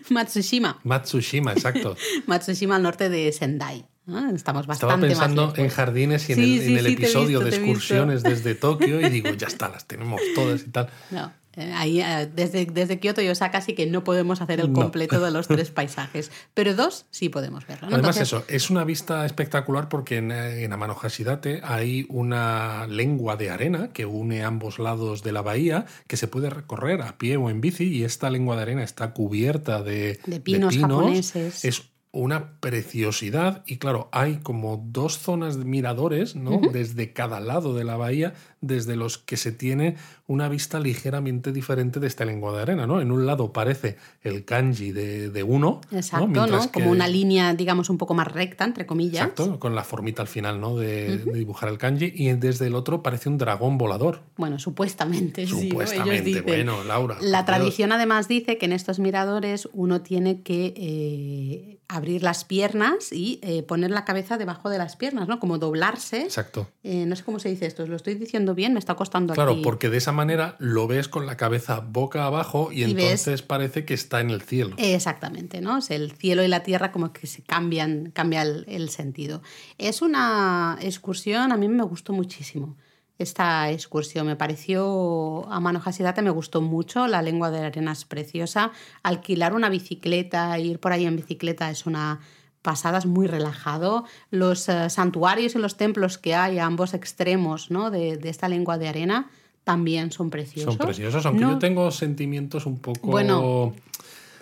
[0.10, 0.80] Matsushima.
[0.84, 1.98] Matsushima, exacto.
[2.26, 3.86] Matsushima al norte de Sendai.
[4.06, 4.34] ¿no?
[4.34, 6.96] Estamos Estaba bastante pensando más en jardines y en Sí, el, sí, en el sí,
[6.96, 10.70] te he episodio de excursiones desde Tokio y digo, ya está, las tenemos todas y
[10.70, 10.90] tal.
[11.12, 14.80] No, ahí, eh, desde, desde Kioto y Osaka sí que no podemos hacer el No.
[14.80, 17.90] completo de los tres paisajes, pero dos sí podemos verlo.
[17.90, 17.96] ¿no?
[17.96, 23.36] Además, Entonces, eso, es una vista espectacular porque en, en Amano Hashidate hay una lengua
[23.36, 27.38] de arena que une ambos lados de la bahía que se puede recorrer a pie
[27.38, 31.66] o en bici y esta lengua de arena está cubierta de, De pinos japoneses.
[31.66, 36.62] Es una preciosidad y claro, hay como dos zonas de miradores, ¿no?
[36.72, 38.34] Desde cada lado de la bahía,
[38.68, 39.96] desde los que se tiene
[40.28, 43.00] una vista ligeramente diferente de esta lengua de arena, ¿no?
[43.00, 46.48] En un lado parece el kanji de, de uno, Exacto, ¿no?
[46.72, 49.22] Como que- una línea, digamos, un poco más recta, entre comillas.
[49.22, 50.76] Exacto, con la formita al final, ¿no?
[50.78, 52.12] De, de dibujar el kanji.
[52.16, 54.22] Y desde el otro parece un dragón volador.
[54.38, 55.52] Bueno, supuestamente, sí.
[55.52, 55.58] ¿no?
[55.60, 56.24] Ellos Supuestamente.
[56.24, 57.18] dicen- bueno, Laura.
[57.22, 57.46] La Dios.
[57.46, 63.40] tradición además dice que en estos miradores uno tiene que eh, abrir las piernas y
[63.44, 65.40] eh, poner la cabeza debajo de las piernas, ¿no?
[65.40, 66.22] Como doblarse.
[66.24, 66.68] Exacto.
[66.84, 69.52] Eh, no sé cómo se dice esto, lo estoy diciendo bien, me está costando Claro,
[69.52, 69.62] aquí.
[69.62, 73.42] porque de esa manera lo ves con la cabeza boca abajo y, Y ves- entonces
[73.42, 74.76] parece que está en el cielo.
[74.80, 75.78] Exactamente, ¿no?
[75.78, 79.42] O sea, el cielo y la tierra como que se cambian, cambia el, el sentido.
[79.78, 82.76] Es una excursión, a mí me gustó muchísimo.
[83.18, 87.94] Esta excursión me pareció, a Mano Hashidate me gustó mucho, la lengua de la arena
[87.94, 88.72] es preciosa,
[89.04, 92.20] alquilar una bicicleta, ir por ahí en bicicleta es una
[92.66, 94.04] pasada, es muy relajado.
[94.32, 97.92] Los eh, santuarios y los templos que hay a ambos extremos ¿no?
[97.92, 99.30] de, de esta lengua de arena
[99.64, 100.76] también son preciosos.
[100.76, 103.74] Son preciosos, aunque No- yo tengo sentimientos un poco Bueno.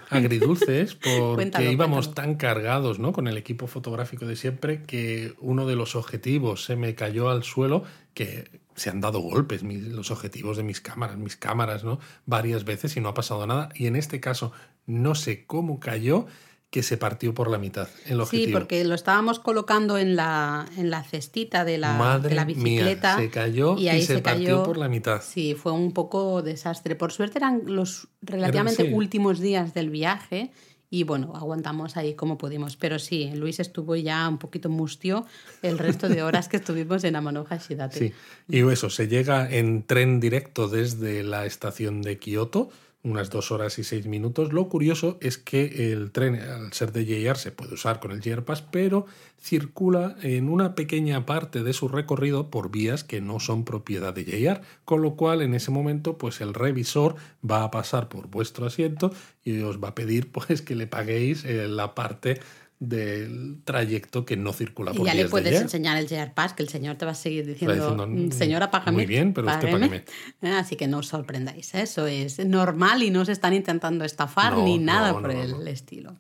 [0.09, 2.27] agridulces porque Cuéntalo, íbamos cuéntalo.
[2.27, 3.13] tan cargados ¿no?
[3.13, 7.43] con el equipo fotográfico de siempre que uno de los objetivos se me cayó al
[7.43, 7.83] suelo
[8.13, 11.99] que se han dado golpes mis- los objetivos de mis cámaras, mis cámaras, ¿no?
[12.25, 13.69] Varias veces y no ha pasado nada.
[13.75, 14.51] Y en este caso
[14.87, 16.25] no sé cómo cayó
[16.73, 18.47] que se partió por la mitad el objetivo.
[18.47, 22.45] Sí, porque lo estábamos colocando en la, en la cestita de la, Madre de la
[22.45, 23.15] bicicleta.
[23.15, 24.63] mía, se cayó y, ahí se, partió cayó.
[24.63, 25.21] por la mitad.
[25.21, 26.95] Sí, fue un poco desastre.
[26.95, 28.91] Por suerte eran los relativamente sí.
[28.91, 30.49] últimos días del viaje
[30.89, 32.75] y bueno, aguantamos ahí como pudimos.
[32.75, 35.27] Pero sí, Luis estuvo ya un poquito mustio
[35.61, 37.99] el resto de horas que estuvimos en Amano Hashidate.
[37.99, 38.13] Sí,
[38.49, 42.71] y eso, se llega en tren directo desde la estación de Kioto,
[43.03, 44.53] unas dos horas y seis minutos.
[44.53, 48.21] Lo curioso es que el tren, al ser de JR, se puede usar con el
[48.21, 49.05] JR Pass, pero
[49.41, 54.23] circula en una pequeña parte de su recorrido por vías que no son propiedad de
[54.23, 57.15] JR, con lo cual en ese momento pues el revisor
[57.49, 59.11] va a pasar por vuestro asiento
[59.43, 62.39] y os va a pedir pues que le paguéis eh, la parte
[62.87, 66.53] del trayecto que no circula Y por ya le vías puedes enseñar el JR Pass,
[66.53, 68.91] que el señor te va a seguir diciendo, diciendo, "Mm, señora, págame.
[68.97, 70.03] muy bien, pero usted págueme".
[70.41, 71.81] Eh, Así que no os sorprendáis, ¿eh?
[71.83, 75.41] eso es normal y no os están intentando estafar No, ni nada no, por no,
[75.41, 76.17] el estilo.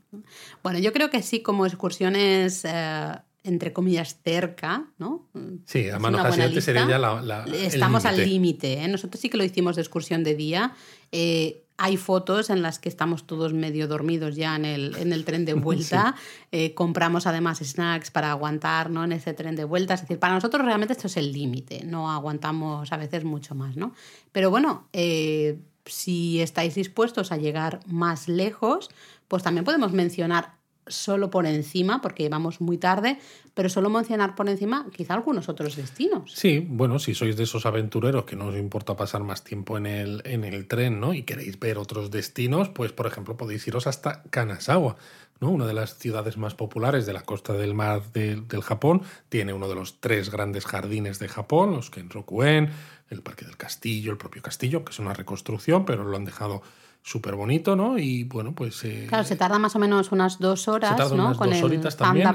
[0.63, 3.11] Bueno, yo creo que sí, como excursiones, eh,
[3.43, 5.27] entre comillas, cerca, ¿no?
[5.65, 8.29] Sí, a mano Hashidate sería ya la, Estamos al límite.
[8.69, 8.83] límite.
[8.85, 8.87] ¿eh?
[8.87, 10.73] Nosotros sí que lo hicimos de excursión de día.
[11.11, 15.25] Eh, hay fotos en las que estamos todos medio dormidos ya en el, en el
[15.25, 16.15] tren de vuelta.
[16.51, 19.03] Eh, compramos además snacks para aguantar ¿no?
[19.03, 19.95] en ese tren de vuelta.
[19.95, 21.83] Es decir, para nosotros realmente esto es el límite.
[21.85, 23.75] No aguantamos a veces mucho más.
[23.75, 23.93] ¿no?
[24.31, 28.89] Pero bueno, eh, si estáis dispuestos a llegar más lejos,
[29.27, 33.17] pues también podemos mencionar solo por encima, porque vamos muy tarde,
[33.53, 36.31] pero solo mencionar por encima quizá algunos otros destinos.
[36.33, 39.85] Sí, bueno, si sois de esos aventureros que no os importa pasar más tiempo en
[39.85, 41.13] el, en el tren, ¿no?
[41.13, 44.95] Y queréis ver otros destinos, pues por ejemplo podéis iros hasta Kanazawa,
[45.39, 45.49] ¿no?
[45.51, 49.01] Una de las ciudades más populares de la costa del mar de- del Japón.
[49.29, 52.69] Tiene uno de los tres grandes jardines de Japón, los Kenrokuen,
[53.09, 56.61] el Parque del Castillo, el propio castillo, que es una reconstrucción, pero lo han dejado
[57.03, 57.97] súper bonito, ¿no?
[57.97, 58.83] Y bueno, pues...
[58.85, 61.25] eh, Claro, se tarda más o menos unas dos horas, se tarda ¿no?
[61.25, 62.29] unas Con dos el horitas también.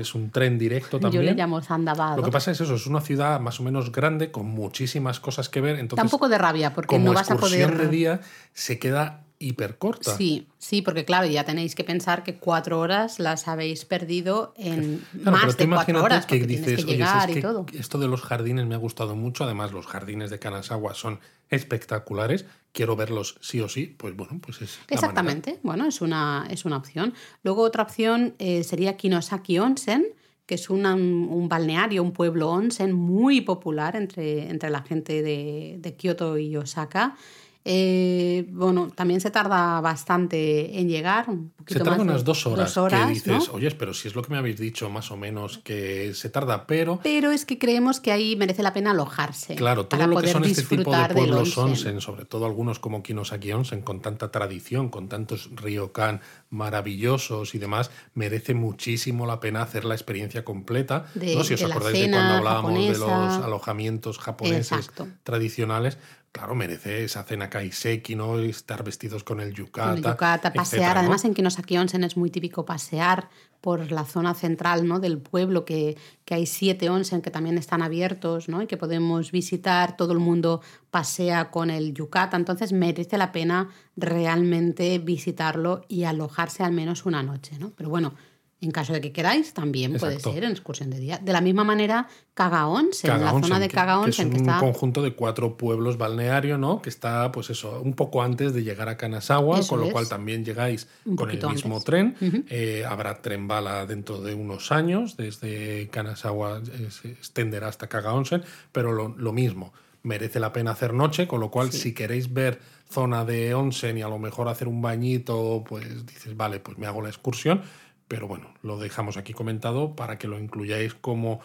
[0.00, 1.26] Es, un tren directo Yo también.
[1.26, 2.18] le llamo Zandabado.
[2.18, 5.48] Lo que pasa es eso, es una ciudad más o menos grande con muchísimas cosas
[5.48, 5.78] que ver.
[5.78, 7.76] Entonces, Da un poco de rabia porque como no vas a poder...
[7.76, 8.20] de día
[8.54, 10.16] se queda hiper corta.
[10.16, 15.00] Sí, sí, porque claro, ya tenéis que pensar que cuatro horas las habéis perdido en
[15.22, 17.40] Claro, más de cuatro horas que porque dices, tienes que oye, si llegar es y
[17.40, 17.66] que todo.
[17.72, 21.20] esto de los jardines me ha gustado mucho, además los jardines de Kanazawa son
[21.66, 24.94] espectaculares, quiero verlos sí o sí, pues bueno, pues es la.
[24.94, 27.14] Exactamente, bueno, es una, es una opción.
[27.42, 30.06] Luego otra opción eh, sería Kinosaki Onsen,
[30.46, 35.76] que es una- un balneario, un pueblo onsen muy popular entre, entre la gente de,
[35.78, 37.16] de Kioto y Osaka.
[37.64, 41.28] Eh, bueno, también se tarda bastante en llegar.
[41.28, 42.74] Un se tarda unas dos horas.
[42.74, 46.12] que dices, oye, pero si es lo que me habéis dicho más o menos, que
[46.14, 46.98] se tarda, pero.
[47.02, 49.54] Pero es que creemos que ahí merece la pena alojarse.
[49.54, 53.52] Claro, todo lo que son este tipo de pueblos onsen, sobre todo algunos como Kinosaki
[53.52, 56.20] Onsen, con tanta tradición, con tantos ryokan
[56.52, 61.06] maravillosos y demás, merece muchísimo la pena hacer la experiencia completa.
[61.14, 61.44] ¿no?
[61.44, 64.90] Si os acordáis de cuando hablábamos de los alojamientos japoneses
[65.24, 65.98] tradicionales,
[66.30, 68.38] claro, merece esa cena kaiseki, ¿no?
[68.38, 69.94] Estar vestidos con el yukata.
[69.94, 70.98] el yukata, pasear.
[70.98, 73.28] Además, en Kinosaki Onsen es muy típico pasear
[73.62, 75.00] por la zona central ¿no?
[75.00, 78.60] del pueblo, que, que hay siete onsen que también están abiertos ¿no?
[78.60, 79.96] y que podemos visitar.
[79.96, 80.60] Todo el mundo
[80.90, 82.36] pasea con el yukata.
[82.36, 87.56] Entonces, merece la pena realmente visitarlo y alojarse al menos una noche.
[87.58, 87.70] ¿no?
[87.76, 88.14] Pero bueno,
[88.62, 91.18] en caso de que queráis, también puede ser en excursión de día.
[91.18, 94.30] De la misma manera, Cagaonsen, en la zona de Cagaonsen.
[94.30, 96.80] Que, es un conjunto de cuatro pueblos balneario, ¿no?
[96.80, 100.44] Que está, pues eso, un poco antes de llegar a Kanazawa, con lo cual también
[100.44, 100.86] llegáis
[101.16, 102.16] con el mismo tren.
[102.48, 108.44] Eh, habrá tren bala dentro de unos años, desde Kanazawa eh, se extenderá hasta Kagaonsen,
[108.70, 109.72] pero lo, mismo.
[110.04, 114.02] Merece la pena hacer noche, con lo cual, si queréis ver zona de onsen y
[114.02, 117.62] a lo mejor hacer un bañito, pues dices, vale, pues me hago la excursión
[118.08, 121.40] pero bueno, lo dejamos aquí comentado para que lo incluyáis como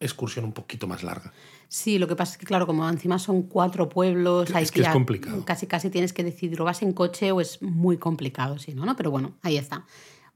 [0.00, 1.32] excursión un poquito más larga.
[1.68, 4.88] Sí, lo que pasa es que, claro, como encima son cuatro pueblos, es que, es
[4.88, 5.44] complicado.
[5.44, 8.84] Casi, casi tienes que decidir o vas en coche o es muy complicado, si no,
[8.84, 8.96] ¿no?
[8.96, 9.86] Pero bueno, ahí está.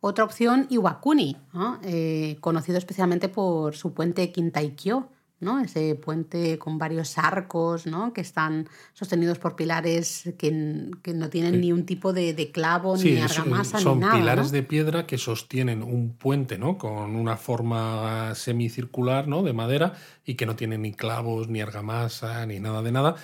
[0.00, 1.36] Otra opción, Iwakuni,
[1.82, 5.08] eh, conocido especialmente por su puente Kintaikyo,
[5.40, 5.60] ¿no?
[5.60, 8.12] Ese puente con varios arcos, ¿no?
[8.12, 12.96] Que están sostenidos por pilares que, que no tienen ni un tipo de, de clavo,
[12.96, 14.12] ni argamasa, son ni nada.
[14.12, 16.78] Son pilares de piedra que sostienen un puente, ¿no?
[16.78, 19.42] Con una forma semicircular, ¿no?
[19.42, 19.94] De madera
[20.24, 23.14] y que no tienen ni clavos, ni argamasa, ni nada de nada.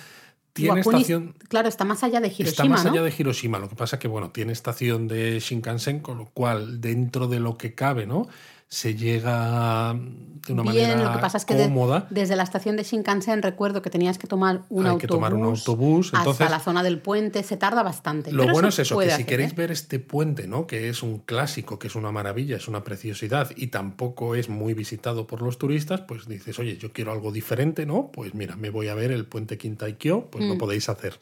[0.53, 1.35] Tiene estación.
[1.49, 2.49] Claro, está más allá de Hiroshima.
[2.49, 3.59] Está más allá de Hiroshima.
[3.59, 7.57] Lo que pasa que, bueno, tiene estación de Shinkansen, con lo cual, dentro de lo
[7.57, 8.29] que cabe, ¿no?
[8.67, 11.55] Se llega de una Bien, manera lo que pasa es que
[12.09, 15.01] desde la estación de Shinkansen recuerdo que tenías que tomar un Hay autobús.
[15.01, 16.11] que tomar un autobús.
[16.13, 18.31] hasta la zona del puente, se tarda bastante.
[18.31, 19.55] Lo bueno es eso, que si queréis ¿eh?
[19.55, 20.67] ver este puente, ¿no?
[20.67, 24.73] que es un clásico, que es una maravilla, es una preciosidad y tampoco es muy
[24.73, 28.11] visitado por los turistas, pues dices, oye, yo quiero algo diferente, ¿no?
[28.11, 30.57] Pues mira, me voy a ver el puente Kintaikyo, pues lo mm.
[30.57, 31.19] podéis hacer.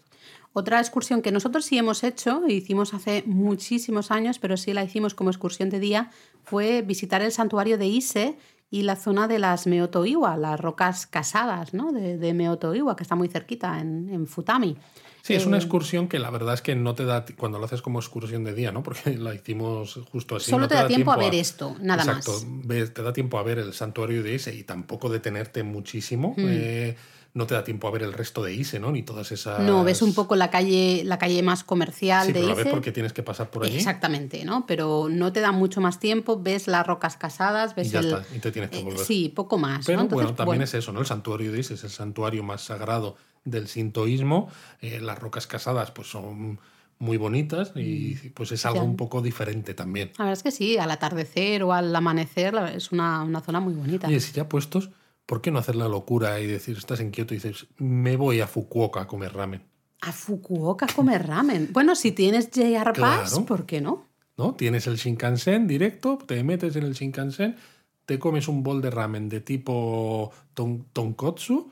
[0.53, 5.15] Otra excursión que nosotros sí hemos hecho, hicimos hace muchísimos años, pero sí la hicimos
[5.15, 6.11] como excursión de día,
[6.43, 8.37] fue visitar el santuario de Ise
[8.73, 11.91] y la zona de las Meotoiwa, las rocas casadas ¿no?
[11.91, 14.77] de, de Meotoiwa, que está muy cerquita en, Futami.
[15.21, 17.65] Sí, es una eh, excursión que la verdad es que no te da cuando lo
[17.65, 18.83] haces como excursión de día, ¿no?
[18.83, 20.51] Porque la hicimos justo así.
[20.51, 22.27] Solo te, da, tiempo, a ver esto, nada más.
[22.27, 26.35] Exacto, te da tiempo a ver el santuario de Ise y tampoco detenerte muchísimo.
[26.35, 26.45] Mm.
[26.47, 26.95] Eh,
[27.33, 28.91] no te da tiempo a ver el resto de ISE, ¿no?
[28.91, 29.59] Ni todas esas.
[29.61, 32.63] No, ves un poco la calle, la calle más comercial sí, de pero ISE.
[32.63, 33.75] ves porque tienes que pasar por allí.
[33.75, 34.65] Exactamente, ¿no?
[34.67, 38.13] Pero no te da mucho más tiempo, ves las rocas casadas, ves y ya el.
[38.13, 39.05] Está, y te tienes que eh, volver.
[39.05, 39.85] sí, poco más.
[39.85, 40.09] Pero ¿no?
[40.09, 40.99] bueno, también es eso, ¿no?
[40.99, 43.15] El santuario de ISE es el santuario más sagrado
[43.45, 44.49] del sintoísmo.
[44.81, 46.59] Eh, las rocas casadas, pues son
[46.99, 48.29] muy bonitas y mm.
[48.35, 50.11] pues es algo un poco diferente también.
[50.19, 53.73] La verdad es que sí, al atardecer o al amanecer es una, una zona muy
[53.73, 54.11] bonita.
[54.11, 54.91] Y si ya puestos,
[55.25, 58.41] ¿por qué no hacer la locura y decir, estás en Kioto y dices, me voy
[58.41, 59.63] a Fukuoka a comer ramen?
[60.01, 61.69] A Fukuoka a comer ramen.
[61.71, 64.05] Bueno, si tienes JR Pass, ¿por qué no?
[64.37, 64.55] ¿No?
[64.55, 67.55] Tienes el Shinkansen directo, te metes en el Shinkansen,
[68.05, 71.71] te comes un bol de ramen de tipo tonkotsu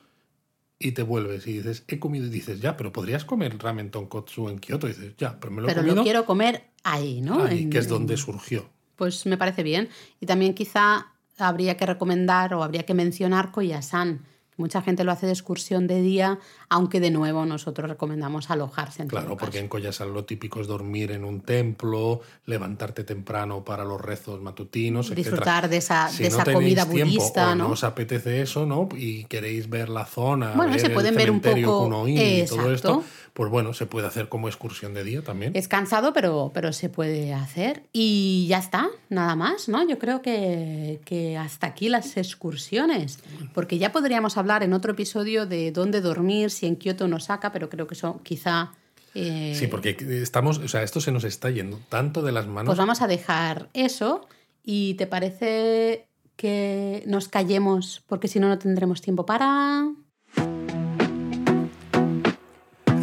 [0.80, 4.50] y te vuelves y dices, he comido y dices, ya, pero podrías comer ramen tonkotsu
[4.50, 4.88] en Kioto.
[4.88, 5.84] Y dices, ya, pero me lo he comido.
[5.84, 7.44] Pero lo quiero comer ahí, ¿no?
[7.44, 8.70] Ahí, que es donde surgió.
[8.96, 9.90] Pues me parece bien.
[10.20, 11.12] Y también quizá
[11.42, 14.26] habría que recomendar o habría que mencionar Koyasan.
[14.62, 16.38] Mucha gente lo hace de excursión de día,
[16.70, 19.02] aunque de nuevo nosotros recomendamos alojarse.
[19.02, 23.84] En claro, porque en Koyasan lo típico es dormir en un templo, levantarte temprano para
[23.84, 27.72] los rezos matutinos, disfrutar de esa, de esa comida budista, ¿no?
[27.72, 28.88] os apetece eso, ¿no?
[28.96, 33.50] Y queréis ver la zona, bueno, se pueden ver un poco y todo esto, pues
[33.50, 35.54] bueno, se puede hacer como excursión de día también.
[35.56, 37.84] Es cansado, pero, pero se puede hacer.
[37.94, 39.88] Y ya está, nada más, ¿no?
[39.88, 43.20] Yo creo que, que hasta aquí las excursiones,
[43.54, 47.52] porque ya podríamos hablar en otro episodio de dónde dormir, si en Kioto nos saca,
[47.52, 48.72] pero creo que eso quizá...
[49.14, 52.68] Eh, sí, porque estamos, o sea, esto se nos está yendo tanto de las manos.
[52.68, 54.28] Pues vamos a dejar eso
[54.64, 59.92] y te parece que nos callemos porque si no no tendremos tiempo para...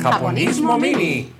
[0.00, 1.32] Japonismo Mini.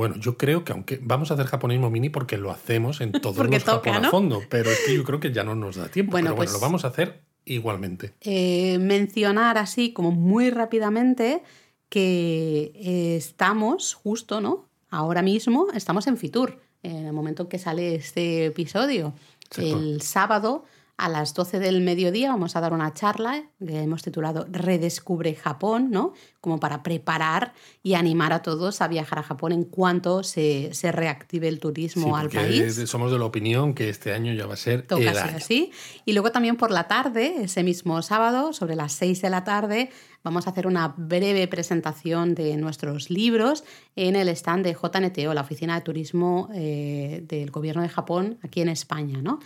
[0.00, 3.36] Bueno, yo creo que aunque vamos a hacer japonismo mini porque lo hacemos en todos
[3.36, 5.88] los toca, Japón a fondo, pero es que yo creo que ya no nos da
[5.88, 6.12] tiempo.
[6.12, 8.14] Bueno, pero bueno, pues lo vamos a hacer igualmente.
[8.20, 11.42] Eh, mencionar así como muy rápidamente
[11.88, 14.68] que eh, estamos justo, ¿no?
[14.90, 19.12] Ahora mismo estamos en Fitur, en el momento en que sale este episodio.
[19.56, 20.64] El sábado
[21.00, 25.90] a las 12 del mediodía vamos a dar una charla que hemos titulado Redescubre Japón,
[25.90, 26.12] ¿no?
[26.42, 31.48] Como para preparar y animar a todos a viajar a Japón en cuanto se, reactive
[31.48, 32.82] el turismo al país.
[32.86, 35.36] Somos de la opinión que este año ya va a ser el año.
[35.36, 35.72] así.
[36.04, 39.90] Y luego también por la tarde, ese mismo sábado, sobre las 6 de la tarde,
[40.22, 43.64] vamos a hacer una breve presentación de nuestros libros
[43.96, 48.60] en el stand de JNTO, la Oficina de Turismo eh, del Gobierno de Japón, aquí
[48.60, 49.40] en España, ¿no?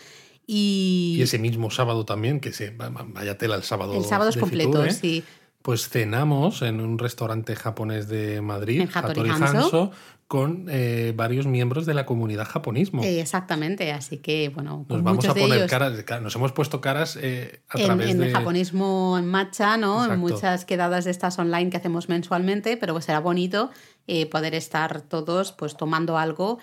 [0.46, 3.94] Y, ese mismo sábado también, que se vaya tela el sábado.
[3.94, 4.92] El sábado es completo, ¿eh?
[4.92, 5.24] sí.
[5.62, 9.92] Pues cenamos en un restaurante japonés de Madrid, en Hattori Hanzo,
[10.28, 13.02] con eh, varios miembros de la comunidad japonismo.
[13.02, 17.78] exactamente, así que bueno, nos vamos a poner caras, nos hemos puesto caras eh, a
[17.78, 18.26] en, través en de...
[18.26, 20.04] el japonismo en marcha, ¿no?
[20.04, 23.70] En muchas quedadas de estas online que hacemos mensualmente, pero será bonito
[24.30, 26.58] poder estar todos pues tomando algo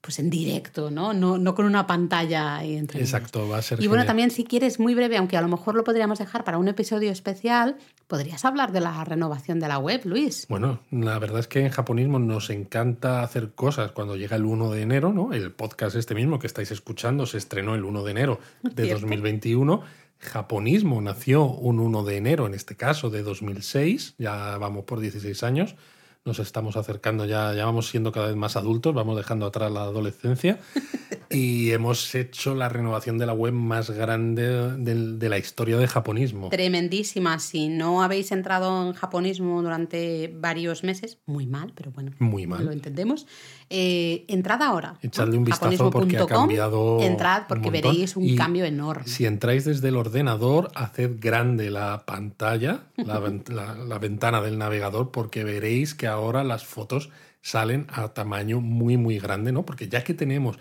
[0.00, 1.12] pues en directo, ¿no?
[1.12, 4.80] No, no con una pantalla entre Exacto, va a ser Y bueno, también si quieres
[4.80, 8.72] muy breve, aunque a lo mejor lo podríamos dejar para un episodio especial, podrías hablar
[8.72, 10.46] de la renovación de la web, Luis.
[10.48, 14.70] Bueno, la verdad es que en japonismo nos encanta hacer cosas cuando llega el 1
[14.70, 15.34] de enero, ¿no?
[15.34, 19.82] El podcast este mismo que estáis escuchando se estrenó el 1 de enero de 2021.
[20.18, 25.42] Japonismo nació un 1 de enero, en este caso, de 2006, ya vamos por 16
[25.42, 25.76] años
[26.24, 29.82] nos estamos acercando ya, ya vamos siendo cada vez más adultos, vamos dejando atrás la
[29.82, 30.58] adolescencia
[31.30, 36.50] y hemos hecho la renovación de la web más grande de, la historia de japonismo.
[36.50, 37.38] Tremendísima.
[37.38, 42.66] Si no habéis entrado en japonismo durante varios meses, muy mal, pero bueno, muy mal.
[42.66, 43.26] lo entendemos.
[43.72, 44.96] Eh, entrad ahora.
[45.00, 47.00] Echadle un vistazo porque ha cambiado.
[47.00, 49.06] Entrad porque veréis un cambio enorme.
[49.06, 55.44] Si entráis desde el ordenador, haced grande la pantalla, la, la ventana del navegador, porque
[55.44, 57.10] veréis que ahora las fotos
[57.42, 59.64] salen a tamaño muy, muy grande, ¿no?
[59.64, 60.58] Porque ya que tenemos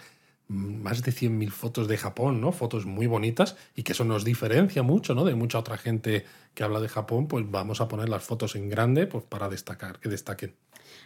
[0.50, 2.52] más de 100.000 fotos de Japón, ¿no?
[2.52, 5.24] Fotos muy bonitas y que eso nos diferencia mucho, ¿no?
[5.24, 6.26] De mucha otra gente
[6.56, 10.00] que habla de Japón, pues vamos a poner las fotos en grande pues para destacar,
[10.00, 10.56] que destaquen.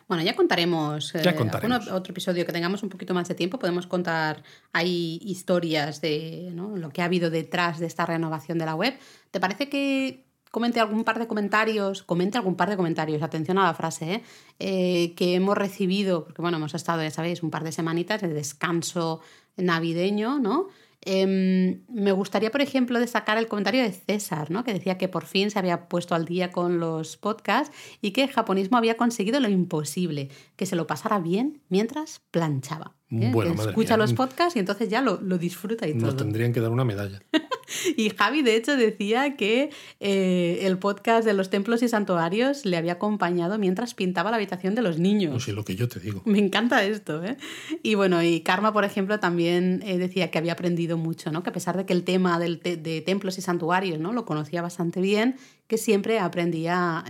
[0.08, 1.14] Bueno, ya contaremos.
[1.14, 3.60] Ya eh, otro episodio que tengamos un poquito más de tiempo.
[3.60, 8.76] Podemos contar ahí historias de lo que ha habido detrás de esta renovación de la
[8.76, 8.98] web.
[9.32, 13.64] ¿Te parece que comente algún par de comentarios, comente algún par de comentarios, atención a
[13.64, 14.24] la frase, ¿eh?
[14.60, 18.28] Eh, que hemos recibido, porque bueno, hemos estado, ya sabéis, un par de semanitas de
[18.28, 19.20] descanso
[19.58, 20.68] navideño, ¿no?
[21.06, 24.64] Em, me gustaría, por ejemplo, destacar el comentario de César, ¿no?
[24.64, 28.24] que decía que por fin se había puesto al día con los podcasts y que
[28.24, 32.96] el japonismo había conseguido lo imposible, que se lo pasara bien mientras planchaba.
[33.12, 33.32] ¿Eh?
[33.68, 36.08] escucha los podcasts y entonces ya lo, lo disfruta y todo.
[36.08, 37.22] Nos tendrían que dar una medalla.
[37.98, 39.70] y Javi, de hecho, decía que
[40.00, 44.76] eh, el podcast de los templos y santuarios le había acompañado mientras pintaba la habitación
[44.76, 45.32] de los niños.
[45.32, 46.22] Pues sí, lo que yo te digo.
[46.26, 47.38] Me encanta esto, ¿eh?
[47.82, 51.44] Y bueno, y Karma, por ejemplo, también eh, decía que había aprendido mucho, ¿no?
[51.44, 54.14] Que a pesar de que el tema del de templos y santuarios, ¿no?
[54.14, 55.36] Lo conocía bastante bien,
[55.68, 57.04] que siempre aprendía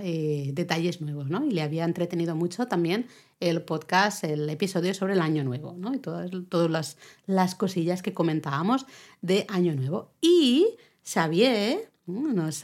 [0.54, 1.46] detalles nuevos, ¿no?
[1.46, 3.08] Y le había entretenido mucho también
[3.50, 5.94] el podcast, el episodio sobre el Año Nuevo, ¿no?
[5.94, 8.86] Y todas, todas las, las cosillas que comentábamos
[9.22, 10.12] de Año Nuevo.
[10.22, 12.64] Y Xavier nos,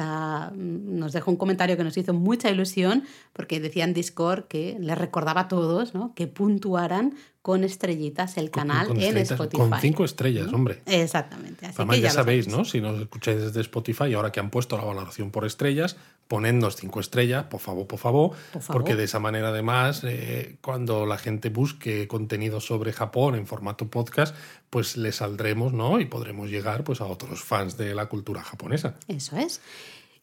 [0.54, 3.04] nos dejó un comentario que nos hizo mucha ilusión
[3.34, 6.14] porque decía en Discord que le recordaba a todos ¿no?
[6.16, 9.58] que puntuaran con estrellitas el canal en Spotify.
[9.58, 10.82] Con cinco estrellas, hombre.
[10.86, 11.68] Exactamente.
[11.68, 12.66] Además, ya, sabéis, ¿no?
[12.66, 15.96] Si nos escucháis desde Spotify, ahora que han puesto la valoración por estrellas,
[16.28, 18.32] ponednos cinco estrellas, por favor, por favor,
[18.68, 23.88] porque de esa manera, además, eh, cuando la gente busque contenido sobre Japón en formato
[23.88, 24.36] podcast,
[24.70, 26.00] pues le saldremos, ¿no?
[26.00, 28.96] Y podremos llegar pues, a otros fans de la cultura japonesa.
[29.08, 29.62] Eso es.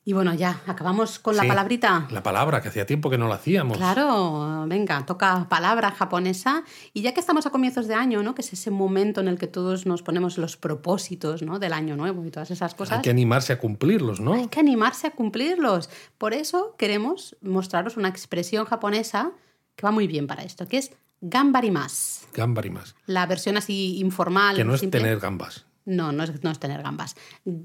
[0.09, 2.07] Y bueno, ya, acabamos con la palabrita.
[2.13, 3.77] La palabra, que hacía tiempo que no la hacíamos.
[3.77, 6.63] Claro, venga, toca palabra japonesa.
[6.95, 8.33] Y ya que estamos a comienzos de año, ¿no?
[8.33, 11.59] Que es ese momento en el que todos nos ponemos los propósitos, ¿no?
[11.59, 12.99] Del año nuevo y todas esas cosas.
[12.99, 14.35] Hay que animarse a cumplirlos, ¿no?
[14.35, 15.91] Hay que animarse a cumplirlos.
[16.19, 19.33] Por eso queremos mostraros una expresión japonesa
[19.75, 22.29] que va muy bien para esto, que es gambarimas.
[22.33, 22.95] Gambarimas.
[23.07, 24.55] La versión así informal.
[24.55, 25.67] Que no es tener gambas.
[25.87, 27.15] No, no es, no es tener gambas.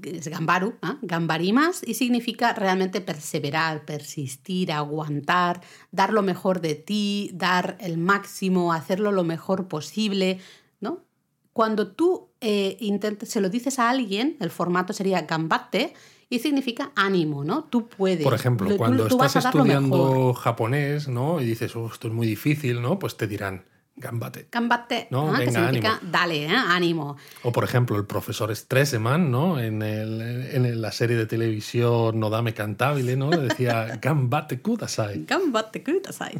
[0.02, 0.96] Es gambaru, ¿eh?
[1.02, 8.72] gambarimas, y significa realmente perseverar, persistir, aguantar, dar lo mejor de ti, dar el máximo,
[8.72, 10.38] hacerlo lo mejor posible,
[10.80, 11.00] ¿no?
[11.52, 12.78] Cuando tú eh,
[13.24, 15.92] se lo dices a alguien, el formato sería gambate
[16.30, 17.64] y significa ánimo, ¿no?
[17.64, 18.24] Tú puedes.
[18.24, 21.42] Por ejemplo, cuando estás estudiando japonés, ¿no?
[21.42, 22.98] Y dices, oh, esto es muy difícil, ¿no?
[22.98, 24.48] Pues te dirán, Gambate.
[24.50, 25.38] Gambate, No, ¿ah?
[25.38, 26.10] que venga, significa ánimo.
[26.12, 26.56] dale, ¿eh?
[26.56, 27.16] ánimo.
[27.42, 29.60] O por ejemplo, el profesor Stresemann, ¿no?
[29.60, 33.28] En, el- en la serie de televisión Nodame Cantabile, ¿no?
[33.30, 35.24] Decía Gambate kudasai.
[35.26, 36.38] Gambate kudasai.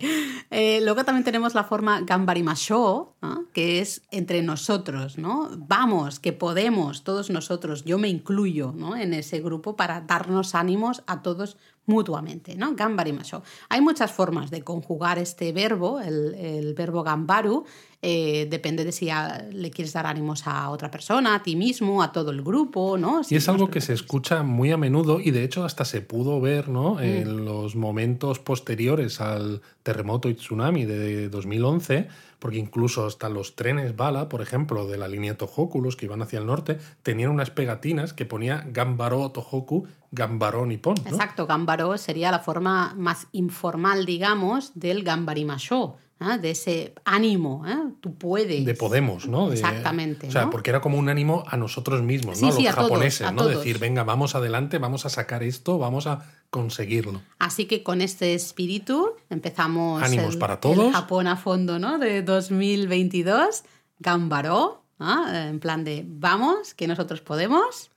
[0.51, 3.45] Eh, luego también tenemos la forma gambarimasho, ¿no?
[3.53, 5.51] que es entre nosotros, ¿no?
[5.57, 8.97] Vamos, que podemos, todos nosotros, yo me incluyo ¿no?
[8.97, 11.57] en ese grupo para darnos ánimos a todos
[11.87, 12.75] mutuamente, ¿no?
[12.75, 13.43] Gambarimasho.
[13.69, 17.65] Hay muchas formas de conjugar este verbo, el, el verbo gambaru,
[18.05, 22.03] eh, depende de si a- le quieres dar ánimos a otra persona, a ti mismo,
[22.03, 23.23] a todo el grupo, ¿no?
[23.23, 26.01] Si Y es algo que se escucha muy a menudo y de hecho hasta se
[26.01, 26.95] pudo ver ¿no?
[26.95, 26.99] Mm.
[27.03, 32.09] en los momentos posteriores al terremoto y tsunami de 2011,
[32.41, 36.23] porque incluso hasta los trenes bala, por ejemplo, de la línea Tohoku, los que iban
[36.23, 40.97] hacia el norte, tenían unas pegatinas que ponía Gambaro Tohoku, Gambaro Nippon.
[41.05, 41.11] ¿no?
[41.11, 46.39] Exacto, gambaro sería la forma más informal, digamos, del gambarimasho, ¿eh?
[46.39, 47.77] de ese ánimo, ¿eh?
[48.01, 48.65] tú puedes.
[48.65, 49.49] De Podemos, ¿no?
[49.49, 50.51] De- Exactamente, O sea, ¿no?
[50.51, 52.53] porque era como un ánimo a nosotros mismos, Sí, ¿no?
[52.53, 53.39] Sí, los a todos, japoneses, a ¿no?
[53.43, 53.57] todos.
[53.59, 57.23] Decir, venga, vamos adelante, vamos a sacar esto, vamos a conseguirlo.
[57.39, 60.87] Así que con este espíritu empezamos Ánimos el, para todos.
[60.87, 61.99] el Japón a fondo ¿no?
[61.99, 63.63] de 2022,
[63.99, 65.47] gambaro, ¿ah?
[65.49, 67.91] en plan de vamos, que nosotros podemos.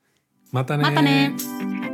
[0.52, 0.84] Mátane.
[0.84, 1.85] ¡Mátane!